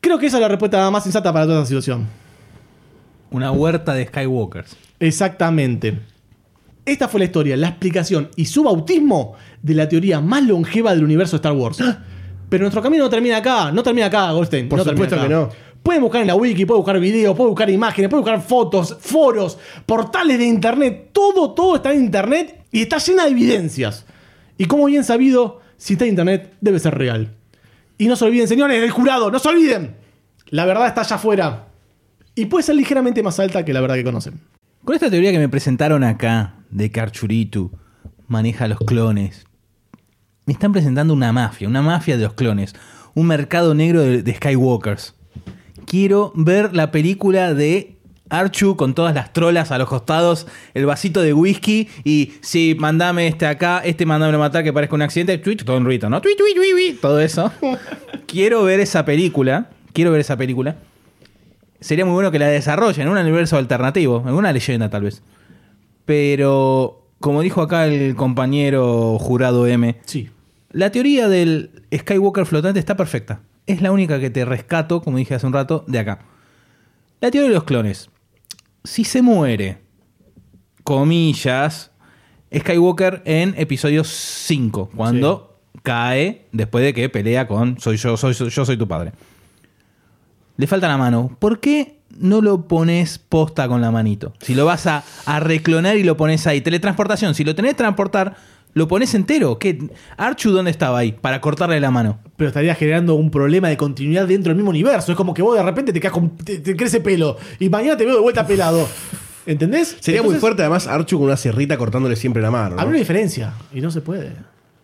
Creo 0.00 0.16
que 0.16 0.26
esa 0.26 0.36
es 0.36 0.40
la 0.42 0.46
respuesta 0.46 0.88
más 0.92 1.02
sensata 1.02 1.32
para 1.32 1.44
toda 1.46 1.56
esta 1.58 1.66
situación. 1.66 2.06
Una 3.32 3.50
huerta 3.50 3.94
de 3.94 4.06
Skywalkers. 4.06 4.76
Exactamente. 5.00 5.98
Esta 6.86 7.08
fue 7.08 7.18
la 7.18 7.24
historia, 7.24 7.56
la 7.56 7.70
explicación 7.70 8.28
y 8.36 8.44
su 8.44 8.62
bautismo 8.62 9.34
de 9.60 9.74
la 9.74 9.88
teoría 9.88 10.20
más 10.20 10.44
longeva 10.44 10.94
del 10.94 11.02
universo 11.02 11.32
de 11.32 11.38
Star 11.38 11.52
Wars. 11.54 11.78
Pero 12.48 12.62
nuestro 12.62 12.80
camino 12.80 13.02
no 13.02 13.10
termina 13.10 13.38
acá, 13.38 13.72
no 13.72 13.82
termina 13.82 14.06
acá, 14.06 14.30
Goldstein. 14.30 14.68
Por 14.68 14.78
no 14.78 14.84
supuesto 14.84 15.16
acá. 15.16 15.24
que 15.24 15.30
no. 15.34 15.48
Pueden 15.84 16.00
buscar 16.00 16.22
en 16.22 16.28
la 16.28 16.34
wiki, 16.34 16.64
pueden 16.64 16.80
buscar 16.80 16.98
videos, 16.98 17.36
pueden 17.36 17.50
buscar 17.50 17.68
imágenes, 17.68 18.08
pueden 18.08 18.24
buscar 18.24 18.40
fotos, 18.40 18.96
foros, 18.98 19.58
portales 19.84 20.38
de 20.38 20.46
internet. 20.46 21.10
Todo, 21.12 21.52
todo 21.52 21.76
está 21.76 21.92
en 21.92 22.04
internet 22.04 22.64
y 22.72 22.80
está 22.80 22.96
llena 22.96 23.24
de 23.24 23.32
evidencias. 23.32 24.06
Y 24.56 24.64
como 24.64 24.86
bien 24.86 25.04
sabido, 25.04 25.60
si 25.76 25.92
está 25.92 26.06
en 26.06 26.12
internet, 26.12 26.54
debe 26.62 26.78
ser 26.78 26.94
real. 26.94 27.34
Y 27.98 28.06
no 28.06 28.16
se 28.16 28.24
olviden, 28.24 28.48
señores 28.48 28.80
del 28.80 28.90
jurado, 28.92 29.30
no 29.30 29.38
se 29.38 29.46
olviden. 29.46 29.94
La 30.48 30.64
verdad 30.64 30.86
está 30.86 31.02
allá 31.02 31.16
afuera. 31.16 31.66
Y 32.34 32.46
puede 32.46 32.62
ser 32.62 32.76
ligeramente 32.76 33.22
más 33.22 33.38
alta 33.38 33.62
que 33.62 33.74
la 33.74 33.82
verdad 33.82 33.96
que 33.96 34.04
conocen. 34.04 34.40
Con 34.86 34.94
esta 34.94 35.10
teoría 35.10 35.32
que 35.32 35.38
me 35.38 35.50
presentaron 35.50 36.02
acá, 36.02 36.54
de 36.70 36.90
que 36.90 36.98
Archuritu 36.98 37.70
maneja 38.26 38.68
los 38.68 38.78
clones, 38.78 39.44
me 40.46 40.54
están 40.54 40.72
presentando 40.72 41.12
una 41.12 41.30
mafia, 41.30 41.68
una 41.68 41.82
mafia 41.82 42.16
de 42.16 42.24
los 42.24 42.32
clones, 42.32 42.74
un 43.14 43.26
mercado 43.26 43.74
negro 43.74 44.00
de, 44.00 44.22
de 44.22 44.34
Skywalkers. 44.34 45.14
Quiero 45.86 46.32
ver 46.34 46.74
la 46.74 46.90
película 46.90 47.54
de 47.54 47.96
Archu 48.30 48.76
con 48.76 48.94
todas 48.94 49.14
las 49.14 49.32
trolas 49.32 49.70
a 49.70 49.78
los 49.78 49.88
costados, 49.88 50.46
el 50.72 50.86
vasito 50.86 51.20
de 51.20 51.34
whisky 51.34 51.88
y 52.04 52.32
sí, 52.40 52.76
mandame 52.78 53.28
este 53.28 53.46
acá, 53.46 53.80
este 53.84 54.06
mandame 54.06 54.38
matar 54.38 54.64
que 54.64 54.72
parezca 54.72 54.94
un 54.96 55.02
accidente, 55.02 55.36
tweet, 55.38 55.58
todo 55.58 55.76
en 55.76 55.84
ruido, 55.84 56.08
¿no? 56.08 56.20
Tweet, 56.20 56.36
tweet, 56.36 56.54
tweet, 56.54 56.70
tweet, 56.72 56.94
todo 57.00 57.20
eso. 57.20 57.52
quiero 58.26 58.64
ver 58.64 58.80
esa 58.80 59.04
película, 59.04 59.70
quiero 59.92 60.10
ver 60.10 60.20
esa 60.20 60.36
película. 60.36 60.76
Sería 61.80 62.06
muy 62.06 62.14
bueno 62.14 62.30
que 62.30 62.38
la 62.38 62.48
desarrollen 62.48 63.02
en 63.06 63.12
un 63.12 63.18
universo 63.18 63.58
alternativo, 63.58 64.24
en 64.26 64.32
una 64.34 64.52
leyenda 64.52 64.88
tal 64.88 65.02
vez. 65.02 65.22
Pero, 66.06 67.06
como 67.20 67.42
dijo 67.42 67.62
acá 67.62 67.86
el 67.86 68.14
compañero 68.16 69.18
jurado 69.18 69.66
M, 69.66 69.96
Sí. 70.06 70.30
la 70.72 70.90
teoría 70.90 71.28
del 71.28 71.82
Skywalker 71.94 72.46
flotante 72.46 72.78
está 72.80 72.96
perfecta. 72.96 73.40
Es 73.66 73.80
la 73.80 73.92
única 73.92 74.20
que 74.20 74.30
te 74.30 74.44
rescato, 74.44 75.00
como 75.00 75.18
dije 75.18 75.34
hace 75.34 75.46
un 75.46 75.52
rato, 75.52 75.84
de 75.86 75.98
acá. 75.98 76.20
La 77.20 77.30
teoría 77.30 77.48
de 77.48 77.54
los 77.54 77.64
clones. 77.64 78.10
Si 78.84 79.04
se 79.04 79.22
muere, 79.22 79.78
comillas, 80.82 81.90
Skywalker 82.54 83.22
en 83.24 83.54
episodio 83.56 84.04
5, 84.04 84.90
cuando 84.94 85.58
cae 85.82 86.46
después 86.52 86.84
de 86.84 86.94
que 86.94 87.08
pelea 87.08 87.48
con 87.48 87.80
soy 87.80 87.96
yo, 87.96 88.16
soy 88.16 88.34
yo 88.34 88.64
soy 88.64 88.76
tu 88.76 88.86
padre. 88.86 89.12
Le 90.56 90.66
falta 90.66 90.86
la 90.86 90.98
mano. 90.98 91.36
¿Por 91.38 91.60
qué 91.60 92.00
no 92.16 92.40
lo 92.40 92.68
pones 92.68 93.18
posta 93.18 93.66
con 93.66 93.80
la 93.80 93.90
manito? 93.90 94.34
Si 94.40 94.54
lo 94.54 94.66
vas 94.66 94.86
a, 94.86 95.02
a 95.26 95.40
reclonar 95.40 95.96
y 95.96 96.04
lo 96.04 96.16
pones 96.16 96.46
ahí. 96.46 96.60
Teletransportación. 96.60 97.34
Si 97.34 97.42
lo 97.42 97.54
tenés 97.54 97.72
que 97.72 97.78
transportar, 97.78 98.36
lo 98.74 98.86
pones 98.88 99.14
entero. 99.14 99.58
¿Qué? 99.58 99.78
¿Archu 100.16 100.50
dónde 100.50 100.70
estaba 100.70 100.98
ahí? 100.98 101.12
Para 101.12 101.40
cortarle 101.40 101.80
la 101.80 101.90
mano. 101.90 102.18
pero 102.36 102.48
estaría 102.48 102.74
generando 102.74 103.14
un 103.14 103.30
problema 103.30 103.68
de 103.68 103.76
continuidad 103.76 104.26
dentro 104.26 104.50
del 104.50 104.56
mismo 104.56 104.70
universo. 104.70 105.12
Es 105.12 105.16
como 105.16 105.32
que 105.34 105.42
vos 105.42 105.56
de 105.56 105.62
repente 105.62 105.92
te, 105.92 106.00
con- 106.10 106.36
te, 106.36 106.58
te 106.58 106.76
crece 106.76 107.00
pelo 107.00 107.36
y 107.58 107.68
mañana 107.68 107.96
te 107.96 108.04
veo 108.04 108.14
de 108.16 108.20
vuelta 108.20 108.46
pelado. 108.46 108.86
¿Entendés? 109.46 109.96
Sería 110.00 110.22
muy 110.22 110.36
fuerte 110.36 110.62
además 110.62 110.86
Archu 110.86 111.18
con 111.18 111.26
una 111.26 111.36
sierrita 111.36 111.76
cortándole 111.76 112.16
siempre 112.16 112.40
la 112.42 112.50
mano. 112.50 112.76
¿no? 112.76 112.80
Habría 112.80 112.90
una 112.90 112.98
diferencia 112.98 113.52
y 113.72 113.80
no 113.80 113.90
se 113.90 114.00
puede. 114.00 114.32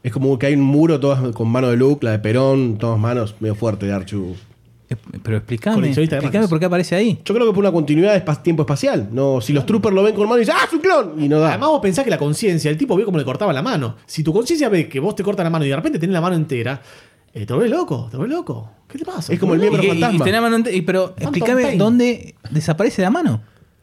Es 0.02 0.12
como 0.12 0.38
que 0.38 0.46
hay 0.46 0.54
un 0.54 0.60
muro 0.62 0.98
todas 1.00 1.34
con 1.34 1.48
mano 1.48 1.68
de 1.68 1.76
Luke, 1.76 2.04
la 2.04 2.12
de 2.12 2.18
Perón, 2.20 2.78
todas 2.78 2.98
manos, 2.98 3.34
medio 3.40 3.54
fuerte 3.54 3.86
de 3.86 3.92
Archu. 3.92 4.36
Eh, 4.90 4.96
Pero 5.22 5.36
explícame, 5.36 5.88
explícame 5.90 6.48
por 6.48 6.58
qué 6.58 6.64
aparece 6.66 6.96
ahí. 6.96 7.20
Yo 7.24 7.32
creo 7.34 7.46
que 7.46 7.52
por 7.52 7.60
una 7.62 7.70
continuidad 7.72 8.12
de 8.12 8.24
espa- 8.24 8.42
tiempo 8.42 8.62
espacial. 8.62 9.08
No, 9.12 9.40
si 9.40 9.52
los 9.52 9.64
troopers 9.64 9.94
lo 9.94 10.02
ven 10.02 10.14
con 10.14 10.24
mano 10.24 10.38
y 10.38 10.40
dicen, 10.40 10.56
¡ah, 10.58 10.64
es 10.66 10.72
un 10.72 10.80
clon! 10.80 11.14
Y 11.22 11.28
no 11.28 11.38
da. 11.38 11.50
Además, 11.50 11.68
vos 11.70 11.80
pensás 11.80 12.04
que 12.04 12.10
la 12.10 12.18
conciencia, 12.18 12.70
el 12.70 12.76
tipo 12.76 12.96
vio 12.96 13.06
cómo 13.06 13.16
le 13.18 13.24
cortaba 13.24 13.52
la 13.52 13.62
mano. 13.62 13.96
Si 14.06 14.24
tu 14.24 14.32
conciencia 14.32 14.68
ve 14.68 14.88
que 14.88 14.98
vos 14.98 15.14
te 15.14 15.22
cortas 15.22 15.44
la 15.44 15.50
mano 15.50 15.64
y 15.64 15.68
de 15.68 15.76
repente 15.76 15.98
tenés 16.00 16.12
la 16.12 16.20
mano 16.20 16.34
entera, 16.34 16.82
eh, 17.32 17.46
te 17.46 17.52
volvés 17.52 17.70
loco, 17.70 18.08
te 18.10 18.16
volvés 18.16 18.34
loco. 18.34 18.70
¿Qué 18.88 18.98
te 18.98 19.04
pasa? 19.04 19.32
Es 19.32 19.38
como 19.38 19.54
el 19.54 19.60
miembro 19.60 19.80
Y- 19.82 19.86
y- 19.86 19.88
fantasma. 19.90 20.16
y 20.16 20.24
tenés 20.24 20.40
mano 20.42 20.58
y- 20.68 20.82
pero 20.82 21.14
explícame 21.16 21.62
Pain. 21.62 21.78
dónde 21.78 22.34
desaparece 22.50 23.00
la 23.02 23.10
mano. 23.10 23.42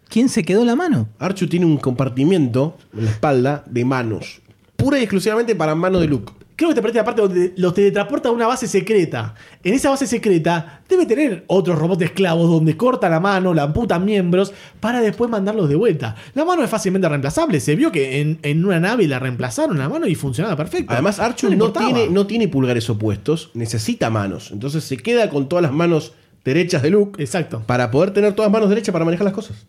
¿Quién 0.09 0.27
se 0.27 0.43
quedó 0.43 0.65
la 0.65 0.75
mano? 0.75 1.07
Archu 1.19 1.47
tiene 1.47 1.65
un 1.65 1.77
compartimiento 1.77 2.75
en 2.97 3.05
la 3.05 3.11
espalda 3.11 3.63
de 3.65 3.85
manos. 3.85 4.41
Pura 4.75 4.99
y 4.99 5.03
exclusivamente 5.03 5.55
para 5.55 5.73
mano 5.75 5.99
de 5.99 6.07
Luke. 6.07 6.33
Creo 6.57 6.69
que 6.69 6.75
te 6.75 6.81
parece 6.81 6.97
la 6.97 7.05
parte 7.05 7.21
donde 7.21 7.53
los 7.55 7.73
teletransporta 7.75 8.29
a 8.29 8.31
una 8.31 8.47
base 8.47 8.67
secreta. 8.67 9.35
En 9.63 9.75
esa 9.75 9.91
base 9.91 10.07
secreta 10.07 10.81
debe 10.89 11.05
tener 11.05 11.43
otros 11.45 11.77
robots 11.77 12.01
esclavos 12.01 12.49
donde 12.49 12.75
corta 12.75 13.07
la 13.09 13.19
mano, 13.19 13.53
la 13.53 13.61
amputan 13.61 14.03
miembros 14.03 14.51
para 14.79 14.99
después 14.99 15.29
mandarlos 15.29 15.69
de 15.69 15.75
vuelta. 15.75 16.15
La 16.33 16.45
mano 16.45 16.63
es 16.63 16.69
fácilmente 16.71 17.07
reemplazable. 17.07 17.59
Se 17.59 17.75
vio 17.75 17.91
que 17.91 18.21
en, 18.21 18.39
en 18.41 18.65
una 18.65 18.79
nave 18.79 19.07
la 19.07 19.19
reemplazaron 19.19 19.77
la 19.77 19.87
mano 19.87 20.07
y 20.07 20.15
funcionaba 20.15 20.55
perfecto. 20.57 20.91
Además, 20.93 21.19
Archu 21.19 21.47
le 21.47 21.55
no, 21.55 21.71
tiene, 21.71 22.09
no 22.09 22.25
tiene 22.25 22.47
pulgares 22.47 22.89
opuestos, 22.89 23.51
necesita 23.53 24.09
manos. 24.09 24.49
Entonces 24.51 24.83
se 24.83 24.97
queda 24.97 25.29
con 25.29 25.47
todas 25.47 25.61
las 25.61 25.71
manos 25.71 26.13
derechas 26.43 26.81
de 26.81 26.89
Luke 26.89 27.21
Exacto. 27.21 27.61
para 27.67 27.91
poder 27.91 28.11
tener 28.11 28.33
todas 28.33 28.51
manos 28.51 28.67
derechas 28.69 28.91
para 28.93 29.05
manejar 29.05 29.25
las 29.25 29.33
cosas. 29.35 29.67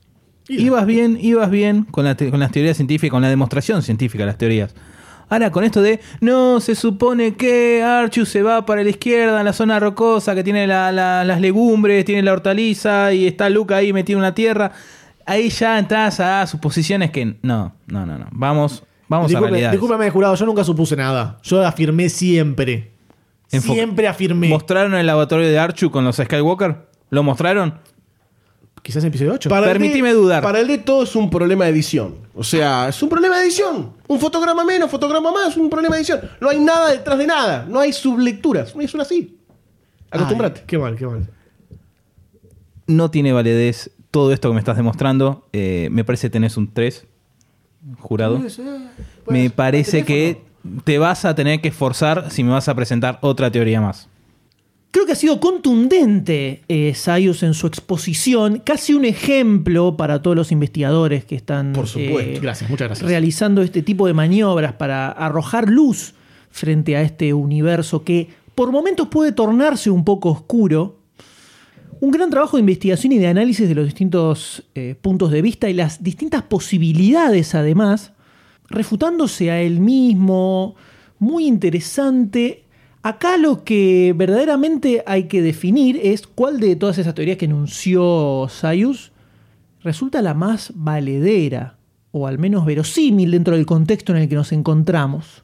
Ibas 0.49 0.87
bien, 0.87 1.19
ibas 1.21 1.51
bien 1.51 1.85
con, 1.85 2.05
la 2.07 2.17
te- 2.17 2.31
con 2.31 2.41
las 2.41 2.51
teorías 2.51 2.77
científicas, 2.79 3.11
con 3.11 3.21
la 3.21 3.29
demostración 3.29 3.83
científica 3.83 4.23
de 4.23 4.29
las 4.29 4.39
teorías. 4.39 4.75
Ahora, 5.31 5.51
con 5.53 5.63
esto 5.65 5.83
de, 5.83 6.01
no, 6.21 6.59
se 6.61 6.75
supone 6.75 7.35
que 7.35 7.83
Archu 7.83 8.25
se 8.25 8.43
va 8.43 8.65
para 8.65 8.83
la 8.83 8.91
izquierda, 8.91 9.39
en 9.41 9.45
la 9.45 9.53
zona 9.53 9.79
rocosa, 9.79 10.35
que 10.35 10.43
tiene 10.43 10.67
la- 10.67 10.91
la- 10.93 11.25
las 11.25 11.41
legumbres, 11.41 12.05
tiene 12.05 12.23
la 12.23 12.33
hortaliza 12.33 13.13
y 13.13 13.27
está 13.27 13.51
Luke 13.51 13.75
ahí 13.75 13.93
metido 13.93 14.19
en 14.19 14.23
la 14.23 14.35
tierra. 14.35 14.73
Ahí 15.27 15.51
ya 15.51 15.79
entras 15.79 16.21
a 16.21 16.47
suposiciones 16.47 17.11
que 17.11 17.37
no, 17.43 17.75
no, 17.87 18.07
no, 18.07 18.17
no. 18.19 18.27
Vamos, 18.31 18.83
vamos 19.09 19.27
a 19.27 19.29
Disculpe, 19.29 19.51
realidades. 19.51 19.73
discúlpame, 19.79 20.09
jurado, 20.11 20.35
yo 20.35 20.47
nunca 20.47 20.65
supuse 20.65 20.97
nada. 20.97 21.39
Yo 21.43 21.65
afirmé 21.67 22.09
siempre. 22.09 22.93
Enfo- 23.53 23.75
Siempre 23.75 24.09
afirmé. 24.09 24.49
¿Mostraron 24.49 24.95
el 24.95 25.07
laboratorio 25.07 25.47
de 25.49 25.59
Archu 25.59 25.91
con 25.91 26.05
los 26.05 26.17
Skywalker? 26.17 26.87
¿Lo 27.11 27.23
mostraron? 27.23 27.75
Quizás 28.89 29.05
en 29.05 29.09
episodio 29.09 29.35
8. 29.35 29.51
Para 29.51 29.67
el 29.67 29.73
Permitime 29.73 30.15
dudar. 30.15 30.43
Para 30.43 30.61
el 30.61 30.67
D 30.67 30.79
todo 30.79 31.03
es 31.03 31.15
un 31.15 31.29
problema 31.29 31.67
de 31.67 31.73
edición. 31.73 32.15
O 32.35 32.43
sea, 32.43 32.89
es 32.89 33.03
un 33.03 33.11
problema 33.11 33.37
de 33.37 33.45
edición. 33.45 33.93
Un 34.07 34.19
fotograma 34.19 34.65
menos, 34.65 34.91
fotograma 34.91 35.31
más, 35.31 35.59
un 35.59 35.69
problema 35.69 35.97
de 35.97 36.01
edición. 36.01 36.23
No 36.41 36.49
hay 36.49 36.59
nada 36.59 36.93
detrás 36.93 37.19
de 37.19 37.27
nada. 37.27 37.67
No 37.69 37.81
hay 37.81 37.93
sublecturas. 37.93 38.75
No 38.75 38.81
es 38.81 38.95
una 38.95 39.03
así. 39.03 39.37
Acostúmbrate. 40.11 40.61
Ay, 40.61 40.67
Qué 40.67 40.79
mal, 40.79 40.97
qué 40.97 41.07
mal. 41.07 41.29
no 42.87 43.11
tiene 43.11 43.31
validez 43.35 43.91
todo 44.11 44.33
esto 44.33 44.49
que 44.49 44.55
me 44.55 44.61
estás 44.61 44.79
demostrando. 44.79 45.47
Eh, 45.53 45.89
me 45.91 46.03
parece 46.03 46.29
que 46.29 46.31
tenés 46.31 46.57
un 46.57 46.73
3 46.73 47.05
jurado. 47.99 48.41
Me 49.29 49.51
parece 49.51 50.07
que 50.07 50.41
te 50.85 50.97
vas 50.97 51.27
a 51.27 51.35
tener 51.35 51.61
que 51.61 51.69
esforzar 51.69 52.31
si 52.31 52.43
me 52.43 52.53
vas 52.53 52.71
a 52.71 52.75
presentar 52.75 53.19
otra 53.21 53.51
teoría 53.51 53.83
más. 53.83 54.09
Creo 54.91 55.05
que 55.05 55.13
ha 55.13 55.17
sido 55.17 55.39
contundente 55.39 56.63
eh, 56.69 56.95
Sayus 56.95 57.43
en 57.43 57.53
su 57.53 57.67
exposición, 57.67 58.63
casi 58.65 58.95
un 58.95 59.05
ejemplo 59.05 59.97
para 59.99 60.23
todos 60.23 60.35
los 60.37 60.51
investigadores 60.51 61.25
que 61.27 61.35
están 61.37 61.75
Por 61.75 61.87
supuesto. 61.87 62.33
eh, 62.33 62.39
Gracias, 62.41 62.71
muchas 62.71 62.89
gracias. 62.89 63.09
realizando 63.09 63.61
este 63.63 63.83
tipo 63.83 64.07
de 64.07 64.15
maniobras 64.15 64.73
para 64.73 65.11
arrojar 65.11 65.69
luz 65.69 66.15
frente 66.51 66.97
a 66.97 67.03
este 67.03 67.35
universo 67.35 68.03
que 68.03 68.29
por 68.55 68.73
momentos 68.73 69.09
puede 69.09 69.33
tornarse 69.33 69.91
un 69.91 70.05
poco 70.05 70.31
oscuro. 70.31 70.97
Un 72.01 72.11
gran 72.11 72.31
trabajo 72.31 72.57
de 72.57 72.61
investigación 72.63 73.13
y 73.13 73.19
de 73.19 73.27
análisis 73.27 73.69
de 73.69 73.75
los 73.75 73.85
distintos 73.85 74.65
eh, 74.75 74.95
puntos 75.01 75.31
de 75.31 75.43
vista 75.43 75.69
y 75.69 75.75
las 75.75 76.03
distintas 76.03 76.45
posibilidades 76.45 77.55
además, 77.55 78.13
refutándose 78.71 79.51
a 79.51 79.61
él 79.61 79.81
mismo, 79.81 80.77
muy 81.19 81.47
interesante. 81.47 82.65
Acá 83.09 83.39
lo 83.39 83.65
que 83.65 84.13
verdaderamente 84.15 85.03
hay 85.07 85.29
que 85.29 85.41
definir 85.41 85.99
es 86.03 86.27
cuál 86.27 86.61
de 86.61 86.77
todas 86.77 86.99
esas 86.99 87.15
teorías 87.15 87.39
que 87.39 87.47
enunció 87.47 88.49
Sayus 88.51 89.13
resulta 89.83 90.21
la 90.21 90.35
más 90.35 90.73
valedera, 90.75 91.79
o 92.11 92.27
al 92.27 92.37
menos 92.37 92.67
verosímil 92.67 93.31
dentro 93.31 93.57
del 93.57 93.65
contexto 93.65 94.13
en 94.13 94.19
el 94.19 94.29
que 94.29 94.35
nos 94.35 94.53
encontramos. 94.53 95.43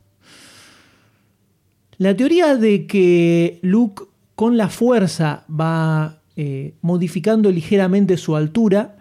La 1.97 2.15
teoría 2.15 2.55
de 2.57 2.87
que 2.87 3.61
Luke 3.63 4.03
con 4.35 4.59
la 4.59 4.69
fuerza 4.69 5.47
va 5.49 6.21
eh, 6.37 6.75
modificando 6.83 7.51
ligeramente 7.51 8.19
su 8.19 8.37
altura 8.37 8.99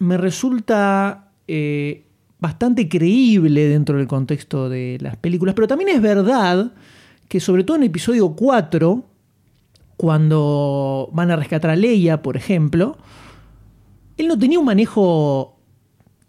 me 0.00 0.16
resulta 0.16 1.30
eh, 1.46 2.02
bastante 2.40 2.88
creíble 2.88 3.68
dentro 3.68 3.98
del 3.98 4.08
contexto 4.08 4.68
de 4.68 4.98
las 5.00 5.14
películas, 5.14 5.54
pero 5.54 5.68
también 5.68 5.90
es 5.90 6.02
verdad 6.02 6.72
que 7.28 7.40
sobre 7.40 7.64
todo 7.64 7.76
en 7.76 7.84
episodio 7.84 8.30
4, 8.34 9.04
cuando 9.96 11.08
van 11.12 11.30
a 11.30 11.36
rescatar 11.36 11.70
a 11.70 11.76
Leia, 11.76 12.22
por 12.22 12.36
ejemplo, 12.36 12.96
él 14.16 14.28
no 14.28 14.38
tenía 14.38 14.58
un 14.58 14.64
manejo 14.64 15.56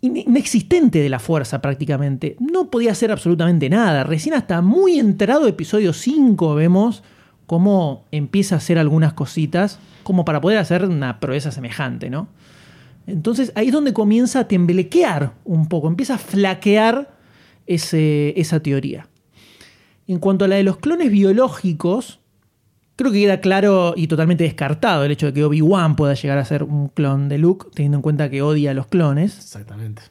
in- 0.01 0.17
inexistente 0.17 0.99
de 0.99 1.09
la 1.09 1.19
fuerza 1.19 1.61
prácticamente. 1.61 2.35
No 2.39 2.69
podía 2.69 2.91
hacer 2.91 3.11
absolutamente 3.11 3.69
nada. 3.69 4.03
Recién 4.03 4.35
hasta 4.35 4.61
muy 4.61 4.99
entrado 4.99 5.47
episodio 5.47 5.93
5 5.93 6.55
vemos 6.55 7.03
cómo 7.47 8.05
empieza 8.11 8.55
a 8.55 8.57
hacer 8.59 8.79
algunas 8.79 9.13
cositas 9.13 9.79
como 10.03 10.25
para 10.25 10.41
poder 10.41 10.57
hacer 10.57 10.85
una 10.85 11.19
proeza 11.19 11.51
semejante, 11.51 12.09
¿no? 12.09 12.27
Entonces 13.07 13.51
ahí 13.55 13.67
es 13.67 13.73
donde 13.73 13.93
comienza 13.93 14.39
a 14.41 14.47
temblequear 14.47 15.33
un 15.43 15.67
poco, 15.67 15.87
empieza 15.87 16.15
a 16.15 16.17
flaquear 16.19 17.15
ese- 17.67 18.33
esa 18.39 18.59
teoría. 18.61 19.07
En 20.07 20.19
cuanto 20.19 20.45
a 20.45 20.47
la 20.47 20.55
de 20.55 20.63
los 20.63 20.77
clones 20.77 21.11
biológicos, 21.11 22.19
creo 22.95 23.11
que 23.11 23.21
queda 23.21 23.41
claro 23.41 23.93
y 23.97 24.07
totalmente 24.07 24.43
descartado 24.43 25.03
el 25.03 25.11
hecho 25.11 25.27
de 25.27 25.33
que 25.33 25.43
Obi-Wan 25.43 25.95
pueda 25.95 26.13
llegar 26.13 26.37
a 26.37 26.45
ser 26.45 26.63
un 26.63 26.89
clon 26.89 27.27
de 27.27 27.37
Luke, 27.37 27.67
teniendo 27.73 27.97
en 27.97 28.01
cuenta 28.01 28.29
que 28.29 28.41
odia 28.41 28.71
a 28.71 28.73
los 28.73 28.87
clones. 28.87 29.37
Exactamente. 29.37 30.03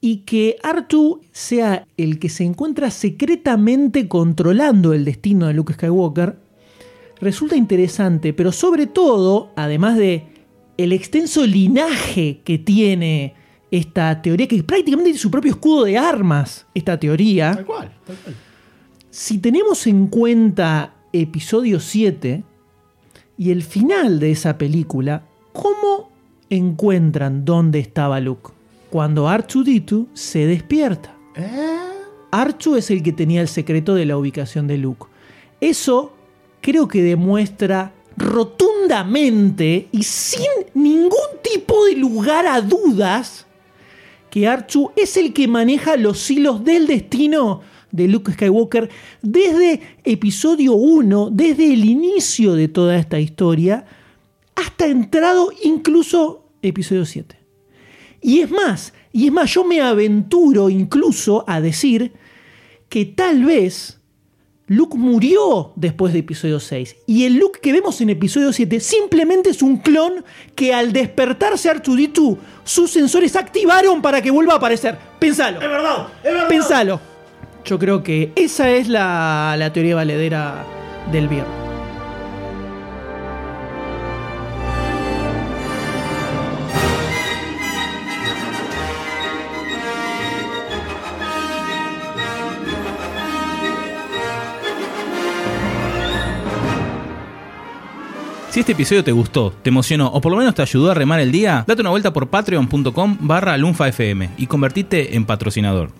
Y 0.00 0.18
que 0.18 0.56
Artu 0.62 1.20
sea 1.32 1.84
el 1.96 2.18
que 2.18 2.28
se 2.28 2.44
encuentra 2.44 2.90
secretamente 2.90 4.08
controlando 4.08 4.92
el 4.92 5.04
destino 5.04 5.46
de 5.48 5.54
Luke 5.54 5.72
Skywalker 5.72 6.36
resulta 7.20 7.56
interesante, 7.56 8.32
pero 8.32 8.52
sobre 8.52 8.86
todo, 8.86 9.50
además 9.56 9.96
de 9.96 10.26
el 10.76 10.92
extenso 10.92 11.46
linaje 11.46 12.40
que 12.44 12.58
tiene 12.58 13.34
esta 13.70 14.22
teoría, 14.22 14.46
que 14.46 14.62
prácticamente 14.62 15.08
tiene 15.08 15.18
su 15.18 15.30
propio 15.30 15.52
escudo 15.52 15.84
de 15.84 15.98
armas, 15.98 16.66
esta 16.74 17.00
teoría. 17.00 17.54
Tal 17.54 17.66
cual, 17.66 17.92
tal 18.06 18.16
cual. 18.16 18.36
Si 19.18 19.38
tenemos 19.38 19.86
en 19.86 20.08
cuenta 20.08 20.92
episodio 21.10 21.80
7 21.80 22.44
y 23.38 23.50
el 23.50 23.62
final 23.62 24.20
de 24.20 24.30
esa 24.30 24.58
película, 24.58 25.22
¿cómo 25.54 26.10
encuentran 26.50 27.46
dónde 27.46 27.78
estaba 27.78 28.20
Luke? 28.20 28.50
Cuando 28.90 29.26
R2D2 29.26 30.08
se 30.12 30.44
despierta. 30.44 31.16
Archu 32.30 32.76
es 32.76 32.90
el 32.90 33.02
que 33.02 33.14
tenía 33.14 33.40
el 33.40 33.48
secreto 33.48 33.94
de 33.94 34.04
la 34.04 34.18
ubicación 34.18 34.66
de 34.66 34.76
Luke. 34.76 35.06
Eso 35.62 36.12
creo 36.60 36.86
que 36.86 37.02
demuestra 37.02 37.94
rotundamente 38.18 39.88
y 39.92 40.02
sin 40.02 40.50
ningún 40.74 41.40
tipo 41.42 41.86
de 41.86 41.96
lugar 41.96 42.46
a 42.46 42.60
dudas 42.60 43.46
que 44.28 44.46
Archu 44.46 44.90
es 44.94 45.16
el 45.16 45.32
que 45.32 45.48
maneja 45.48 45.96
los 45.96 46.30
hilos 46.30 46.62
del 46.62 46.86
destino 46.86 47.62
de 47.90 48.08
Luke 48.08 48.32
Skywalker 48.32 48.88
desde 49.22 49.80
episodio 50.04 50.74
1, 50.74 51.30
desde 51.32 51.72
el 51.72 51.84
inicio 51.84 52.54
de 52.54 52.68
toda 52.68 52.96
esta 52.96 53.18
historia, 53.18 53.84
hasta 54.54 54.86
entrado 54.86 55.50
incluso 55.62 56.48
episodio 56.62 57.04
7. 57.04 57.36
Y 58.22 58.40
es 58.40 58.50
más, 58.50 58.92
y 59.12 59.26
es 59.26 59.32
más, 59.32 59.52
yo 59.52 59.64
me 59.64 59.80
aventuro 59.80 60.68
incluso 60.68 61.44
a 61.46 61.60
decir 61.60 62.12
que 62.88 63.04
tal 63.04 63.44
vez 63.44 64.00
Luke 64.68 64.96
murió 64.96 65.72
después 65.76 66.12
de 66.12 66.20
episodio 66.20 66.58
6. 66.58 66.96
Y 67.06 67.24
el 67.24 67.36
Luke 67.36 67.60
que 67.60 67.72
vemos 67.72 68.00
en 68.00 68.10
episodio 68.10 68.52
7 68.52 68.80
simplemente 68.80 69.50
es 69.50 69.62
un 69.62 69.76
clon 69.76 70.24
que 70.56 70.74
al 70.74 70.92
despertarse 70.92 71.72
R2D2, 71.72 72.36
sus 72.64 72.90
sensores 72.90 73.36
activaron 73.36 74.02
para 74.02 74.20
que 74.20 74.30
vuelva 74.30 74.54
a 74.54 74.56
aparecer. 74.56 74.98
Pensalo. 75.20 75.60
Es 75.60 75.68
verdad, 75.68 76.08
es 76.24 76.32
verdad. 76.32 76.48
Pensalo. 76.48 77.15
Yo 77.66 77.80
creo 77.80 78.04
que 78.04 78.30
esa 78.36 78.70
es 78.70 78.86
la, 78.86 79.56
la 79.58 79.72
teoría 79.72 79.96
valedera 79.96 80.64
del 81.10 81.26
viernes. 81.26 81.52
Si 98.50 98.60
este 98.60 98.72
episodio 98.72 99.04
te 99.04 99.12
gustó, 99.12 99.50
te 99.50 99.70
emocionó 99.70 100.06
o 100.06 100.20
por 100.20 100.30
lo 100.30 100.38
menos 100.38 100.54
te 100.54 100.62
ayudó 100.62 100.92
a 100.92 100.94
remar 100.94 101.18
el 101.20 101.32
día, 101.32 101.64
date 101.66 101.82
una 101.82 101.90
vuelta 101.90 102.12
por 102.12 102.28
patreon.com 102.28 103.18
barra 103.20 103.58
lunfafm 103.58 104.30
y 104.38 104.46
convertite 104.46 105.16
en 105.16 105.26
patrocinador. 105.26 105.90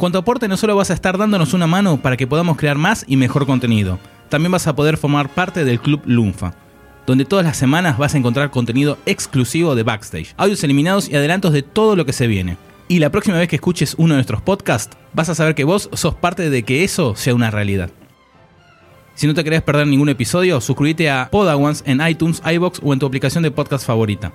Con 0.00 0.12
tu 0.12 0.16
aporte 0.16 0.48
no 0.48 0.56
solo 0.56 0.74
vas 0.74 0.88
a 0.90 0.94
estar 0.94 1.18
dándonos 1.18 1.52
una 1.52 1.66
mano 1.66 2.00
para 2.00 2.16
que 2.16 2.26
podamos 2.26 2.56
crear 2.56 2.78
más 2.78 3.04
y 3.06 3.18
mejor 3.18 3.44
contenido, 3.44 3.98
también 4.30 4.50
vas 4.50 4.66
a 4.66 4.74
poder 4.74 4.96
formar 4.96 5.28
parte 5.28 5.62
del 5.62 5.78
Club 5.78 6.00
Lunfa, 6.06 6.54
donde 7.06 7.26
todas 7.26 7.44
las 7.44 7.58
semanas 7.58 7.98
vas 7.98 8.14
a 8.14 8.16
encontrar 8.16 8.50
contenido 8.50 8.96
exclusivo 9.04 9.74
de 9.74 9.82
backstage, 9.82 10.32
audios 10.38 10.64
eliminados 10.64 11.10
y 11.10 11.16
adelantos 11.16 11.52
de 11.52 11.60
todo 11.62 11.96
lo 11.96 12.06
que 12.06 12.14
se 12.14 12.28
viene. 12.28 12.56
Y 12.88 12.98
la 12.98 13.10
próxima 13.10 13.36
vez 13.36 13.48
que 13.48 13.56
escuches 13.56 13.94
uno 13.98 14.14
de 14.14 14.20
nuestros 14.20 14.40
podcasts, 14.40 14.96
vas 15.12 15.28
a 15.28 15.34
saber 15.34 15.54
que 15.54 15.64
vos 15.64 15.90
sos 15.92 16.14
parte 16.14 16.48
de 16.48 16.62
que 16.62 16.82
eso 16.82 17.14
sea 17.14 17.34
una 17.34 17.50
realidad. 17.50 17.90
Si 19.16 19.26
no 19.26 19.34
te 19.34 19.44
querés 19.44 19.60
perder 19.60 19.86
ningún 19.86 20.08
episodio, 20.08 20.62
suscríbete 20.62 21.10
a 21.10 21.28
Podawans 21.30 21.82
en 21.84 22.00
iTunes, 22.00 22.40
iBox 22.50 22.80
o 22.82 22.94
en 22.94 23.00
tu 23.00 23.04
aplicación 23.04 23.42
de 23.42 23.50
podcast 23.50 23.86
favorita. 23.86 24.32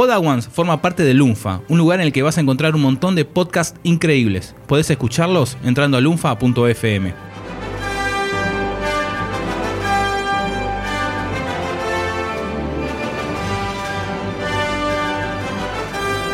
Podawans 0.00 0.48
forma 0.48 0.80
parte 0.80 1.02
de 1.02 1.12
Lunfa, 1.12 1.60
un 1.68 1.76
lugar 1.76 2.00
en 2.00 2.06
el 2.06 2.12
que 2.14 2.22
vas 2.22 2.38
a 2.38 2.40
encontrar 2.40 2.74
un 2.74 2.80
montón 2.80 3.14
de 3.14 3.26
podcasts 3.26 3.78
increíbles. 3.82 4.54
Podés 4.66 4.88
escucharlos 4.88 5.58
entrando 5.62 5.98
a 5.98 6.00
lunfa.fm. 6.00 7.12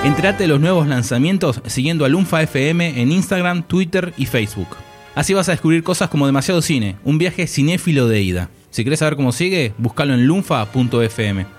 Entrate 0.05 0.45
de 0.45 0.49
los 0.49 0.61
nuevos 0.61 0.87
lanzamientos 0.87 1.61
siguiendo 1.67 2.05
a 2.05 2.09
Lunfa 2.09 2.43
FM 2.43 3.03
en 3.03 3.11
Instagram, 3.11 3.64
Twitter 3.64 4.14
y 4.17 4.27
Facebook. 4.27 4.77
Así 5.17 5.35
vas 5.35 5.49
a 5.49 5.53
descubrir 5.53 5.83
cosas 5.83 6.09
como 6.09 6.27
Demasiado 6.27 6.62
Cine, 6.62 6.95
un 7.03 7.19
viaje 7.19 7.49
cinéfilo 7.49 8.07
de 8.07 8.23
ida. 8.23 8.49
Si 8.71 8.85
querés 8.85 9.01
saber 9.01 9.17
cómo 9.17 9.33
sigue, 9.33 9.75
búscalo 9.77 10.14
en 10.14 10.29
lunfa.fm. 10.29 11.56